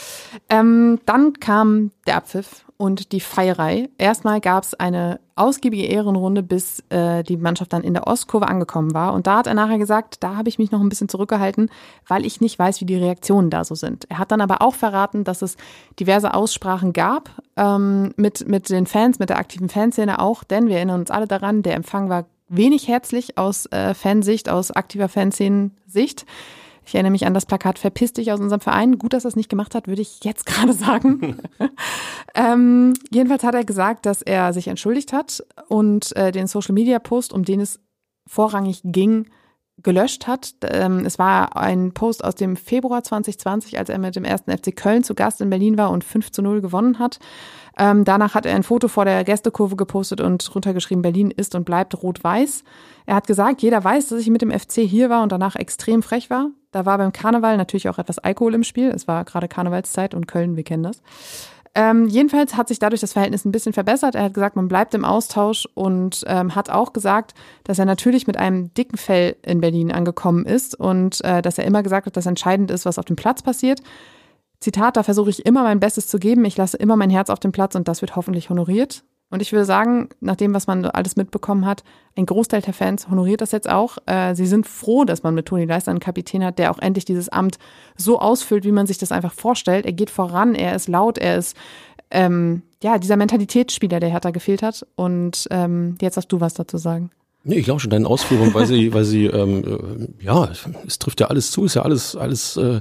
Ähm, 0.51 1.01
dann 1.07 1.33
kam 1.41 1.93
der 2.07 2.17
Abpfiff 2.17 2.66
und 2.79 3.13
die 3.13 3.21
Feierei. 3.21 3.89
Erstmal 3.99 4.41
gab 4.41 4.65
es 4.65 4.75
eine 4.75 5.21
ausgiebige 5.35 5.85
Ehrenrunde, 5.85 6.43
bis 6.43 6.83
äh, 6.91 7.23
die 7.23 7.37
Mannschaft 7.37 7.73
dann 7.73 7.83
in 7.83 7.95
der 7.95 8.07
Ostkurve 8.07 8.49
angekommen 8.49 8.95
war. 8.95 9.13
Und 9.13 9.27
da 9.27 9.39
hat 9.39 9.47
er 9.47 9.55
nachher 9.55 9.79
gesagt, 9.79 10.23
da 10.23 10.37
habe 10.37 10.49
ich 10.49 10.59
mich 10.59 10.71
noch 10.71 10.81
ein 10.81 10.89
bisschen 10.89 11.09
zurückgehalten, 11.09 11.71
weil 12.07 12.25
ich 12.27 12.41
nicht 12.41 12.59
weiß, 12.59 12.81
wie 12.81 12.87
die 12.87 12.97
Reaktionen 12.97 13.51
da 13.51 13.65
so 13.65 13.75
sind. 13.75 14.07
Er 14.09 14.19
hat 14.19 14.31
dann 14.31 14.41
aber 14.41 14.63
auch 14.63 14.75
verraten, 14.75 15.25
dass 15.25 15.43
es 15.43 15.57
diverse 15.99 16.35
Aussprachen 16.35 16.93
gab 16.93 17.31
ähm, 17.57 18.13
mit, 18.17 18.49
mit 18.49 18.69
den 18.71 18.87
Fans, 18.87 19.19
mit 19.19 19.31
der 19.31 19.39
aktiven 19.39 19.69
Fanszene 19.69 20.19
auch, 20.19 20.45
denn 20.45 20.69
wir 20.69 20.77
erinnern 20.77 21.01
uns 21.01 21.11
alle 21.11 21.27
daran, 21.27 21.63
der 21.63 21.75
Empfang 21.75 22.09
war 22.09 22.27
wenig 22.49 22.89
herzlich 22.89 23.39
aus 23.39 23.67
äh, 23.67 23.95
Fansicht, 23.95 24.49
aus 24.49 24.71
aktiver 24.71 25.09
Fanszenen-Sicht. 25.09 26.27
Ich 26.87 26.95
erinnere 26.95 27.11
mich 27.11 27.27
an 27.27 27.35
das 27.35 27.47
Plakat 27.47 27.81
Verpiss 27.81 28.13
dich 28.13 28.33
aus 28.33 28.39
unserem 28.39 28.61
Verein. 28.61 28.99
Gut, 28.99 29.13
dass 29.13 29.25
er 29.25 29.29
es 29.29 29.37
nicht 29.37 29.49
gemacht 29.49 29.75
hat, 29.75 29.89
würde 29.89 30.03
ich 30.03 30.23
jetzt 30.23 30.47
gerade 30.47 30.73
sagen. 30.73 31.37
ähm, 32.35 32.95
jedenfalls 33.11 33.43
hat 33.43 33.55
er 33.55 33.65
gesagt, 33.65 34.07
dass 34.07 34.23
er 34.23 34.53
sich 34.53 34.69
entschuldigt 34.69 35.13
hat 35.13 35.45
und 35.69 36.15
äh, 36.17 36.31
den 36.31 36.47
Social 36.47 36.75
Media 36.75 36.99
Post, 37.01 37.33
um 37.33 37.45
den 37.45 37.61
es 37.61 37.81
vorrangig 38.27 38.81
ging, 38.85 39.27
gelöscht 39.83 40.27
hat. 40.27 40.55
Ähm, 40.63 41.05
es 41.05 41.19
war 41.19 41.57
ein 41.57 41.93
Post 41.93 42.25
aus 42.25 42.35
dem 42.35 42.57
Februar 42.57 43.03
2020, 43.03 43.79
als 43.79 43.89
er 43.89 43.99
mit 43.99 44.17
dem 44.17 44.25
ersten 44.25 44.51
FC 44.51 44.75
Köln 44.75 45.05
zu 45.05 45.15
Gast 45.15 45.41
in 45.41 45.51
Berlin 45.51 45.77
war 45.77 45.91
und 45.91 46.05
5 46.05 46.33
zu 46.33 46.43
0 46.43 46.61
gewonnen 46.61 46.99
hat. 46.99 47.19
Ähm, 47.79 48.05
danach 48.05 48.35
hat 48.35 48.47
er 48.47 48.55
ein 48.55 48.63
Foto 48.63 48.89
vor 48.89 49.05
der 49.05 49.23
Gästekurve 49.23 49.77
gepostet 49.77 50.23
und 50.23 50.55
runtergeschrieben, 50.55 51.03
Berlin 51.03 51.31
ist 51.31 51.55
und 51.55 51.65
bleibt 51.65 52.03
rot-weiß. 52.03 52.65
Er 53.05 53.17
hat 53.17 53.27
gesagt, 53.27 53.61
jeder 53.61 53.85
weiß, 53.85 54.09
dass 54.09 54.21
ich 54.21 54.31
mit 54.31 54.41
dem 54.41 54.51
FC 54.51 54.81
hier 54.81 55.11
war 55.11 55.23
und 55.23 55.31
danach 55.31 55.57
extrem 55.57 56.03
frech 56.03 56.31
war. 56.31 56.49
Da 56.71 56.87
war 56.87 56.97
beim 56.97 57.13
Karneval 57.13 57.59
natürlich 57.59 57.89
auch 57.91 57.99
etwas 57.99 58.19
Alkohol 58.19 58.55
im 58.55 58.65
Spiel. 58.65 58.89
Es 58.89 59.07
war 59.07 59.25
gerade 59.25 59.47
Karnevalszeit 59.47 60.15
und 60.15 60.27
Köln, 60.27 60.57
wir 60.57 60.65
kennen 60.65 60.85
das. 60.85 61.03
Ähm, 61.79 62.09
jedenfalls 62.09 62.57
hat 62.57 62.69
sich 62.69 62.79
dadurch 62.79 63.03
das 63.03 63.13
Verhältnis 63.13 63.45
ein 63.45 63.53
bisschen 63.53 63.75
verbessert. 63.75 64.15
Er 64.15 64.25
hat 64.25 64.35
gesagt, 64.35 64.57
man 64.57 64.67
bleibt 64.67 64.95
im 64.95 65.05
Austausch 65.05 65.69
und 65.75 66.25
ähm, 66.27 66.55
hat 66.55 66.71
auch 66.71 66.95
gesagt, 66.95 67.35
dass 67.65 67.79
er 67.79 67.85
natürlich 67.85 68.27
mit 68.27 68.39
einem 68.39 68.73
dicken 68.73 68.97
Fell 68.97 69.37
in 69.43 69.61
Berlin 69.61 69.93
angekommen 69.93 70.47
ist 70.47 70.75
und 70.75 71.23
äh, 71.23 71.43
dass 71.43 71.59
er 71.59 71.67
immer 71.67 71.83
gesagt 71.83 72.07
hat, 72.07 72.17
dass 72.17 72.25
entscheidend 72.25 72.71
ist, 72.71 72.87
was 72.87 72.99
auf 72.99 73.05
dem 73.05 73.17
Platz 73.17 73.43
passiert. 73.43 73.83
Zitat, 74.59 74.97
da 74.97 75.03
versuche 75.03 75.29
ich 75.29 75.45
immer 75.45 75.65
mein 75.65 75.79
Bestes 75.79 76.07
zu 76.07 76.19
geben. 76.19 76.47
Ich 76.47 76.57
lasse 76.57 76.79
immer 76.79 76.97
mein 76.97 77.11
Herz 77.11 77.29
auf 77.29 77.41
dem 77.41 77.53
Platz 77.53 77.75
und 77.75 77.89
das 77.89 78.01
wird 78.01 78.17
hoffentlich 78.17 78.49
honoriert. 78.49 79.05
Und 79.29 79.43
ich 79.43 79.53
würde 79.53 79.65
sagen, 79.65 80.09
nach 80.21 80.37
dem, 80.37 80.55
was 80.55 80.67
man 80.67 80.85
alles 80.85 81.17
mitbekommen 81.17 81.67
hat, 81.67 81.83
ein 82.17 82.27
Großteil 82.27 82.63
der 82.63 82.73
Fans 82.73 83.09
honoriert 83.09 83.41
das 83.41 83.51
jetzt 83.51 83.69
auch. 83.69 83.99
Äh, 84.07 84.35
sie 84.35 84.47
sind 84.47 84.67
froh, 84.67 85.05
dass 85.05 85.23
man 85.25 85.35
mit 85.35 85.47
Toni 85.47 85.65
Leister 85.65 85.91
einen 85.91 86.01
Kapitän 86.01 86.45
hat, 86.45 86.59
der 86.59 86.71
auch 86.71 86.79
endlich 86.79 87.05
dieses 87.05 87.29
Amt 87.29 87.59
so 87.97 88.21
ausfüllt, 88.21 88.65
wie 88.65 88.73
man 88.73 88.87
sich 88.87 88.99
das 88.99 89.11
einfach 89.11 89.33
vorstellt. 89.33 89.85
Er 89.85 89.93
geht 89.93 90.11
voran, 90.11 90.55
er 90.55 90.77
ist 90.77 90.89
laut, 90.89 91.19
er 91.19 91.37
ist 91.37 91.57
ähm, 92.11 92.63
ja 92.83 92.99
dieser 92.99 93.17
Mentalitätsspieler, 93.17 93.99
der 93.99 94.11
Hertha 94.11 94.31
gefehlt 94.31 94.63
hat. 94.63 94.87
Und 94.95 95.49
ähm, 95.51 95.99
jetzt 96.01 96.17
hast 96.17 96.29
du 96.29 96.41
was 96.41 96.55
dazu 96.55 96.79
sagen. 96.79 97.11
Nee, 97.43 97.57
ich 97.57 97.67
lausche 97.67 97.89
deinen 97.89 98.07
Ausführungen, 98.07 98.55
weil 98.55 98.67
sie, 98.67 98.93
weil 98.93 99.05
sie, 99.05 99.27
ähm, 99.27 100.09
äh, 100.21 100.25
ja, 100.25 100.51
es 100.87 100.99
trifft 100.99 101.21
ja 101.21 101.29
alles 101.29 101.51
zu, 101.51 101.65
ist 101.65 101.75
ja 101.75 101.83
alles, 101.83 102.17
alles 102.17 102.57
äh, 102.57 102.81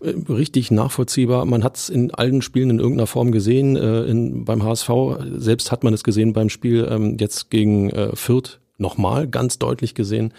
richtig 0.00 0.70
nachvollziehbar. 0.70 1.44
Man 1.44 1.64
hat 1.64 1.76
es 1.76 1.88
in 1.88 2.12
allen 2.12 2.42
Spielen 2.42 2.70
in 2.70 2.78
irgendeiner 2.78 3.06
Form 3.06 3.32
gesehen. 3.32 3.76
Äh, 3.76 4.02
in, 4.04 4.44
beim 4.44 4.62
HSV 4.62 4.90
selbst 5.36 5.72
hat 5.72 5.84
man 5.84 5.94
es 5.94 6.04
gesehen 6.04 6.32
beim 6.32 6.48
Spiel 6.48 6.86
ähm, 6.90 7.16
jetzt 7.18 7.50
gegen 7.50 7.90
äh, 7.90 8.14
Fürth 8.14 8.60
nochmal 8.78 9.26
ganz 9.26 9.58
deutlich 9.58 9.94
gesehen. 9.94 10.32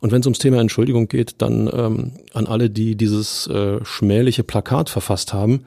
Und 0.00 0.12
wenn 0.12 0.20
es 0.20 0.26
ums 0.26 0.38
Thema 0.38 0.60
Entschuldigung 0.60 1.08
geht, 1.08 1.36
dann 1.38 1.70
ähm, 1.72 2.12
an 2.34 2.46
alle, 2.46 2.68
die 2.70 2.94
dieses 2.94 3.46
äh, 3.46 3.82
schmähliche 3.84 4.44
Plakat 4.44 4.90
verfasst 4.90 5.32
haben, 5.32 5.64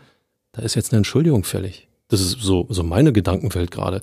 da 0.52 0.62
ist 0.62 0.76
jetzt 0.76 0.92
eine 0.92 0.98
Entschuldigung 0.98 1.44
fällig. 1.44 1.88
Das 2.10 2.22
ist 2.22 2.40
so, 2.40 2.68
so 2.70 2.84
meine 2.84 3.12
Gedankenwelt 3.12 3.72
gerade. 3.72 4.02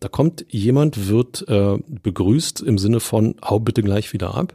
Da 0.00 0.08
kommt 0.08 0.44
jemand, 0.48 1.08
wird 1.08 1.48
äh, 1.48 1.78
begrüßt 2.02 2.60
im 2.60 2.78
Sinne 2.78 3.00
von, 3.00 3.36
hau 3.42 3.60
bitte 3.60 3.82
gleich 3.82 4.12
wieder 4.12 4.34
ab. 4.34 4.54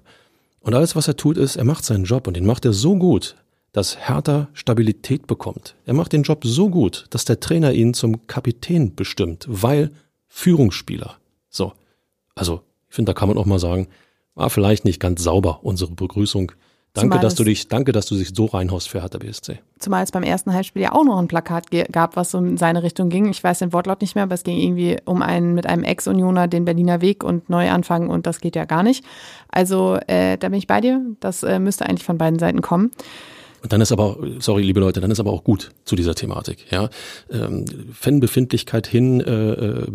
Und 0.60 0.76
alles, 0.76 0.96
was 0.96 1.08
er 1.08 1.18
tut, 1.18 1.38
ist, 1.38 1.56
er 1.56 1.64
macht 1.64 1.84
seinen 1.84 2.04
Job 2.04 2.28
und 2.28 2.36
den 2.36 2.46
macht 2.46 2.66
er 2.66 2.74
so 2.74 2.96
gut, 2.96 3.36
dass 3.72 4.08
Hertha 4.08 4.50
Stabilität 4.54 5.28
bekommt. 5.28 5.76
Er 5.86 5.94
macht 5.94 6.14
den 6.14 6.24
Job 6.24 6.42
so 6.44 6.70
gut, 6.70 7.06
dass 7.10 7.26
der 7.26 7.40
Trainer 7.40 7.72
ihn 7.72 7.94
zum 7.94 8.28
Kapitän 8.28 8.96
bestimmt, 8.96 9.46
weil 9.48 9.92
Führungsspieler. 10.28 11.16
So. 11.50 11.74
Also, 12.36 12.62
ich 12.90 12.96
finde, 12.96 13.12
da 13.12 13.20
kann 13.20 13.30
man 13.30 13.38
auch 13.38 13.46
mal 13.46 13.60
sagen, 13.60 13.88
war 14.36 14.50
vielleicht 14.50 14.86
nicht 14.86 15.00
ganz 15.00 15.24
sauber, 15.24 15.60
unsere 15.64 15.92
Begrüßung. 15.92 16.52
Danke, 16.94 17.20
dass 17.20 17.36
du 17.36 17.46
dich, 17.46 17.70
danke, 17.70 17.94
dass 17.94 18.06
du 18.08 18.16
dich 18.16 18.32
so 18.36 18.46
reinhaust 18.46 18.90
für 18.90 19.02
Hertha 19.02 19.18
BSC. 19.18 19.60
Zumal 19.80 20.04
es 20.04 20.12
beim 20.12 20.24
ersten 20.24 20.54
Halbspiel 20.54 20.82
ja 20.82 20.92
auch 20.92 21.06
noch 21.06 21.20
ein 21.20 21.30
Plakat 21.30 21.68
gab, 21.90 22.18
was 22.18 22.32
so 22.32 22.38
in 22.40 22.58
seine 22.58 22.84
Richtung 22.84 23.10
ging. 23.10 23.30
Ich 23.30 23.42
weiß 23.42 23.60
den 23.60 23.72
Wortlaut 23.72 24.02
nicht 24.02 24.16
mehr, 24.16 24.26
aber 24.26 24.36
es 24.36 24.44
ging 24.44 24.58
irgendwie 24.58 24.98
um 25.06 25.22
einen 25.22 25.54
mit 25.54 25.66
einem 25.68 25.84
Ex-Unioner 25.84 26.50
den 26.50 26.66
Berliner 26.66 27.00
Weg 27.00 27.24
und 27.24 27.50
neu 27.50 27.70
anfangen 27.70 28.10
und 28.10 28.28
das 28.28 28.42
geht 28.42 28.58
ja 28.58 28.66
gar 28.66 28.84
nicht. 28.84 29.06
Also 29.48 29.98
äh, 30.08 30.38
da 30.38 30.50
bin 30.50 30.58
ich 30.58 30.68
bei 30.68 30.82
dir. 30.82 31.02
Das 31.22 31.44
äh, 31.44 31.60
müsste 31.60 31.86
eigentlich 31.86 32.04
von 32.04 32.18
beiden 32.18 32.40
Seiten 32.40 32.62
kommen. 32.62 32.92
Und 33.62 33.72
dann 33.72 33.82
ist 33.82 33.92
aber, 33.92 34.18
sorry, 34.40 34.64
liebe 34.64 34.80
Leute, 34.80 35.02
dann 35.02 35.12
ist 35.12 35.20
aber 35.20 35.32
auch 35.32 35.44
gut 35.44 35.72
zu 35.86 35.96
dieser 35.96 36.16
Thematik. 36.16 36.66
Ja, 36.72 36.90
ähm, 37.30 37.66
Fanbefindlichkeit 37.94 38.88
hin, 38.88 39.22
äh, 39.22 39.52
äh, 39.52 39.88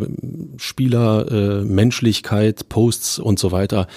Spieler, 0.57 1.29
äh, 1.29 1.63
Menschlichkeit, 1.63 2.69
Posts 2.69 3.19
und 3.19 3.39
so 3.39 3.51
weiter. 3.51 3.87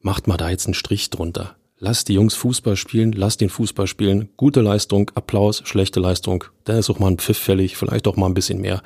Macht 0.00 0.26
mal 0.26 0.36
da 0.36 0.50
jetzt 0.50 0.66
einen 0.66 0.74
Strich 0.74 1.10
drunter. 1.10 1.56
Lass 1.78 2.04
die 2.04 2.14
Jungs 2.14 2.34
Fußball 2.34 2.74
spielen, 2.74 3.12
lass 3.12 3.36
den 3.36 3.50
Fußball 3.50 3.86
spielen. 3.86 4.30
Gute 4.36 4.62
Leistung, 4.62 5.12
Applaus, 5.14 5.62
schlechte 5.64 6.00
Leistung. 6.00 6.42
Dann 6.64 6.78
ist 6.78 6.90
auch 6.90 6.98
mal 6.98 7.08
ein 7.08 7.18
Pfiff 7.18 7.38
fällig, 7.38 7.76
vielleicht 7.76 8.08
auch 8.08 8.16
mal 8.16 8.26
ein 8.26 8.34
bisschen 8.34 8.60
mehr. 8.60 8.82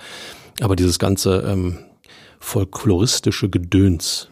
Aber 0.61 0.77
dieses 0.77 0.99
ganze 0.99 1.43
ähm, 1.49 1.79
folkloristische 2.39 3.49
Gedöns, 3.49 4.29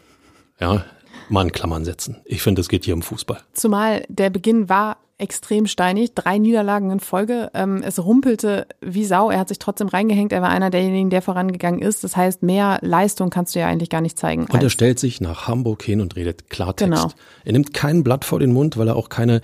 ja, 0.59 0.85
mal 1.29 1.43
in 1.43 1.51
Klammern 1.51 1.85
setzen. 1.85 2.17
Ich 2.25 2.43
finde, 2.43 2.61
es 2.61 2.69
geht 2.69 2.85
hier 2.85 2.93
um 2.93 3.01
Fußball. 3.01 3.41
Zumal 3.53 4.05
der 4.09 4.29
Beginn 4.29 4.69
war 4.69 4.97
extrem 5.21 5.67
steinig, 5.67 6.13
drei 6.15 6.37
Niederlagen 6.37 6.89
in 6.91 6.99
Folge. 6.99 7.51
Ähm, 7.53 7.83
es 7.85 8.03
rumpelte 8.03 8.67
wie 8.81 9.05
Sau. 9.05 9.29
Er 9.29 9.39
hat 9.39 9.49
sich 9.49 9.59
trotzdem 9.59 9.87
reingehängt. 9.87 10.33
Er 10.33 10.41
war 10.41 10.49
einer 10.49 10.69
derjenigen, 10.69 11.09
der 11.09 11.21
vorangegangen 11.21 11.81
ist. 11.81 12.03
Das 12.03 12.17
heißt, 12.17 12.43
mehr 12.43 12.79
Leistung 12.81 13.29
kannst 13.29 13.55
du 13.55 13.59
ja 13.59 13.67
eigentlich 13.67 13.89
gar 13.89 14.01
nicht 14.01 14.17
zeigen. 14.17 14.47
Und 14.47 14.63
er 14.63 14.69
stellt 14.69 14.99
sich 14.99 15.21
nach 15.21 15.47
Hamburg 15.47 15.83
hin 15.83 16.01
und 16.01 16.15
redet 16.15 16.49
Klartext. 16.49 16.91
Genau. 16.91 17.11
Er 17.45 17.51
nimmt 17.53 17.73
kein 17.73 18.03
Blatt 18.03 18.25
vor 18.25 18.39
den 18.39 18.51
Mund, 18.51 18.77
weil 18.77 18.87
er 18.87 18.95
auch 18.95 19.09
keine 19.09 19.41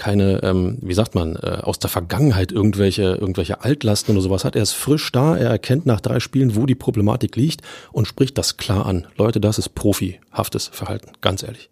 keine, 0.00 0.42
ähm, 0.42 0.78
wie 0.80 0.94
sagt 0.94 1.14
man, 1.14 1.36
äh, 1.36 1.58
aus 1.62 1.78
der 1.78 1.90
Vergangenheit 1.90 2.52
irgendwelche, 2.52 3.02
irgendwelche 3.02 3.62
Altlasten 3.62 4.14
oder 4.14 4.22
sowas 4.22 4.46
hat. 4.46 4.56
Er 4.56 4.62
ist 4.62 4.72
frisch 4.72 5.12
da, 5.12 5.36
er 5.36 5.50
erkennt 5.50 5.84
nach 5.84 6.00
drei 6.00 6.20
Spielen, 6.20 6.56
wo 6.56 6.64
die 6.64 6.74
Problematik 6.74 7.36
liegt 7.36 7.60
und 7.92 8.08
spricht 8.08 8.38
das 8.38 8.56
klar 8.56 8.86
an. 8.86 9.06
Leute, 9.16 9.40
das 9.40 9.58
ist 9.58 9.74
profihaftes 9.74 10.68
Verhalten, 10.68 11.12
ganz 11.20 11.42
ehrlich. 11.42 11.68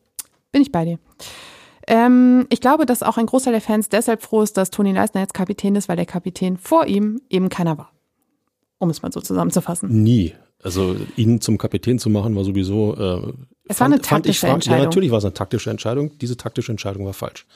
Bin 0.52 0.60
ich 0.60 0.70
bei 0.70 0.84
dir. 0.84 0.98
Ähm, 1.90 2.46
ich 2.50 2.60
glaube, 2.60 2.84
dass 2.84 3.02
auch 3.02 3.16
ein 3.16 3.24
Großteil 3.24 3.54
der 3.54 3.62
Fans 3.62 3.88
deshalb 3.88 4.22
froh 4.22 4.42
ist, 4.42 4.58
dass 4.58 4.70
Toni 4.70 4.92
Leisner 4.92 5.22
jetzt 5.22 5.32
Kapitän 5.32 5.74
ist, 5.74 5.88
weil 5.88 5.96
der 5.96 6.04
Kapitän 6.04 6.58
vor 6.58 6.86
ihm 6.86 7.22
eben 7.30 7.48
keiner 7.48 7.78
war. 7.78 7.92
Um 8.76 8.90
es 8.90 9.02
mal 9.02 9.10
so 9.10 9.22
zusammenzufassen. 9.22 10.02
Nie. 10.02 10.34
Also 10.62 10.96
ihn 11.16 11.40
zum 11.40 11.56
Kapitän 11.56 11.98
zu 11.98 12.10
machen, 12.10 12.36
war 12.36 12.44
sowieso. 12.44 12.94
Äh, 12.94 13.32
es 13.68 13.78
fand, 13.78 13.80
war 13.80 13.86
eine 13.86 14.02
taktische 14.02 14.48
Entscheidung. 14.48 14.80
Ja, 14.80 14.84
natürlich 14.84 15.10
war 15.10 15.18
es 15.18 15.24
eine 15.24 15.32
taktische 15.32 15.70
Entscheidung. 15.70 16.18
Diese 16.18 16.36
taktische 16.36 16.72
Entscheidung 16.72 17.06
war 17.06 17.14
falsch. 17.14 17.46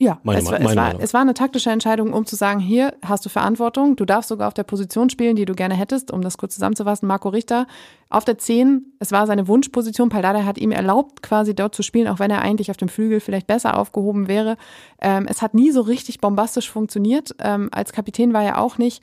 Ja, 0.00 0.20
meine, 0.22 0.38
es, 0.38 0.46
war, 0.46 0.52
meine 0.52 0.68
es, 0.68 0.76
war, 0.76 1.00
es 1.00 1.14
war 1.14 1.20
eine 1.22 1.34
taktische 1.34 1.70
Entscheidung, 1.70 2.12
um 2.12 2.24
zu 2.24 2.36
sagen, 2.36 2.60
hier 2.60 2.94
hast 3.04 3.26
du 3.26 3.28
Verantwortung, 3.28 3.96
du 3.96 4.04
darfst 4.04 4.28
sogar 4.28 4.46
auf 4.46 4.54
der 4.54 4.62
Position 4.62 5.10
spielen, 5.10 5.34
die 5.34 5.44
du 5.44 5.54
gerne 5.54 5.74
hättest, 5.74 6.12
um 6.12 6.22
das 6.22 6.38
kurz 6.38 6.54
zusammenzufassen. 6.54 7.08
Marco 7.08 7.28
Richter 7.30 7.66
auf 8.08 8.24
der 8.24 8.38
10, 8.38 8.92
es 9.00 9.10
war 9.10 9.26
seine 9.26 9.48
Wunschposition, 9.48 10.08
Paldada 10.08 10.44
hat 10.44 10.56
ihm 10.56 10.70
erlaubt, 10.70 11.24
quasi 11.24 11.52
dort 11.52 11.74
zu 11.74 11.82
spielen, 11.82 12.06
auch 12.06 12.20
wenn 12.20 12.30
er 12.30 12.42
eigentlich 12.42 12.70
auf 12.70 12.76
dem 12.76 12.88
Flügel 12.88 13.18
vielleicht 13.18 13.48
besser 13.48 13.76
aufgehoben 13.76 14.28
wäre. 14.28 14.56
Ähm, 15.00 15.26
es 15.28 15.42
hat 15.42 15.54
nie 15.54 15.72
so 15.72 15.80
richtig 15.80 16.20
bombastisch 16.20 16.70
funktioniert. 16.70 17.34
Ähm, 17.40 17.68
als 17.72 17.92
Kapitän 17.92 18.32
war 18.32 18.44
er 18.44 18.58
auch 18.60 18.78
nicht 18.78 19.02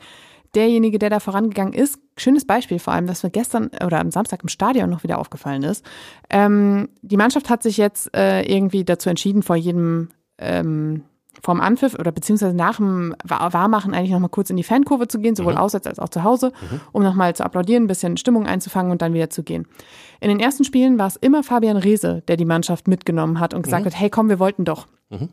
derjenige, 0.54 0.98
der 0.98 1.10
da 1.10 1.20
vorangegangen 1.20 1.74
ist. 1.74 1.98
Schönes 2.16 2.46
Beispiel 2.46 2.78
vor 2.78 2.94
allem, 2.94 3.06
das 3.06 3.22
mir 3.22 3.28
gestern 3.28 3.70
oder 3.84 4.00
am 4.00 4.10
Samstag 4.10 4.42
im 4.42 4.48
Stadion 4.48 4.88
noch 4.88 5.02
wieder 5.02 5.18
aufgefallen 5.18 5.62
ist. 5.62 5.84
Ähm, 6.30 6.88
die 7.02 7.18
Mannschaft 7.18 7.50
hat 7.50 7.62
sich 7.62 7.76
jetzt 7.76 8.16
äh, 8.16 8.40
irgendwie 8.42 8.82
dazu 8.82 9.10
entschieden, 9.10 9.42
vor 9.42 9.56
jedem 9.56 10.08
ähm, 10.38 11.04
vorm 11.42 11.60
Anpfiff 11.60 11.94
oder 11.94 12.12
beziehungsweise 12.12 12.54
nach 12.54 12.76
dem 12.76 13.14
Warmachen 13.24 13.94
eigentlich 13.94 14.10
nochmal 14.10 14.30
kurz 14.30 14.50
in 14.50 14.56
die 14.56 14.62
Fankurve 14.62 15.08
zu 15.08 15.18
gehen, 15.18 15.36
sowohl 15.36 15.54
mhm. 15.54 15.58
auswärts 15.58 15.86
als 15.86 15.98
auch 15.98 16.08
zu 16.08 16.24
Hause, 16.24 16.52
mhm. 16.60 16.80
um 16.92 17.02
nochmal 17.02 17.34
zu 17.34 17.44
applaudieren, 17.44 17.84
ein 17.84 17.88
bisschen 17.88 18.16
Stimmung 18.16 18.46
einzufangen 18.46 18.90
und 18.90 19.02
dann 19.02 19.12
wieder 19.12 19.30
zu 19.30 19.42
gehen. 19.42 19.66
In 20.20 20.28
den 20.28 20.40
ersten 20.40 20.64
Spielen 20.64 20.98
war 20.98 21.06
es 21.06 21.16
immer 21.16 21.42
Fabian 21.42 21.76
Reese, 21.76 22.22
der 22.28 22.36
die 22.36 22.44
Mannschaft 22.44 22.88
mitgenommen 22.88 23.40
hat 23.40 23.54
und 23.54 23.62
gesagt 23.62 23.84
mhm. 23.84 23.86
hat, 23.86 24.00
hey 24.00 24.10
komm, 24.10 24.28
wir 24.28 24.38
wollten 24.38 24.64
doch. 24.64 24.86
Mhm. 25.10 25.28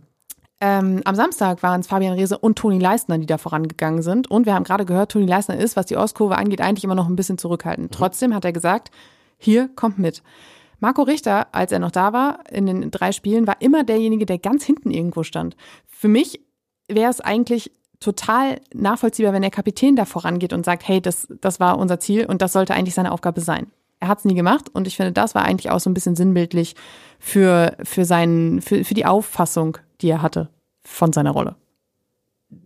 Ähm, 0.61 1.01
am 1.03 1.15
Samstag 1.15 1.61
waren 1.61 1.81
es 1.81 1.87
Fabian 1.87 2.13
Reese 2.13 2.37
und 2.37 2.57
Toni 2.57 2.79
Leistner, 2.79 3.17
die 3.17 3.25
da 3.25 3.37
vorangegangen 3.37 4.01
sind. 4.01 4.31
Und 4.31 4.45
wir 4.45 4.53
haben 4.53 4.63
gerade 4.63 4.85
gehört, 4.85 5.11
Toni 5.11 5.25
Leistner 5.25 5.57
ist, 5.57 5.75
was 5.75 5.87
die 5.87 5.97
Ostkurve 5.97 6.37
angeht, 6.37 6.61
eigentlich 6.61 6.85
immer 6.85 6.95
noch 6.95 7.09
ein 7.09 7.15
bisschen 7.15 7.37
zurückhaltend. 7.37 7.91
Mhm. 7.91 7.95
Trotzdem 7.95 8.33
hat 8.33 8.45
er 8.45 8.53
gesagt, 8.53 8.91
hier 9.37 9.69
kommt 9.75 9.99
mit. 9.99 10.23
Marco 10.83 11.03
Richter, 11.03 11.47
als 11.53 11.71
er 11.71 11.79
noch 11.79 11.91
da 11.91 12.11
war, 12.11 12.39
in 12.51 12.65
den 12.65 12.91
drei 12.91 13.13
Spielen, 13.13 13.47
war 13.47 13.55
immer 13.61 13.85
derjenige, 13.85 14.25
der 14.25 14.37
ganz 14.37 14.65
hinten 14.65 14.91
irgendwo 14.91 15.23
stand. 15.23 15.55
Für 15.87 16.09
mich 16.09 16.41
wäre 16.89 17.09
es 17.09 17.21
eigentlich 17.21 17.71
total 18.01 18.59
nachvollziehbar, 18.73 19.31
wenn 19.31 19.43
der 19.43 19.49
Kapitän 19.49 19.95
da 19.95 20.03
vorangeht 20.03 20.51
und 20.51 20.65
sagt, 20.65 20.85
hey, 20.85 20.99
das, 20.99 21.29
das 21.39 21.61
war 21.61 21.79
unser 21.79 22.01
Ziel 22.01 22.25
und 22.25 22.41
das 22.41 22.51
sollte 22.51 22.73
eigentlich 22.73 22.95
seine 22.95 23.13
Aufgabe 23.13 23.39
sein. 23.39 23.67
Er 24.01 24.09
hat 24.09 24.19
es 24.19 24.25
nie 24.25 24.35
gemacht 24.35 24.65
und 24.73 24.85
ich 24.85 24.97
finde, 24.97 25.13
das 25.13 25.35
war 25.35 25.45
eigentlich 25.45 25.71
auch 25.71 25.79
so 25.79 25.89
ein 25.89 25.93
bisschen 25.93 26.17
sinnbildlich 26.17 26.75
für, 27.17 27.77
für, 27.81 28.03
seinen, 28.03 28.61
für, 28.61 28.83
für 28.83 28.93
die 28.93 29.05
Auffassung, 29.05 29.77
die 30.01 30.09
er 30.09 30.21
hatte 30.21 30.49
von 30.83 31.13
seiner 31.13 31.31
Rolle. 31.31 31.55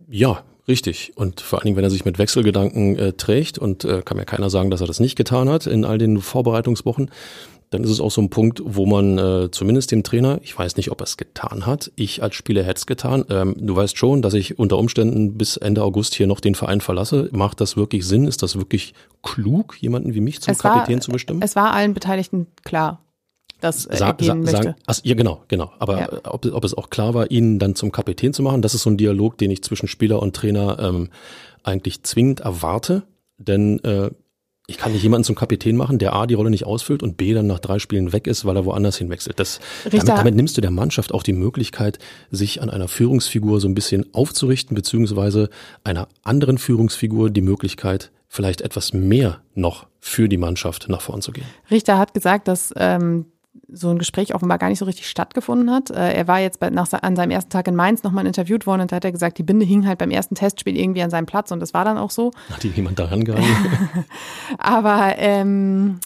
Ja, 0.08 0.42
Richtig. 0.68 1.12
Und 1.16 1.40
vor 1.40 1.58
allen 1.58 1.64
Dingen, 1.64 1.76
wenn 1.78 1.84
er 1.84 1.88
sich 1.88 2.04
mit 2.04 2.18
Wechselgedanken 2.18 2.98
äh, 2.98 3.12
trägt 3.14 3.56
und 3.56 3.86
äh, 3.86 4.02
kann 4.02 4.18
mir 4.18 4.26
keiner 4.26 4.50
sagen, 4.50 4.70
dass 4.70 4.82
er 4.82 4.86
das 4.86 5.00
nicht 5.00 5.16
getan 5.16 5.48
hat 5.48 5.66
in 5.66 5.86
all 5.86 5.96
den 5.96 6.20
Vorbereitungswochen, 6.20 7.10
dann 7.70 7.84
ist 7.84 7.90
es 7.90 8.00
auch 8.00 8.10
so 8.10 8.22
ein 8.22 8.30
Punkt, 8.30 8.62
wo 8.64 8.86
man 8.86 9.18
äh, 9.18 9.50
zumindest 9.50 9.92
dem 9.92 10.02
Trainer, 10.02 10.40
ich 10.42 10.58
weiß 10.58 10.76
nicht, 10.76 10.90
ob 10.90 11.00
er 11.00 11.04
es 11.04 11.16
getan 11.16 11.66
hat, 11.66 11.92
ich 11.96 12.22
als 12.22 12.34
Spieler 12.34 12.62
hätte 12.62 12.78
es 12.78 12.86
getan. 12.86 13.24
Ähm, 13.28 13.54
du 13.58 13.76
weißt 13.76 13.96
schon, 13.98 14.22
dass 14.22 14.34
ich 14.34 14.58
unter 14.58 14.78
Umständen 14.78 15.36
bis 15.36 15.56
Ende 15.56 15.82
August 15.82 16.14
hier 16.14 16.26
noch 16.26 16.40
den 16.40 16.54
Verein 16.54 16.80
verlasse. 16.80 17.28
Macht 17.32 17.60
das 17.60 17.76
wirklich 17.76 18.06
Sinn? 18.06 18.26
Ist 18.26 18.42
das 18.42 18.56
wirklich 18.56 18.94
klug, 19.22 19.76
jemanden 19.80 20.14
wie 20.14 20.20
mich 20.20 20.40
zum 20.40 20.52
es 20.52 20.58
Kapitän 20.58 20.96
war, 20.96 21.00
zu 21.02 21.12
bestimmen? 21.12 21.42
Es 21.42 21.56
war 21.56 21.72
allen 21.72 21.92
Beteiligten 21.92 22.46
klar, 22.64 23.02
dass 23.60 23.84
äh, 23.86 23.98
er 23.98 24.14
gehen 24.14 24.42
möchte. 24.42 24.74
Ach, 24.86 24.98
ja, 25.02 25.14
genau, 25.14 25.42
genau. 25.48 25.70
Aber 25.78 26.00
ja. 26.00 26.08
ob, 26.24 26.46
ob 26.46 26.64
es 26.64 26.72
auch 26.72 26.88
klar 26.88 27.12
war, 27.12 27.30
ihn 27.30 27.58
dann 27.58 27.74
zum 27.74 27.92
Kapitän 27.92 28.32
zu 28.32 28.42
machen, 28.42 28.62
das 28.62 28.74
ist 28.74 28.82
so 28.82 28.90
ein 28.90 28.96
Dialog, 28.96 29.36
den 29.36 29.50
ich 29.50 29.62
zwischen 29.62 29.88
Spieler 29.88 30.22
und 30.22 30.34
Trainer 30.34 30.78
ähm, 30.80 31.10
eigentlich 31.64 32.02
zwingend 32.02 32.40
erwarte. 32.40 33.02
Denn 33.36 33.78
äh, 33.84 34.10
ich 34.70 34.76
kann 34.76 34.92
nicht 34.92 35.02
jemanden 35.02 35.24
zum 35.24 35.34
Kapitän 35.34 35.76
machen, 35.76 35.98
der 35.98 36.12
A, 36.12 36.26
die 36.26 36.34
Rolle 36.34 36.50
nicht 36.50 36.66
ausfüllt 36.66 37.02
und 37.02 37.16
B, 37.16 37.32
dann 37.32 37.46
nach 37.46 37.58
drei 37.58 37.78
Spielen 37.78 38.12
weg 38.12 38.26
ist, 38.26 38.44
weil 38.44 38.54
er 38.54 38.66
woanders 38.66 38.98
hinwechselt. 38.98 39.40
Das, 39.40 39.60
damit, 39.84 40.06
damit 40.06 40.34
nimmst 40.34 40.58
du 40.58 40.60
der 40.60 40.70
Mannschaft 40.70 41.14
auch 41.14 41.22
die 41.22 41.32
Möglichkeit, 41.32 41.98
sich 42.30 42.60
an 42.60 42.68
einer 42.68 42.86
Führungsfigur 42.86 43.60
so 43.60 43.68
ein 43.68 43.74
bisschen 43.74 44.12
aufzurichten, 44.12 44.74
beziehungsweise 44.74 45.48
einer 45.84 46.06
anderen 46.22 46.58
Führungsfigur 46.58 47.30
die 47.30 47.40
Möglichkeit, 47.40 48.12
vielleicht 48.28 48.60
etwas 48.60 48.92
mehr 48.92 49.40
noch 49.54 49.86
für 50.00 50.28
die 50.28 50.36
Mannschaft 50.36 50.90
nach 50.90 51.00
vorn 51.00 51.22
zu 51.22 51.32
gehen. 51.32 51.46
Richter 51.70 51.96
hat 51.96 52.12
gesagt, 52.12 52.46
dass 52.46 52.74
ähm, 52.76 53.24
so 53.70 53.90
ein 53.90 53.98
Gespräch 53.98 54.34
offenbar 54.34 54.58
gar 54.58 54.68
nicht 54.68 54.78
so 54.78 54.84
richtig 54.84 55.08
stattgefunden 55.08 55.70
hat. 55.70 55.90
Äh, 55.90 56.12
er 56.14 56.28
war 56.28 56.40
jetzt 56.40 56.60
bei, 56.60 56.70
nach, 56.70 56.88
an 56.92 57.16
seinem 57.16 57.30
ersten 57.30 57.50
Tag 57.50 57.68
in 57.68 57.76
Mainz 57.76 58.02
nochmal 58.02 58.26
interviewt 58.26 58.66
worden 58.66 58.82
und 58.82 58.92
da 58.92 58.96
hat 58.96 59.04
er 59.04 59.12
gesagt, 59.12 59.38
die 59.38 59.42
Binde 59.42 59.66
hing 59.66 59.86
halt 59.86 59.98
beim 59.98 60.10
ersten 60.10 60.34
Testspiel 60.34 60.76
irgendwie 60.76 61.02
an 61.02 61.10
seinem 61.10 61.26
Platz 61.26 61.50
und 61.50 61.60
das 61.60 61.74
war 61.74 61.84
dann 61.84 61.98
auch 61.98 62.10
so. 62.10 62.32
Hat 62.50 62.62
die 62.62 62.68
jemand 62.68 62.98
daran 62.98 63.24
gehalten? 63.24 63.46
Aber 64.58 65.14
ähm, 65.18 66.00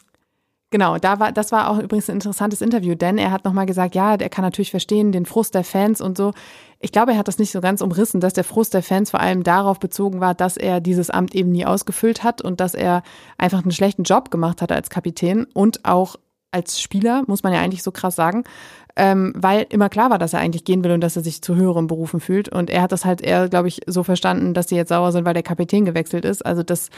genau, 0.70 0.98
da 0.98 1.20
war, 1.20 1.30
das 1.30 1.53
war 1.53 1.70
auch 1.70 1.78
übrigens 1.78 2.09
ein 2.09 2.16
interessantes 2.16 2.61
Interview, 2.61 2.94
denn 2.96 3.18
er 3.18 3.30
hat 3.30 3.44
nochmal 3.44 3.66
gesagt, 3.66 3.94
ja, 3.94 4.14
er 4.14 4.28
kann 4.28 4.44
natürlich 4.44 4.70
verstehen, 4.70 5.12
den 5.12 5.26
Frust 5.26 5.55
der 5.55 5.64
Fans 5.64 6.00
und 6.00 6.16
so. 6.16 6.32
Ich 6.80 6.90
glaube, 6.90 7.12
er 7.12 7.18
hat 7.18 7.28
das 7.28 7.38
nicht 7.38 7.53
so 7.53 7.61
ganz 7.61 7.80
umrissen, 7.80 8.20
dass 8.20 8.32
der 8.32 8.42
Frust 8.42 8.74
der 8.74 8.82
Fans 8.82 9.12
vor 9.12 9.20
allem 9.20 9.44
darauf 9.44 9.78
bezogen 9.78 10.20
war, 10.20 10.34
dass 10.34 10.57
er 10.57 10.80
dieses 10.80 11.11
Amt 11.11 11.32
eben 11.32 11.53
nie 11.53 11.64
ausgefüllt 11.64 12.24
hat 12.24 12.42
und 12.42 12.59
dass 12.59 12.74
er 12.74 13.05
einfach 13.38 13.62
einen 13.62 13.70
schlechten 13.70 14.03
Job 14.03 14.32
gemacht 14.32 14.61
hat 14.61 14.72
als 14.72 14.90
Kapitän 14.90 15.46
und 15.55 15.84
auch 15.84 16.16
als 16.53 16.80
Spieler, 16.80 17.24
muss 17.26 17.42
man 17.42 17.53
ja 17.53 17.61
eigentlich 17.61 17.82
so 17.82 17.90
krass 17.90 18.14
sagen, 18.14 18.44
ähm, 18.94 19.32
weil 19.34 19.66
immer 19.70 19.88
klar 19.88 20.11
war, 20.11 20.18
dass 20.18 20.34
er 20.34 20.40
eigentlich 20.40 20.64
gehen 20.64 20.84
will 20.84 20.92
und 20.92 21.00
dass 21.00 21.16
er 21.16 21.22
sich 21.22 21.42
zu 21.42 21.57
höheren 21.57 21.86
Berufen 21.86 22.20
fühlt. 22.20 22.48
Und 22.48 22.70
er 22.70 22.82
hat 22.82 22.92
das 22.92 23.05
halt 23.05 23.22
eher, 23.22 23.48
glaube 23.48 23.68
ich, 23.68 23.80
so 23.86 24.03
verstanden, 24.03 24.55
dass 24.55 24.66
die 24.66 24.76
jetzt 24.76 24.90
sauer 24.90 25.12
sind, 25.12 25.24
weil 25.24 25.34
der 25.34 25.42
Kapitän 25.42 25.84
gewechselt 25.84 26.24
ist. 26.24 26.44
Also 26.44 26.62
das 26.62 26.90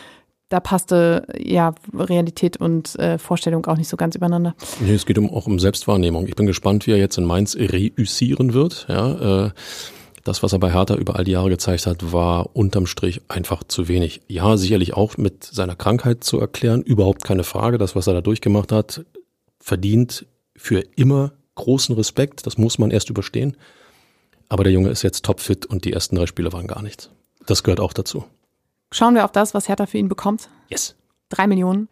da 0.50 0.60
passte 0.60 1.26
ja 1.38 1.74
Realität 1.94 2.58
und 2.58 2.96
äh, 2.98 3.18
Vorstellung 3.18 3.66
auch 3.66 3.76
nicht 3.76 3.88
so 3.88 3.96
ganz 3.96 4.14
übereinander. 4.14 4.54
Nee, 4.80 4.94
es 4.94 5.06
geht 5.06 5.18
um, 5.18 5.30
auch 5.30 5.46
um 5.46 5.58
Selbstwahrnehmung. 5.58 6.26
Ich 6.28 6.36
bin 6.36 6.46
gespannt, 6.46 6.86
wie 6.86 6.92
er 6.92 6.98
jetzt 6.98 7.16
in 7.16 7.24
Mainz 7.24 7.56
reüssieren 7.56 8.52
wird. 8.52 8.86
Ja, 8.88 9.46
äh, 9.46 9.50
das, 10.22 10.42
was 10.42 10.52
er 10.52 10.58
bei 10.58 10.72
Hertha 10.72 10.94
über 10.94 11.16
all 11.16 11.24
die 11.24 11.32
Jahre 11.32 11.50
gezeigt 11.50 11.86
hat, 11.86 12.12
war 12.12 12.54
unterm 12.54 12.86
Strich 12.86 13.22
einfach 13.28 13.62
zu 13.64 13.88
wenig. 13.88 14.22
Ja, 14.28 14.56
sicherlich 14.56 14.94
auch 14.94 15.16
mit 15.16 15.44
seiner 15.44 15.76
Krankheit 15.76 16.24
zu 16.24 16.40
erklären, 16.40 16.82
überhaupt 16.82 17.24
keine 17.24 17.44
Frage. 17.44 17.76
Das, 17.76 17.94
was 17.96 18.06
er 18.06 18.14
da 18.14 18.20
durchgemacht 18.20 18.72
hat, 18.72 19.04
verdient 19.64 20.26
für 20.54 20.80
immer 20.94 21.32
großen 21.54 21.94
Respekt. 21.94 22.46
Das 22.46 22.58
muss 22.58 22.78
man 22.78 22.90
erst 22.90 23.08
überstehen. 23.08 23.56
Aber 24.50 24.62
der 24.62 24.74
Junge 24.74 24.90
ist 24.90 25.02
jetzt 25.02 25.24
topfit 25.24 25.64
und 25.64 25.86
die 25.86 25.92
ersten 25.94 26.16
drei 26.16 26.26
Spiele 26.26 26.52
waren 26.52 26.66
gar 26.66 26.82
nichts. 26.82 27.10
Das 27.46 27.62
gehört 27.62 27.80
auch 27.80 27.94
dazu. 27.94 28.24
Schauen 28.92 29.14
wir 29.14 29.24
auf 29.24 29.32
das, 29.32 29.54
was 29.54 29.66
Hertha 29.66 29.86
für 29.86 29.96
ihn 29.96 30.08
bekommt. 30.08 30.50
Yes. 30.68 30.96
Drei 31.30 31.46
Millionen. 31.46 31.88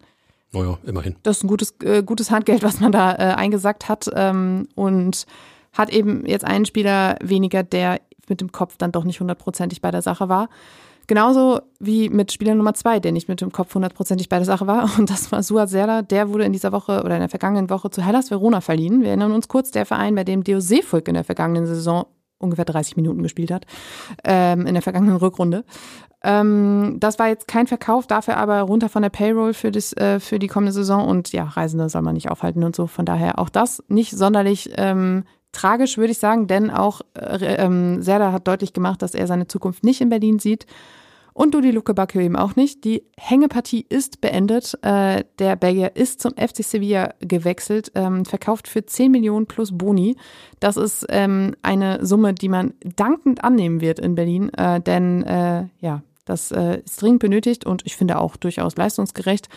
Naja, 0.52 0.78
immerhin. 0.84 1.16
Das 1.22 1.38
ist 1.38 1.44
ein 1.44 1.48
gutes, 1.48 1.74
äh, 1.82 2.02
gutes 2.02 2.30
Handgeld, 2.30 2.62
was 2.62 2.78
man 2.78 2.92
da 2.92 3.14
äh, 3.14 3.34
eingesackt 3.36 3.88
hat. 3.88 4.10
Ähm, 4.14 4.68
und 4.74 5.24
hat 5.72 5.88
eben 5.88 6.26
jetzt 6.26 6.44
einen 6.44 6.66
Spieler 6.66 7.16
weniger, 7.22 7.62
der 7.62 8.02
mit 8.28 8.42
dem 8.42 8.52
Kopf 8.52 8.76
dann 8.76 8.92
doch 8.92 9.04
nicht 9.04 9.20
hundertprozentig 9.20 9.80
bei 9.80 9.90
der 9.90 10.02
Sache 10.02 10.28
war. 10.28 10.50
Genauso 11.06 11.60
wie 11.80 12.08
mit 12.08 12.32
Spieler 12.32 12.54
Nummer 12.54 12.74
zwei, 12.74 13.00
der 13.00 13.12
nicht 13.12 13.28
mit 13.28 13.40
dem 13.40 13.52
Kopf 13.52 13.74
hundertprozentig 13.74 14.28
bei 14.28 14.36
der 14.36 14.46
Sache 14.46 14.66
war. 14.66 14.88
Und 14.98 15.10
das 15.10 15.32
war 15.32 15.42
Suat 15.42 15.68
Serdar. 15.68 16.02
Der 16.02 16.28
wurde 16.30 16.44
in 16.44 16.52
dieser 16.52 16.72
Woche 16.72 17.02
oder 17.04 17.14
in 17.14 17.20
der 17.20 17.28
vergangenen 17.28 17.70
Woche 17.70 17.90
zu 17.90 18.02
Hellas 18.02 18.30
Verona 18.30 18.60
verliehen. 18.60 19.02
Wir 19.02 19.08
erinnern 19.08 19.32
uns 19.32 19.48
kurz, 19.48 19.70
der 19.70 19.86
Verein, 19.86 20.14
bei 20.14 20.24
dem 20.24 20.44
Deo 20.44 20.60
Seefolk 20.60 21.08
in 21.08 21.14
der 21.14 21.24
vergangenen 21.24 21.66
Saison 21.66 22.06
ungefähr 22.38 22.64
30 22.64 22.96
Minuten 22.96 23.22
gespielt 23.22 23.50
hat, 23.50 23.66
ähm, 24.24 24.66
in 24.66 24.74
der 24.74 24.82
vergangenen 24.82 25.16
Rückrunde. 25.16 25.64
Ähm, 26.24 26.96
das 27.00 27.18
war 27.18 27.28
jetzt 27.28 27.48
kein 27.48 27.66
Verkauf, 27.66 28.06
dafür 28.06 28.36
aber 28.36 28.60
runter 28.60 28.88
von 28.88 29.02
der 29.02 29.10
Payroll 29.10 29.54
für, 29.54 29.70
das, 29.70 29.92
äh, 29.94 30.20
für 30.20 30.38
die 30.38 30.48
kommende 30.48 30.72
Saison. 30.72 31.06
Und 31.06 31.32
ja, 31.32 31.44
Reisende 31.44 31.88
soll 31.88 32.02
man 32.02 32.14
nicht 32.14 32.30
aufhalten 32.30 32.64
und 32.64 32.76
so. 32.76 32.86
Von 32.86 33.04
daher 33.04 33.38
auch 33.38 33.48
das 33.48 33.82
nicht 33.88 34.12
sonderlich 34.12 34.70
ähm, 34.76 35.24
tragisch, 35.52 35.98
würde 35.98 36.12
ich 36.12 36.18
sagen, 36.18 36.46
denn 36.46 36.70
auch 36.70 37.02
äh, 37.14 37.56
ähm, 37.56 38.02
Serda 38.02 38.32
hat 38.32 38.48
deutlich 38.48 38.72
gemacht, 38.72 39.02
dass 39.02 39.14
er 39.14 39.26
seine 39.26 39.46
Zukunft 39.46 39.84
nicht 39.84 40.00
in 40.00 40.08
Berlin 40.08 40.38
sieht. 40.38 40.66
Und 41.34 41.54
Dudi 41.54 41.70
Luke 41.70 41.94
eben 42.14 42.36
auch 42.36 42.56
nicht. 42.56 42.84
Die 42.84 43.04
Hängepartie 43.16 43.86
ist 43.88 44.20
beendet. 44.20 44.78
Äh, 44.82 45.24
der 45.38 45.56
Belgier 45.56 45.96
ist 45.96 46.20
zum 46.20 46.32
FC 46.32 46.62
Sevilla 46.62 47.14
gewechselt, 47.20 47.90
ähm, 47.94 48.24
verkauft 48.26 48.68
für 48.68 48.84
10 48.84 49.10
Millionen 49.10 49.46
plus 49.46 49.76
Boni. 49.76 50.16
Das 50.60 50.76
ist 50.76 51.06
ähm, 51.08 51.54
eine 51.62 52.04
Summe, 52.04 52.34
die 52.34 52.50
man 52.50 52.74
dankend 52.96 53.44
annehmen 53.44 53.80
wird 53.80 53.98
in 53.98 54.14
Berlin, 54.14 54.50
äh, 54.54 54.80
denn 54.80 55.22
äh, 55.22 55.68
ja, 55.80 56.02
das 56.26 56.52
äh, 56.52 56.82
ist 56.84 57.00
dringend 57.00 57.20
benötigt 57.20 57.64
und 57.64 57.82
ich 57.86 57.96
finde 57.96 58.18
auch 58.18 58.36
durchaus 58.36 58.76
leistungsgerecht. 58.76 59.48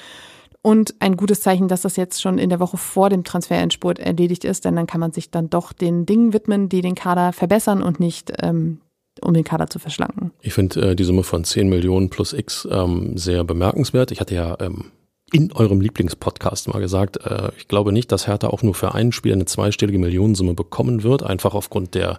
Und 0.66 0.96
ein 0.98 1.16
gutes 1.16 1.42
Zeichen, 1.42 1.68
dass 1.68 1.84
das 1.84 1.96
jetzt 1.96 2.24
schon 2.24 2.40
in 2.40 2.50
der 2.50 2.60
Woche 2.60 2.78
vor 2.78 3.12
dem 3.12 3.24
Transferendspurt 3.24 4.00
erledigt 4.00 4.44
ist, 4.44 4.66
denn 4.66 4.76
dann 4.76 4.88
kann 4.88 5.00
man 5.00 5.12
sich 5.12 5.30
dann 5.30 5.48
doch 5.48 5.74
den 5.74 6.08
Dingen 6.08 6.34
widmen, 6.34 6.70
die 6.70 6.82
den 6.82 6.96
Kader 6.96 7.34
verbessern 7.34 7.84
und 7.84 8.00
nicht 8.00 8.34
ähm, 8.42 8.82
um 9.22 9.36
den 9.36 9.44
Kader 9.44 9.70
zu 9.70 9.78
verschlanken. 9.78 10.32
Ich 10.42 10.54
finde 10.54 10.82
äh, 10.82 10.96
die 10.96 11.04
Summe 11.04 11.22
von 11.22 11.44
10 11.44 11.70
Millionen 11.70 12.10
plus 12.10 12.34
X 12.34 12.68
ähm, 12.72 13.16
sehr 13.16 13.44
bemerkenswert. 13.44 14.10
Ich 14.10 14.20
hatte 14.20 14.34
ja 14.34 14.58
ähm, 14.60 14.86
in 15.32 15.52
eurem 15.52 15.82
Lieblingspodcast 15.82 16.68
mal 16.70 16.80
gesagt, 16.80 17.18
äh, 17.18 17.52
ich 17.60 17.68
glaube 17.68 17.92
nicht, 17.92 18.12
dass 18.12 18.26
Hertha 18.26 18.48
auch 18.48 18.64
nur 18.64 18.74
für 18.74 18.96
einen 18.96 19.12
Spieler 19.12 19.36
eine 19.36 19.46
zweistellige 19.46 20.00
Millionensumme 20.00 20.56
bekommen 20.56 21.04
wird, 21.04 21.22
einfach 21.22 21.54
aufgrund 21.54 21.94
der 21.94 22.18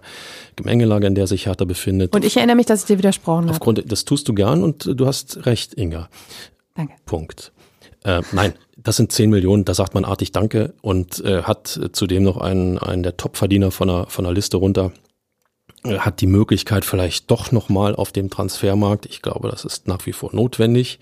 Gemengelage, 0.55 1.05
in 1.05 1.15
der 1.15 1.27
sich 1.27 1.47
Hertha 1.47 1.65
befindet. 1.65 2.15
Und 2.15 2.23
ich 2.23 2.37
erinnere 2.37 2.55
mich, 2.55 2.65
dass 2.65 2.79
ich 2.79 2.87
dir 2.87 2.97
widersprochen 2.97 3.47
habe. 3.47 3.51
Aufgrund, 3.51 3.91
das 3.91 4.05
tust 4.05 4.29
du 4.29 4.33
gern 4.33 4.63
und 4.63 4.89
du 4.97 5.05
hast 5.05 5.45
recht, 5.45 5.73
Inga. 5.73 6.07
Danke. 6.75 6.93
Punkt. 7.05 7.51
Äh, 8.03 8.21
nein, 8.31 8.53
das 8.77 8.95
sind 8.95 9.11
10 9.11 9.29
Millionen, 9.29 9.65
da 9.65 9.73
sagt 9.73 9.93
man 9.93 10.05
artig 10.05 10.31
Danke 10.31 10.73
und 10.81 11.19
äh, 11.25 11.43
hat 11.43 11.79
zudem 11.91 12.23
noch 12.23 12.37
einen, 12.37 12.77
einen 12.77 13.03
der 13.03 13.17
Topverdiener 13.17 13.71
von 13.71 13.87
der, 13.87 14.05
von 14.07 14.23
der 14.23 14.33
Liste 14.33 14.57
runter. 14.57 14.91
Äh, 15.83 15.99
hat 15.99 16.21
die 16.21 16.27
Möglichkeit 16.27 16.85
vielleicht 16.85 17.29
doch 17.31 17.51
nochmal 17.51 17.95
auf 17.95 18.11
dem 18.11 18.29
Transfermarkt, 18.29 19.05
ich 19.05 19.21
glaube, 19.21 19.49
das 19.49 19.65
ist 19.65 19.87
nach 19.87 20.05
wie 20.05 20.13
vor 20.13 20.33
notwendig, 20.33 20.99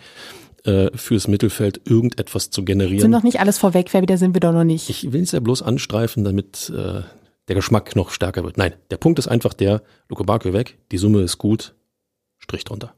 äh, 0.64 0.90
fürs 0.96 1.28
Mittelfeld 1.28 1.82
irgendetwas 1.86 2.50
zu 2.50 2.64
generieren. 2.66 3.02
Sind 3.02 3.12
noch 3.12 3.24
nicht 3.24 3.40
alles 3.40 3.58
vorweg, 3.58 3.90
wer 3.92 4.02
wieder 4.02 4.18
sind 4.18 4.34
wir 4.34 4.40
doch 4.42 4.54
noch 4.54 4.64
nicht. 4.64 4.90
Ich 4.90 5.12
will 5.12 5.22
es 5.22 5.32
ja 5.32 5.40
bloß 5.40 5.62
anstreifen, 5.62 6.24
damit 6.24 6.72
äh, 6.76 7.02
der 7.48 7.56
Geschmack 7.56 7.96
noch 7.96 8.10
stärker 8.10 8.44
wird. 8.44 8.58
Nein, 8.58 8.74
der 8.90 8.98
Punkt 8.98 9.20
ist 9.20 9.28
einfach 9.28 9.54
der, 9.54 9.84
Luke 10.10 10.24
Bakio 10.24 10.54
weg, 10.54 10.78
die 10.92 10.98
Summe 10.98 11.22
ist 11.22 11.38
gut, 11.38 11.76
Strich 12.38 12.64
drunter. 12.64 12.94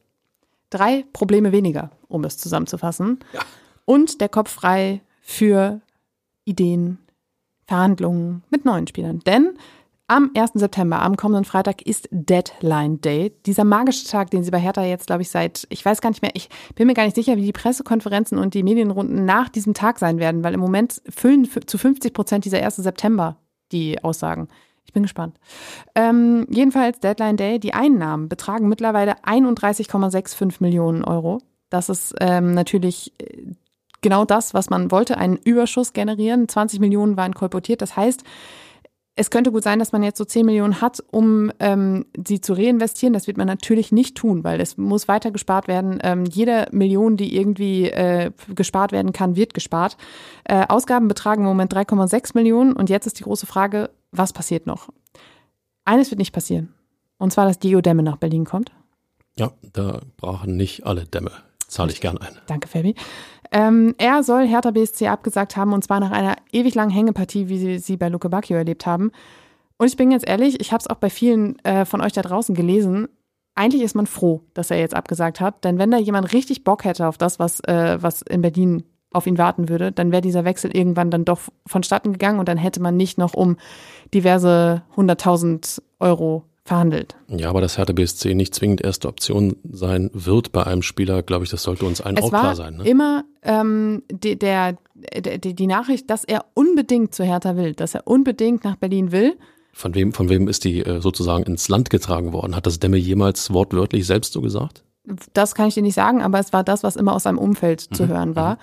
Drei 0.69 1.05
Probleme 1.13 1.51
weniger, 1.51 1.91
um 2.07 2.23
es 2.25 2.37
zusammenzufassen. 2.37 3.19
Ja 3.33 3.41
und 3.88 4.21
der 4.21 4.29
Kopf 4.29 4.51
frei 4.51 5.01
für 5.21 5.81
Ideen, 6.45 6.99
Verhandlungen 7.65 8.43
mit 8.49 8.65
neuen 8.65 8.85
Spielern. 8.85 9.19
Denn 9.25 9.57
am 10.07 10.31
1. 10.35 10.51
September, 10.55 11.01
am 11.01 11.17
kommenden 11.17 11.45
Freitag, 11.45 11.81
ist 11.81 12.07
Deadline 12.11 13.01
Day. 13.01 13.33
Dieser 13.45 13.63
magische 13.63 14.07
Tag, 14.07 14.29
den 14.29 14.43
sie 14.43 14.51
bei 14.51 14.59
Hertha 14.59 14.83
jetzt, 14.83 15.07
glaube 15.07 15.21
ich, 15.21 15.29
seit, 15.29 15.65
ich 15.69 15.83
weiß 15.83 16.01
gar 16.01 16.09
nicht 16.09 16.21
mehr, 16.21 16.31
ich 16.33 16.49
bin 16.75 16.88
mir 16.88 16.93
gar 16.93 17.03
nicht 17.03 17.15
sicher, 17.15 17.38
wie 17.38 17.45
die 17.45 17.51
Pressekonferenzen 17.51 18.38
und 18.38 18.53
die 18.53 18.63
Medienrunden 18.63 19.25
nach 19.25 19.49
diesem 19.49 19.73
Tag 19.73 19.99
sein 19.99 20.19
werden, 20.19 20.43
weil 20.43 20.53
im 20.53 20.59
Moment 20.59 21.01
füllen 21.09 21.49
zu 21.65 21.77
50 21.77 22.13
Prozent 22.13 22.45
dieser 22.45 22.63
1. 22.63 22.77
September 22.77 23.38
die 23.71 24.03
Aussagen. 24.03 24.47
Ich 24.85 24.93
bin 24.93 25.03
gespannt. 25.03 25.38
Ähm, 25.95 26.45
jedenfalls 26.49 26.99
Deadline 26.99 27.35
Day, 27.35 27.59
die 27.59 27.73
Einnahmen 27.73 28.29
betragen 28.29 28.69
mittlerweile 28.69 29.15
31,65 29.23 30.55
Millionen 30.59 31.03
Euro. 31.03 31.39
Das 31.69 31.89
ist 31.89 32.15
ähm, 32.21 32.53
natürlich 32.53 33.11
äh, 33.19 33.51
genau 34.01 34.25
das, 34.25 34.53
was 34.53 34.69
man 34.69 34.91
wollte, 34.91 35.17
einen 35.17 35.37
Überschuss 35.37 35.93
generieren. 35.93 36.47
20 36.47 36.79
Millionen 36.79 37.17
waren 37.17 37.33
kolportiert. 37.33 37.81
Das 37.81 37.95
heißt, 37.95 38.23
es 39.19 39.31
könnte 39.31 39.51
gut 39.51 39.63
sein, 39.63 39.79
dass 39.79 39.91
man 39.91 40.03
jetzt 40.03 40.19
so 40.19 40.25
10 40.25 40.45
Millionen 40.45 40.79
hat, 40.79 41.03
um 41.09 41.51
ähm, 41.59 42.05
sie 42.23 42.39
zu 42.39 42.53
reinvestieren. 42.53 43.13
Das 43.13 43.25
wird 43.25 43.37
man 43.37 43.47
natürlich 43.47 43.91
nicht 43.91 44.15
tun, 44.15 44.43
weil 44.43 44.61
es 44.61 44.77
muss 44.77 45.07
weiter 45.07 45.31
gespart 45.31 45.67
werden. 45.67 45.99
Ähm, 46.03 46.25
jede 46.25 46.67
Million, 46.71 47.17
die 47.17 47.35
irgendwie 47.35 47.89
äh, 47.89 48.31
gespart 48.53 48.91
werden 48.91 49.13
kann, 49.13 49.35
wird 49.35 49.55
gespart. 49.55 49.97
Äh, 50.43 50.67
Ausgaben 50.67 51.07
betragen 51.07 51.41
im 51.41 51.47
Moment 51.47 51.73
3,6 51.73 52.31
Millionen. 52.35 52.73
Und 52.73 52.91
jetzt 52.91 53.07
ist 53.07 53.17
die 53.19 53.23
große 53.23 53.47
Frage, 53.47 53.89
was 54.11 54.33
passiert 54.33 54.67
noch? 54.67 54.89
Eines 55.83 56.11
wird 56.11 56.19
nicht 56.19 56.33
passieren. 56.33 56.73
Und 57.17 57.33
zwar, 57.33 57.47
dass 57.47 57.57
Diego 57.57 57.81
Dämme 57.81 58.03
nach 58.03 58.17
Berlin 58.17 58.45
kommt. 58.45 58.71
Ja, 59.35 59.51
da 59.73 60.01
brachen 60.17 60.55
nicht 60.55 60.85
alle 60.85 61.05
Dämme. 61.05 61.31
Zahle 61.67 61.91
ich 61.91 62.01
gern 62.01 62.17
ein. 62.17 62.37
Danke, 62.45 62.67
Fabi. 62.67 62.95
Ähm, 63.51 63.95
er 63.97 64.23
soll 64.23 64.45
Hertha 64.47 64.71
BSC 64.71 65.07
abgesagt 65.07 65.55
haben 65.55 65.73
und 65.73 65.83
zwar 65.83 65.99
nach 65.99 66.11
einer 66.11 66.35
ewig 66.51 66.75
langen 66.75 66.91
Hängepartie, 66.91 67.49
wie 67.49 67.57
sie 67.57 67.79
sie 67.79 67.97
bei 67.97 68.09
Luke 68.09 68.29
Bacchio 68.29 68.57
erlebt 68.57 68.85
haben. 68.85 69.11
Und 69.77 69.87
ich 69.87 69.97
bin 69.97 70.09
ganz 70.09 70.23
ehrlich, 70.25 70.59
ich 70.59 70.71
habe 70.71 70.81
es 70.81 70.87
auch 70.87 70.97
bei 70.97 71.09
vielen 71.09 71.59
äh, 71.63 71.85
von 71.85 72.01
euch 72.01 72.13
da 72.13 72.21
draußen 72.21 72.55
gelesen. 72.55 73.07
Eigentlich 73.55 73.83
ist 73.83 73.95
man 73.95 74.07
froh, 74.07 74.41
dass 74.53 74.71
er 74.71 74.79
jetzt 74.79 74.95
abgesagt 74.95 75.39
hat, 75.39 75.63
denn 75.63 75.79
wenn 75.79 75.91
da 75.91 75.97
jemand 75.97 76.33
richtig 76.33 76.63
Bock 76.63 76.83
hätte 76.83 77.07
auf 77.07 77.17
das, 77.17 77.39
was, 77.39 77.59
äh, 77.61 77.97
was 78.01 78.21
in 78.21 78.41
Berlin 78.41 78.83
auf 79.13 79.25
ihn 79.25 79.37
warten 79.37 79.69
würde, 79.69 79.91
dann 79.91 80.11
wäre 80.11 80.21
dieser 80.21 80.45
Wechsel 80.45 80.75
irgendwann 80.75 81.09
dann 81.09 81.25
doch 81.25 81.39
vonstatten 81.65 82.11
gegangen 82.11 82.39
und 82.39 82.49
dann 82.49 82.57
hätte 82.57 82.81
man 82.81 82.97
nicht 82.97 83.17
noch 83.17 83.33
um 83.33 83.57
diverse 84.13 84.83
hunderttausend 84.95 85.81
Euro 85.99 86.43
verhandelt. 86.68 87.15
Ja, 87.28 87.49
aber 87.49 87.61
dass 87.61 87.78
Hertha 87.78 87.93
BSC 87.93 88.36
nicht 88.36 88.53
zwingend 88.53 88.82
erste 88.82 89.07
Option 89.07 89.55
sein 89.70 90.09
wird 90.13 90.51
bei 90.51 90.65
einem 90.65 90.82
Spieler, 90.82 91.24
glaube 91.24 91.45
ich, 91.45 91.49
das 91.49 91.63
sollte 91.63 91.86
uns 91.86 92.01
allen 92.01 92.18
es 92.18 92.24
auch 92.24 92.32
war 92.32 92.41
klar 92.41 92.55
sein. 92.55 92.78
Ne? 92.78 92.84
Immer 92.88 93.24
ähm, 93.41 94.03
die, 94.11 94.38
der, 94.38 94.78
der, 95.15 95.38
die 95.38 95.68
Nachricht, 95.68 96.09
dass 96.09 96.24
er 96.24 96.45
unbedingt 96.53 97.15
zu 97.15 97.24
Hertha 97.24 97.55
will, 97.55 97.74
dass 97.74 97.95
er 97.95 98.05
unbedingt 98.05 98.63
nach 98.63 98.76
Berlin 98.76 99.11
will. 99.11 99.38
Von 99.72 99.95
wem, 99.95 100.13
von 100.13 100.30
wem 100.30 100.47
ist 100.47 100.63
die 100.63 100.82
äh, 100.82 101.01
sozusagen 101.01 101.43
ins 101.43 101.70
Land 101.70 101.89
getragen 101.89 102.34
worden? 102.34 102.55
Hat 102.55 102.65
das 102.65 102.80
Demme 102.80 102.97
jemals 102.97 103.53
wortwörtlich 103.53 104.05
selbst 104.05 104.34
so 104.34 104.41
gesagt? 104.41 104.84
Das 105.34 105.55
kann 105.55 105.70
ich 105.70 105.76
dir 105.76 105.84
nicht 105.84 105.95
sagen, 105.95 106.22
aber 106.22 106.39
es 106.39 106.51
war 106.51 106.63
das, 106.63 106.84
was 106.84 106.97
immer 106.97 107.13
aus 107.13 107.24
seinem 107.24 107.38
Umfeld 107.38 107.88
mhm. 107.89 107.95
zu 107.95 108.07
hören 108.07 108.36
war. 108.36 108.55
Mhm 108.55 108.59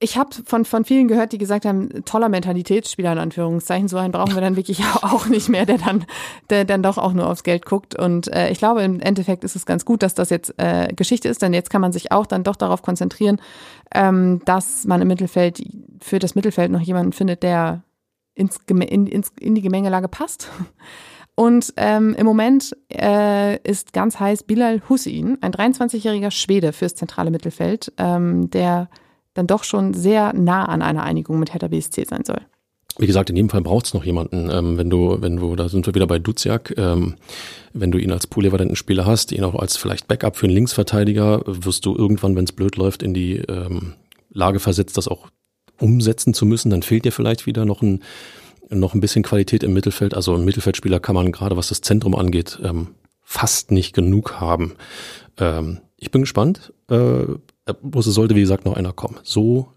ich 0.00 0.16
habe 0.16 0.30
von, 0.44 0.64
von 0.64 0.84
vielen 0.84 1.08
gehört, 1.08 1.32
die 1.32 1.38
gesagt 1.38 1.64
haben, 1.64 2.04
toller 2.04 2.28
Mentalitätsspieler 2.28 3.12
in 3.12 3.18
Anführungszeichen. 3.18 3.88
So 3.88 3.96
einen 3.96 4.12
brauchen 4.12 4.34
wir 4.34 4.40
dann 4.40 4.56
wirklich 4.56 4.84
auch 5.02 5.26
nicht 5.26 5.48
mehr, 5.48 5.66
der 5.66 5.78
dann, 5.78 6.04
der 6.50 6.64
dann 6.64 6.82
doch 6.82 6.98
auch 6.98 7.12
nur 7.12 7.26
aufs 7.26 7.42
Geld 7.42 7.64
guckt. 7.64 7.98
Und 7.98 8.28
äh, 8.32 8.50
ich 8.50 8.58
glaube, 8.58 8.82
im 8.82 9.00
Endeffekt 9.00 9.42
ist 9.42 9.56
es 9.56 9.66
ganz 9.66 9.84
gut, 9.84 10.02
dass 10.02 10.14
das 10.14 10.30
jetzt 10.30 10.54
äh, 10.58 10.92
Geschichte 10.94 11.28
ist, 11.28 11.42
denn 11.42 11.52
jetzt 11.52 11.70
kann 11.70 11.80
man 11.80 11.92
sich 11.92 12.12
auch 12.12 12.26
dann 12.26 12.44
doch 12.44 12.54
darauf 12.54 12.82
konzentrieren, 12.82 13.40
ähm, 13.92 14.40
dass 14.44 14.84
man 14.84 15.02
im 15.02 15.08
Mittelfeld 15.08 15.62
für 16.00 16.20
das 16.20 16.36
Mittelfeld 16.36 16.70
noch 16.70 16.80
jemanden 16.80 17.12
findet, 17.12 17.42
der 17.42 17.82
ins, 18.34 18.60
in, 18.68 19.06
ins, 19.08 19.32
in 19.40 19.56
die 19.56 19.62
Gemengelage 19.62 20.08
passt. 20.08 20.48
Und 21.34 21.72
ähm, 21.76 22.14
im 22.14 22.26
Moment 22.26 22.76
äh, 22.92 23.58
ist 23.62 23.92
ganz 23.92 24.18
heiß 24.18 24.44
Bilal 24.44 24.82
Hussein, 24.88 25.38
ein 25.40 25.52
23-jähriger 25.52 26.30
Schwede 26.30 26.72
fürs 26.72 26.94
zentrale 26.94 27.30
Mittelfeld, 27.30 27.92
ähm, 27.96 28.50
der 28.50 28.88
dann 29.38 29.46
doch 29.46 29.64
schon 29.64 29.94
sehr 29.94 30.32
nah 30.34 30.64
an 30.64 30.82
einer 30.82 31.04
Einigung 31.04 31.38
mit 31.38 31.52
Hertha 31.52 31.68
BSC 31.68 32.04
sein 32.04 32.24
soll. 32.24 32.40
wie 32.98 33.06
gesagt, 33.06 33.30
in 33.30 33.36
jedem 33.36 33.48
Fall 33.48 33.62
braucht 33.62 33.86
es 33.86 33.94
noch 33.94 34.04
jemanden. 34.04 34.50
Ähm, 34.50 34.76
wenn 34.76 34.90
du, 34.90 35.18
wenn 35.20 35.36
du, 35.36 35.54
da 35.54 35.68
sind 35.68 35.86
wir 35.86 35.94
wieder 35.94 36.08
bei 36.08 36.18
Duziak, 36.18 36.74
ähm, 36.76 37.14
wenn 37.72 37.92
du 37.92 37.98
ihn 37.98 38.10
als 38.10 38.26
polyvalenten 38.26 38.74
Spieler 38.74 39.06
hast, 39.06 39.30
ihn 39.30 39.44
auch 39.44 39.54
als 39.54 39.76
vielleicht 39.76 40.08
Backup 40.08 40.36
für 40.36 40.46
einen 40.46 40.54
Linksverteidiger, 40.54 41.42
wirst 41.46 41.86
du 41.86 41.94
irgendwann, 41.96 42.34
wenn 42.34 42.44
es 42.44 42.52
blöd 42.52 42.76
läuft, 42.76 43.04
in 43.04 43.14
die 43.14 43.36
ähm, 43.36 43.94
Lage 44.30 44.58
versetzt, 44.58 44.96
das 44.96 45.06
auch 45.06 45.28
umsetzen 45.78 46.34
zu 46.34 46.44
müssen. 46.44 46.70
Dann 46.70 46.82
fehlt 46.82 47.04
dir 47.04 47.12
vielleicht 47.12 47.46
wieder 47.46 47.64
noch 47.64 47.82
ein, 47.82 48.02
noch 48.68 48.94
ein 48.94 49.00
bisschen 49.00 49.22
Qualität 49.22 49.62
im 49.62 49.72
Mittelfeld. 49.72 50.14
Also 50.14 50.34
ein 50.34 50.44
Mittelfeldspieler 50.44 50.98
kann 50.98 51.14
man 51.14 51.30
gerade, 51.30 51.56
was 51.56 51.68
das 51.68 51.82
Zentrum 51.82 52.16
angeht, 52.16 52.58
ähm, 52.64 52.88
fast 53.22 53.70
nicht 53.70 53.94
genug 53.94 54.40
haben. 54.40 54.74
Ähm, 55.38 55.78
ich 55.96 56.10
bin 56.10 56.22
gespannt. 56.22 56.72
Äh, 56.90 57.26
bloß 57.72 58.06
es 58.06 58.14
sollte, 58.14 58.34
wie 58.34 58.40
gesagt, 58.40 58.64
noch 58.64 58.76
einer 58.76 58.92
kommen. 58.92 59.18
So 59.22 59.68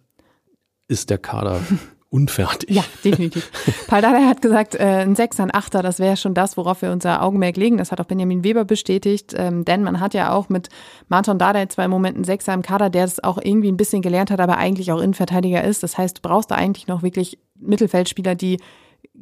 ist 0.88 1.10
der 1.10 1.18
Kader 1.18 1.62
unfertig. 2.10 2.70
Ja, 2.70 2.84
definitiv. 3.04 3.50
Paul 3.88 4.02
Dardai 4.02 4.24
hat 4.26 4.42
gesagt, 4.42 4.76
äh, 4.76 4.80
ein 4.80 5.16
Sechser, 5.16 5.44
ein 5.44 5.54
Achter, 5.54 5.82
das 5.82 6.00
wäre 6.00 6.18
schon 6.18 6.34
das, 6.34 6.58
worauf 6.58 6.82
wir 6.82 6.92
unser 6.92 7.24
Augenmerk 7.24 7.56
legen. 7.56 7.78
Das 7.78 7.92
hat 7.92 8.02
auch 8.02 8.06
Benjamin 8.06 8.44
Weber 8.44 8.66
bestätigt, 8.66 9.34
ähm, 9.38 9.64
denn 9.64 9.84
man 9.84 10.00
hat 10.00 10.14
ja 10.14 10.34
auch 10.34 10.50
mit 10.50 10.68
Martin 11.08 11.38
Dardai 11.38 11.68
zwei 11.68 11.88
Momenten 11.88 12.26
Sechser 12.26 12.54
im 12.54 12.62
Kader, 12.62 12.90
der 12.90 13.04
das 13.04 13.24
auch 13.24 13.38
irgendwie 13.42 13.72
ein 13.72 13.78
bisschen 13.78 14.02
gelernt 14.02 14.30
hat, 14.30 14.42
aber 14.42 14.58
eigentlich 14.58 14.92
auch 14.92 15.00
Innenverteidiger 15.00 15.64
ist. 15.64 15.84
Das 15.84 15.98
heißt, 15.98 16.18
du 16.18 16.22
brauchst 16.22 16.52
da 16.52 16.56
eigentlich 16.56 16.88
noch 16.88 17.02
wirklich 17.02 17.40
Mittelfeldspieler, 17.60 18.36
die 18.36 18.60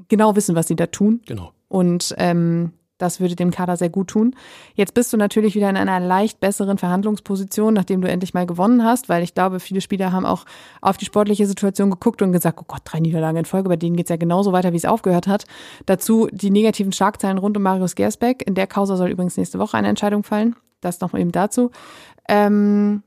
genau 0.07 0.35
wissen, 0.35 0.55
was 0.55 0.67
sie 0.67 0.75
da 0.75 0.87
tun. 0.87 1.21
Genau. 1.27 1.51
Und 1.67 2.15
ähm, 2.17 2.73
das 2.99 3.19
würde 3.19 3.35
dem 3.35 3.49
Kader 3.49 3.75
sehr 3.77 3.89
gut 3.89 4.09
tun. 4.09 4.35
Jetzt 4.75 4.93
bist 4.93 5.11
du 5.11 5.17
natürlich 5.17 5.55
wieder 5.55 5.69
in 5.69 5.77
einer 5.77 5.99
leicht 5.99 6.39
besseren 6.39 6.77
Verhandlungsposition, 6.77 7.73
nachdem 7.73 8.01
du 8.01 8.09
endlich 8.09 8.35
mal 8.35 8.45
gewonnen 8.45 8.83
hast, 8.83 9.09
weil 9.09 9.23
ich 9.23 9.33
glaube, 9.33 9.59
viele 9.59 9.81
Spieler 9.81 10.11
haben 10.11 10.25
auch 10.25 10.45
auf 10.81 10.97
die 10.97 11.05
sportliche 11.05 11.47
Situation 11.47 11.89
geguckt 11.89 12.21
und 12.21 12.31
gesagt, 12.31 12.59
oh 12.61 12.65
Gott, 12.67 12.81
drei 12.83 12.99
Niederlagen 12.99 13.37
in 13.37 13.45
Folge, 13.45 13.69
bei 13.69 13.77
denen 13.77 13.95
geht's 13.95 14.09
ja 14.09 14.17
genauso 14.17 14.51
weiter, 14.51 14.73
wie 14.73 14.77
es 14.77 14.85
aufgehört 14.85 15.27
hat. 15.27 15.45
Dazu 15.87 16.27
die 16.31 16.51
negativen 16.51 16.91
Schlagzeilen 16.91 17.37
rund 17.39 17.57
um 17.57 17.63
Marius 17.63 17.95
Gersbeck. 17.95 18.45
In 18.45 18.53
der 18.53 18.67
Causa 18.67 18.97
soll 18.97 19.09
übrigens 19.09 19.37
nächste 19.37 19.57
Woche 19.57 19.77
eine 19.77 19.87
Entscheidung 19.87 20.23
fallen. 20.23 20.55
Das 20.81 20.99
noch 21.01 21.13
eben 21.13 21.31
dazu. 21.31 21.71
Ähm, 22.27 23.03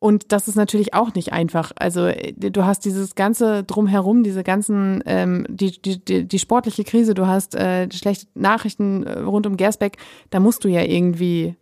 und 0.00 0.32
das 0.32 0.48
ist 0.48 0.56
natürlich 0.56 0.94
auch 0.94 1.14
nicht 1.14 1.32
einfach. 1.32 1.72
Also 1.76 2.06
äh, 2.06 2.32
du 2.32 2.64
hast 2.64 2.84
dieses 2.86 3.14
ganze 3.14 3.62
drumherum, 3.62 4.24
diese 4.24 4.42
ganzen, 4.42 5.02
ähm, 5.04 5.46
die, 5.48 5.80
die, 5.80 6.02
die, 6.02 6.26
die 6.26 6.38
sportliche 6.38 6.84
Krise, 6.84 7.12
du 7.14 7.26
hast 7.26 7.54
äh, 7.54 7.86
schlechte 7.92 8.26
Nachrichten 8.34 9.04
äh, 9.04 9.20
rund 9.20 9.46
um 9.46 9.58
Gersbeck, 9.58 9.98
da 10.30 10.40
musst 10.40 10.64
du 10.64 10.68
ja 10.68 10.82
irgendwie 10.82 11.54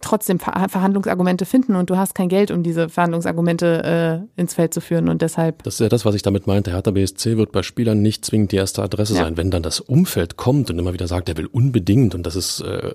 trotzdem 0.00 0.38
Verhandlungsargumente 0.38 1.44
finden 1.44 1.76
und 1.76 1.90
du 1.90 1.96
hast 1.96 2.14
kein 2.14 2.28
Geld, 2.28 2.50
um 2.50 2.62
diese 2.62 2.88
Verhandlungsargumente 2.88 4.26
äh, 4.36 4.40
ins 4.40 4.54
Feld 4.54 4.72
zu 4.72 4.80
führen 4.80 5.08
und 5.08 5.20
deshalb. 5.20 5.62
Das 5.62 5.74
ist 5.74 5.80
ja 5.80 5.88
das, 5.88 6.04
was 6.04 6.14
ich 6.14 6.22
damit 6.22 6.46
meinte. 6.46 6.70
Hertha 6.70 6.90
BSC 6.90 7.36
wird 7.36 7.52
bei 7.52 7.62
Spielern 7.62 8.00
nicht 8.00 8.24
zwingend 8.24 8.52
die 8.52 8.56
erste 8.56 8.82
Adresse 8.82 9.14
ja. 9.14 9.24
sein. 9.24 9.36
Wenn 9.36 9.50
dann 9.50 9.62
das 9.62 9.80
Umfeld 9.80 10.36
kommt 10.36 10.70
und 10.70 10.78
immer 10.78 10.92
wieder 10.92 11.06
sagt, 11.06 11.28
er 11.28 11.36
will 11.36 11.46
unbedingt 11.46 12.14
und 12.14 12.24
das 12.24 12.36
ist 12.36 12.60
äh, 12.60 12.94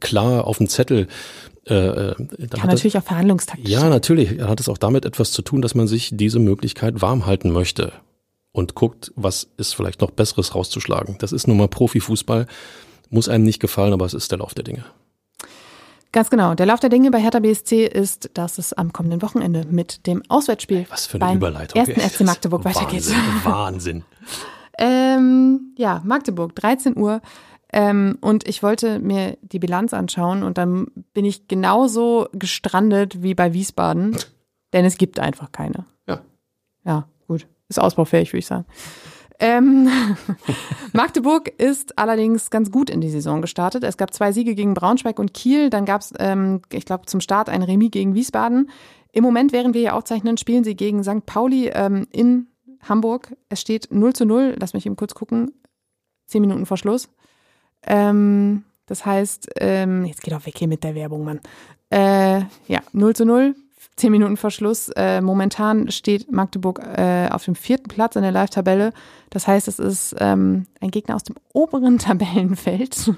klar 0.00 0.46
auf 0.46 0.58
dem 0.58 0.68
Zettel. 0.68 1.06
Äh, 1.66 1.74
äh 1.74 2.14
Kann 2.50 2.68
natürlich 2.68 2.94
das, 2.94 3.02
auch 3.02 3.06
Verhandlungstaktik. 3.06 3.68
Ja, 3.68 3.88
natürlich 3.88 4.40
hat 4.40 4.60
es 4.60 4.68
auch 4.68 4.78
damit 4.78 5.04
etwas 5.04 5.32
zu 5.32 5.42
tun, 5.42 5.62
dass 5.62 5.74
man 5.74 5.86
sich 5.86 6.10
diese 6.14 6.40
Möglichkeit 6.40 7.00
warm 7.00 7.26
halten 7.26 7.50
möchte 7.50 7.92
und 8.52 8.74
guckt, 8.74 9.12
was 9.14 9.48
ist 9.56 9.74
vielleicht 9.74 10.00
noch 10.00 10.10
Besseres 10.10 10.54
rauszuschlagen. 10.54 11.16
Das 11.18 11.32
ist 11.32 11.46
nun 11.46 11.56
mal 11.56 11.68
Profifußball, 11.68 12.46
muss 13.10 13.28
einem 13.28 13.44
nicht 13.44 13.60
gefallen, 13.60 13.92
aber 13.92 14.06
es 14.06 14.14
ist 14.14 14.30
der 14.30 14.38
Lauf 14.38 14.54
der 14.54 14.64
Dinge. 14.64 14.84
Ganz 16.14 16.30
genau. 16.30 16.54
Der 16.54 16.66
Lauf 16.66 16.78
der 16.78 16.90
Dinge 16.90 17.10
bei 17.10 17.18
Hertha 17.18 17.40
BSC 17.40 17.86
ist, 17.86 18.30
dass 18.34 18.58
es 18.58 18.72
am 18.72 18.92
kommenden 18.92 19.20
Wochenende 19.20 19.66
mit 19.68 20.06
dem 20.06 20.22
Auswärtsspiel 20.28 20.86
Was 20.88 21.06
für 21.06 21.16
eine 21.16 21.24
beim 21.24 21.36
Überleitung. 21.38 21.76
ersten 21.76 22.00
FC 22.08 22.20
Magdeburg 22.20 22.64
weitergeht. 22.64 23.04
Wahnsinn. 23.42 24.04
ähm, 24.78 25.74
ja, 25.76 26.02
Magdeburg, 26.04 26.54
13 26.54 26.96
Uhr. 26.96 27.20
Ähm, 27.72 28.16
und 28.20 28.46
ich 28.46 28.62
wollte 28.62 29.00
mir 29.00 29.36
die 29.42 29.58
Bilanz 29.58 29.92
anschauen 29.92 30.44
und 30.44 30.56
dann 30.56 30.86
bin 31.14 31.24
ich 31.24 31.48
genauso 31.48 32.28
gestrandet 32.32 33.24
wie 33.24 33.34
bei 33.34 33.52
Wiesbaden, 33.52 34.16
denn 34.72 34.84
es 34.84 34.98
gibt 34.98 35.18
einfach 35.18 35.50
keine. 35.50 35.84
Ja. 36.06 36.20
Ja, 36.84 37.08
gut. 37.26 37.48
Ist 37.68 37.80
ausbaufähig, 37.80 38.28
würde 38.28 38.38
ich 38.38 38.46
sagen. 38.46 38.66
Ähm, 39.40 39.88
Magdeburg 40.92 41.48
ist 41.58 41.98
allerdings 41.98 42.50
ganz 42.50 42.70
gut 42.70 42.90
in 42.90 43.00
die 43.00 43.10
Saison 43.10 43.42
gestartet. 43.42 43.82
Es 43.84 43.96
gab 43.96 44.14
zwei 44.14 44.32
Siege 44.32 44.54
gegen 44.54 44.74
Braunschweig 44.74 45.18
und 45.18 45.34
Kiel. 45.34 45.70
Dann 45.70 45.84
gab 45.84 46.02
es, 46.02 46.12
ähm, 46.18 46.62
ich 46.72 46.84
glaube, 46.84 47.06
zum 47.06 47.20
Start 47.20 47.48
ein 47.48 47.62
Remis 47.62 47.90
gegen 47.90 48.14
Wiesbaden. 48.14 48.70
Im 49.12 49.24
Moment, 49.24 49.52
während 49.52 49.74
wir 49.74 49.80
hier 49.80 49.94
aufzeichnen, 49.94 50.36
spielen 50.36 50.64
sie 50.64 50.76
gegen 50.76 51.02
St. 51.02 51.26
Pauli 51.26 51.68
ähm, 51.68 52.06
in 52.10 52.48
Hamburg. 52.82 53.36
Es 53.48 53.60
steht 53.60 53.88
0 53.90 54.12
zu 54.12 54.24
0. 54.24 54.56
Lass 54.58 54.74
mich 54.74 54.86
eben 54.86 54.96
kurz 54.96 55.14
gucken. 55.14 55.52
Zehn 56.26 56.40
Minuten 56.40 56.66
vor 56.66 56.76
Schluss. 56.76 57.08
Ähm, 57.82 58.64
das 58.86 59.04
heißt, 59.06 59.50
ähm, 59.60 60.04
jetzt 60.04 60.22
geht 60.22 60.34
auch 60.34 60.46
weg 60.46 60.56
hier 60.56 60.68
mit 60.68 60.84
der 60.84 60.94
Werbung, 60.94 61.24
Mann. 61.24 61.40
Äh, 61.90 62.40
ja, 62.66 62.80
0 62.92 63.14
zu 63.14 63.24
0 63.24 63.54
zehn 63.96 64.12
Minuten 64.12 64.36
vor 64.36 64.50
Schluss. 64.50 64.88
Äh, 64.90 65.20
momentan 65.20 65.90
steht 65.90 66.30
Magdeburg 66.30 66.80
äh, 66.80 67.28
auf 67.30 67.44
dem 67.44 67.54
vierten 67.54 67.88
Platz 67.88 68.16
in 68.16 68.22
der 68.22 68.32
Live-Tabelle. 68.32 68.92
Das 69.30 69.46
heißt, 69.46 69.68
es 69.68 69.78
ist 69.78 70.16
ähm, 70.18 70.66
ein 70.80 70.90
Gegner 70.90 71.16
aus 71.16 71.24
dem 71.24 71.36
oberen 71.52 71.98
Tabellenfeld. 71.98 73.12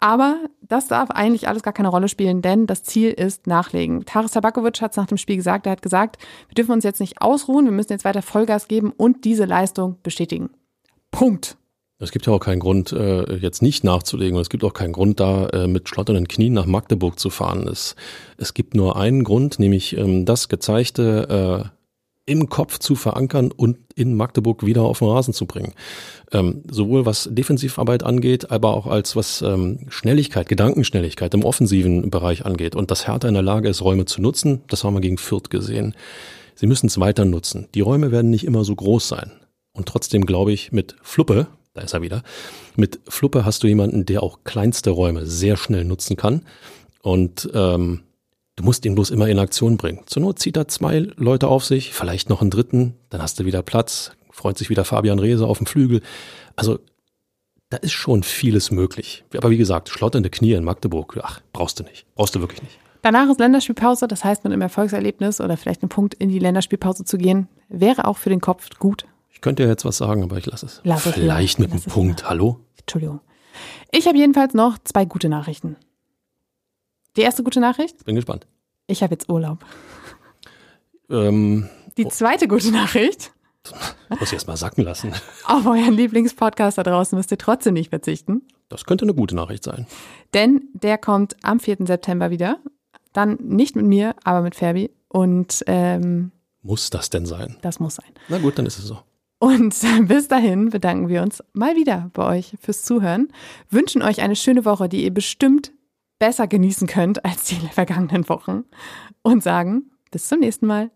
Aber 0.00 0.38
das 0.62 0.86
darf 0.86 1.10
eigentlich 1.10 1.48
alles 1.48 1.62
gar 1.62 1.72
keine 1.72 1.88
Rolle 1.88 2.08
spielen, 2.08 2.40
denn 2.40 2.66
das 2.66 2.84
Ziel 2.84 3.10
ist 3.10 3.46
Nachlegen. 3.48 4.04
Taris 4.04 4.30
Tabakovic 4.30 4.80
hat 4.80 4.92
es 4.92 4.96
nach 4.96 5.06
dem 5.06 5.18
Spiel 5.18 5.36
gesagt, 5.36 5.66
er 5.66 5.72
hat 5.72 5.82
gesagt, 5.82 6.18
wir 6.48 6.54
dürfen 6.54 6.72
uns 6.72 6.84
jetzt 6.84 7.00
nicht 7.00 7.20
ausruhen, 7.20 7.64
wir 7.64 7.72
müssen 7.72 7.92
jetzt 7.92 8.04
weiter 8.04 8.22
Vollgas 8.22 8.68
geben 8.68 8.92
und 8.96 9.24
diese 9.24 9.44
Leistung 9.44 9.96
bestätigen. 10.02 10.50
Punkt. 11.10 11.56
Es 12.00 12.12
gibt 12.12 12.26
ja 12.26 12.32
auch 12.32 12.40
keinen 12.40 12.60
Grund, 12.60 12.92
äh, 12.92 13.36
jetzt 13.36 13.60
nicht 13.60 13.82
nachzulegen. 13.82 14.36
Und 14.36 14.42
es 14.42 14.50
gibt 14.50 14.62
auch 14.62 14.72
keinen 14.72 14.92
Grund, 14.92 15.18
da 15.18 15.48
äh, 15.48 15.66
mit 15.66 15.88
schlotternden 15.88 16.28
Knien 16.28 16.52
nach 16.52 16.66
Magdeburg 16.66 17.18
zu 17.18 17.28
fahren. 17.28 17.66
Es, 17.66 17.96
es 18.36 18.54
gibt 18.54 18.74
nur 18.74 18.96
einen 18.96 19.24
Grund, 19.24 19.58
nämlich 19.58 19.96
ähm, 19.96 20.24
das 20.24 20.48
Gezeigte 20.48 21.64
äh, 21.66 21.78
im 22.28 22.48
Kopf 22.48 22.78
zu 22.78 22.94
verankern 22.94 23.50
und 23.50 23.78
in 23.96 24.14
Magdeburg 24.14 24.64
wieder 24.64 24.82
auf 24.82 24.98
den 24.98 25.08
Rasen 25.08 25.34
zu 25.34 25.46
bringen. 25.46 25.72
Ähm, 26.30 26.62
sowohl 26.70 27.06
was 27.06 27.28
Defensivarbeit 27.32 28.04
angeht, 28.04 28.50
aber 28.50 28.74
auch 28.74 28.86
als 28.86 29.16
was 29.16 29.42
ähm, 29.42 29.86
Schnelligkeit, 29.88 30.48
Gedankenschnelligkeit 30.48 31.34
im 31.34 31.44
offensiven 31.44 32.10
Bereich 32.10 32.44
angeht. 32.44 32.76
Und 32.76 32.90
dass 32.90 33.08
Hertha 33.08 33.26
in 33.26 33.34
der 33.34 33.42
Lage 33.42 33.68
ist, 33.68 33.82
Räume 33.82 34.04
zu 34.04 34.22
nutzen, 34.22 34.60
das 34.68 34.84
haben 34.84 34.94
wir 34.94 35.00
gegen 35.00 35.18
Fürth 35.18 35.50
gesehen. 35.50 35.94
Sie 36.54 36.66
müssen 36.66 36.86
es 36.86 37.00
weiter 37.00 37.24
nutzen. 37.24 37.66
Die 37.74 37.80
Räume 37.80 38.12
werden 38.12 38.30
nicht 38.30 38.44
immer 38.44 38.62
so 38.62 38.76
groß 38.76 39.08
sein. 39.08 39.32
Und 39.72 39.86
trotzdem 39.86 40.26
glaube 40.26 40.52
ich, 40.52 40.70
mit 40.70 40.96
Fluppe, 41.02 41.46
da 41.74 41.82
ist 41.82 41.94
er 41.94 42.02
wieder. 42.02 42.22
Mit 42.76 43.00
Fluppe 43.08 43.44
hast 43.44 43.62
du 43.62 43.66
jemanden, 43.66 44.06
der 44.06 44.22
auch 44.22 44.40
kleinste 44.44 44.90
Räume 44.90 45.26
sehr 45.26 45.56
schnell 45.56 45.84
nutzen 45.84 46.16
kann. 46.16 46.42
Und 47.02 47.48
ähm, 47.54 48.02
du 48.56 48.64
musst 48.64 48.84
ihn 48.84 48.94
bloß 48.94 49.10
immer 49.10 49.28
in 49.28 49.38
Aktion 49.38 49.76
bringen. 49.76 50.00
Zur 50.06 50.22
Not 50.22 50.38
zieht 50.38 50.56
er 50.56 50.68
zwei 50.68 51.08
Leute 51.16 51.48
auf 51.48 51.64
sich, 51.64 51.94
vielleicht 51.94 52.28
noch 52.28 52.40
einen 52.40 52.50
dritten, 52.50 52.94
dann 53.10 53.22
hast 53.22 53.38
du 53.38 53.44
wieder 53.44 53.62
Platz, 53.62 54.12
freut 54.30 54.58
sich 54.58 54.70
wieder 54.70 54.84
Fabian 54.84 55.18
Reese 55.18 55.46
auf 55.46 55.58
dem 55.58 55.66
Flügel. 55.66 56.02
Also 56.56 56.80
da 57.70 57.76
ist 57.76 57.92
schon 57.92 58.22
vieles 58.22 58.70
möglich. 58.70 59.24
Aber 59.36 59.50
wie 59.50 59.58
gesagt, 59.58 59.88
schlotternde 59.90 60.30
Knie 60.30 60.52
in 60.52 60.64
Magdeburg, 60.64 61.18
ach, 61.22 61.40
brauchst 61.52 61.78
du 61.78 61.84
nicht. 61.84 62.06
Brauchst 62.14 62.34
du 62.34 62.40
wirklich 62.40 62.62
nicht. 62.62 62.78
Danach 63.02 63.30
ist 63.30 63.38
Länderspielpause, 63.38 64.08
das 64.08 64.24
heißt 64.24 64.44
mit 64.44 64.52
einem 64.52 64.62
Erfolgserlebnis 64.62 65.40
oder 65.40 65.56
vielleicht 65.56 65.82
einem 65.82 65.88
Punkt 65.88 66.14
in 66.14 66.30
die 66.30 66.38
Länderspielpause 66.38 67.04
zu 67.04 67.16
gehen, 67.16 67.48
wäre 67.68 68.06
auch 68.06 68.16
für 68.16 68.30
den 68.30 68.40
Kopf 68.40 68.68
gut. 68.78 69.06
Ich 69.38 69.42
könnte 69.42 69.62
ja 69.62 69.68
jetzt 69.68 69.84
was 69.84 69.98
sagen, 69.98 70.24
aber 70.24 70.36
ich 70.36 70.46
lasse 70.46 70.66
es. 70.66 70.80
Lass 70.82 71.06
es 71.06 71.14
Vielleicht 71.14 71.60
mit 71.60 71.70
einem 71.70 71.80
Punkt. 71.80 72.28
Hallo? 72.28 72.58
Entschuldigung. 72.76 73.20
Ich 73.92 74.08
habe 74.08 74.18
jedenfalls 74.18 74.52
noch 74.52 74.78
zwei 74.82 75.04
gute 75.04 75.28
Nachrichten. 75.28 75.76
Die 77.16 77.20
erste 77.20 77.44
gute 77.44 77.60
Nachricht? 77.60 78.04
Bin 78.04 78.16
gespannt. 78.16 78.48
Ich 78.88 79.00
habe 79.00 79.14
jetzt 79.14 79.30
Urlaub. 79.30 79.64
Ähm, 81.08 81.68
Die 81.96 82.06
oh. 82.06 82.08
zweite 82.08 82.48
gute 82.48 82.72
Nachricht? 82.72 83.32
Muss 84.08 84.22
ich 84.22 84.32
erst 84.32 84.48
mal 84.48 84.56
sacken 84.56 84.82
lassen. 84.82 85.12
Auf 85.44 85.64
euren 85.66 85.94
Lieblingspodcast 85.94 86.76
da 86.76 86.82
draußen 86.82 87.16
müsst 87.16 87.30
ihr 87.30 87.38
trotzdem 87.38 87.74
nicht 87.74 87.90
verzichten. 87.90 88.42
Das 88.68 88.86
könnte 88.86 89.04
eine 89.04 89.14
gute 89.14 89.36
Nachricht 89.36 89.62
sein. 89.62 89.86
Denn 90.34 90.62
der 90.72 90.98
kommt 90.98 91.36
am 91.44 91.60
4. 91.60 91.86
September 91.86 92.30
wieder. 92.30 92.58
Dann 93.12 93.38
nicht 93.40 93.76
mit 93.76 93.86
mir, 93.86 94.16
aber 94.24 94.42
mit 94.42 94.56
Ferbi. 94.56 94.90
Und 95.06 95.62
ähm, 95.68 96.32
muss 96.62 96.90
das 96.90 97.08
denn 97.08 97.24
sein? 97.24 97.56
Das 97.62 97.78
muss 97.78 97.94
sein. 97.94 98.10
Na 98.28 98.38
gut, 98.38 98.58
dann 98.58 98.66
ist 98.66 98.80
es 98.80 98.86
so. 98.86 98.98
Und 99.38 99.74
bis 100.08 100.28
dahin 100.28 100.70
bedanken 100.70 101.08
wir 101.08 101.22
uns 101.22 101.42
mal 101.52 101.76
wieder 101.76 102.10
bei 102.12 102.38
euch 102.38 102.54
fürs 102.60 102.82
Zuhören, 102.82 103.28
wünschen 103.70 104.02
euch 104.02 104.20
eine 104.20 104.36
schöne 104.36 104.64
Woche, 104.64 104.88
die 104.88 105.04
ihr 105.04 105.14
bestimmt 105.14 105.72
besser 106.18 106.46
genießen 106.46 106.88
könnt 106.88 107.24
als 107.24 107.44
die 107.44 107.54
vergangenen 107.72 108.28
Wochen 108.28 108.64
und 109.22 109.42
sagen 109.42 109.90
bis 110.10 110.28
zum 110.28 110.40
nächsten 110.40 110.66
Mal. 110.66 110.90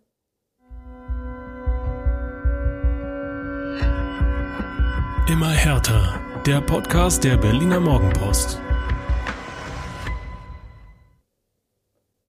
Immer 5.29 5.51
härter. 5.51 6.21
Der 6.45 6.61
Podcast 6.61 7.23
der 7.23 7.37
Berliner 7.37 7.79
Morgenpost. 7.79 8.61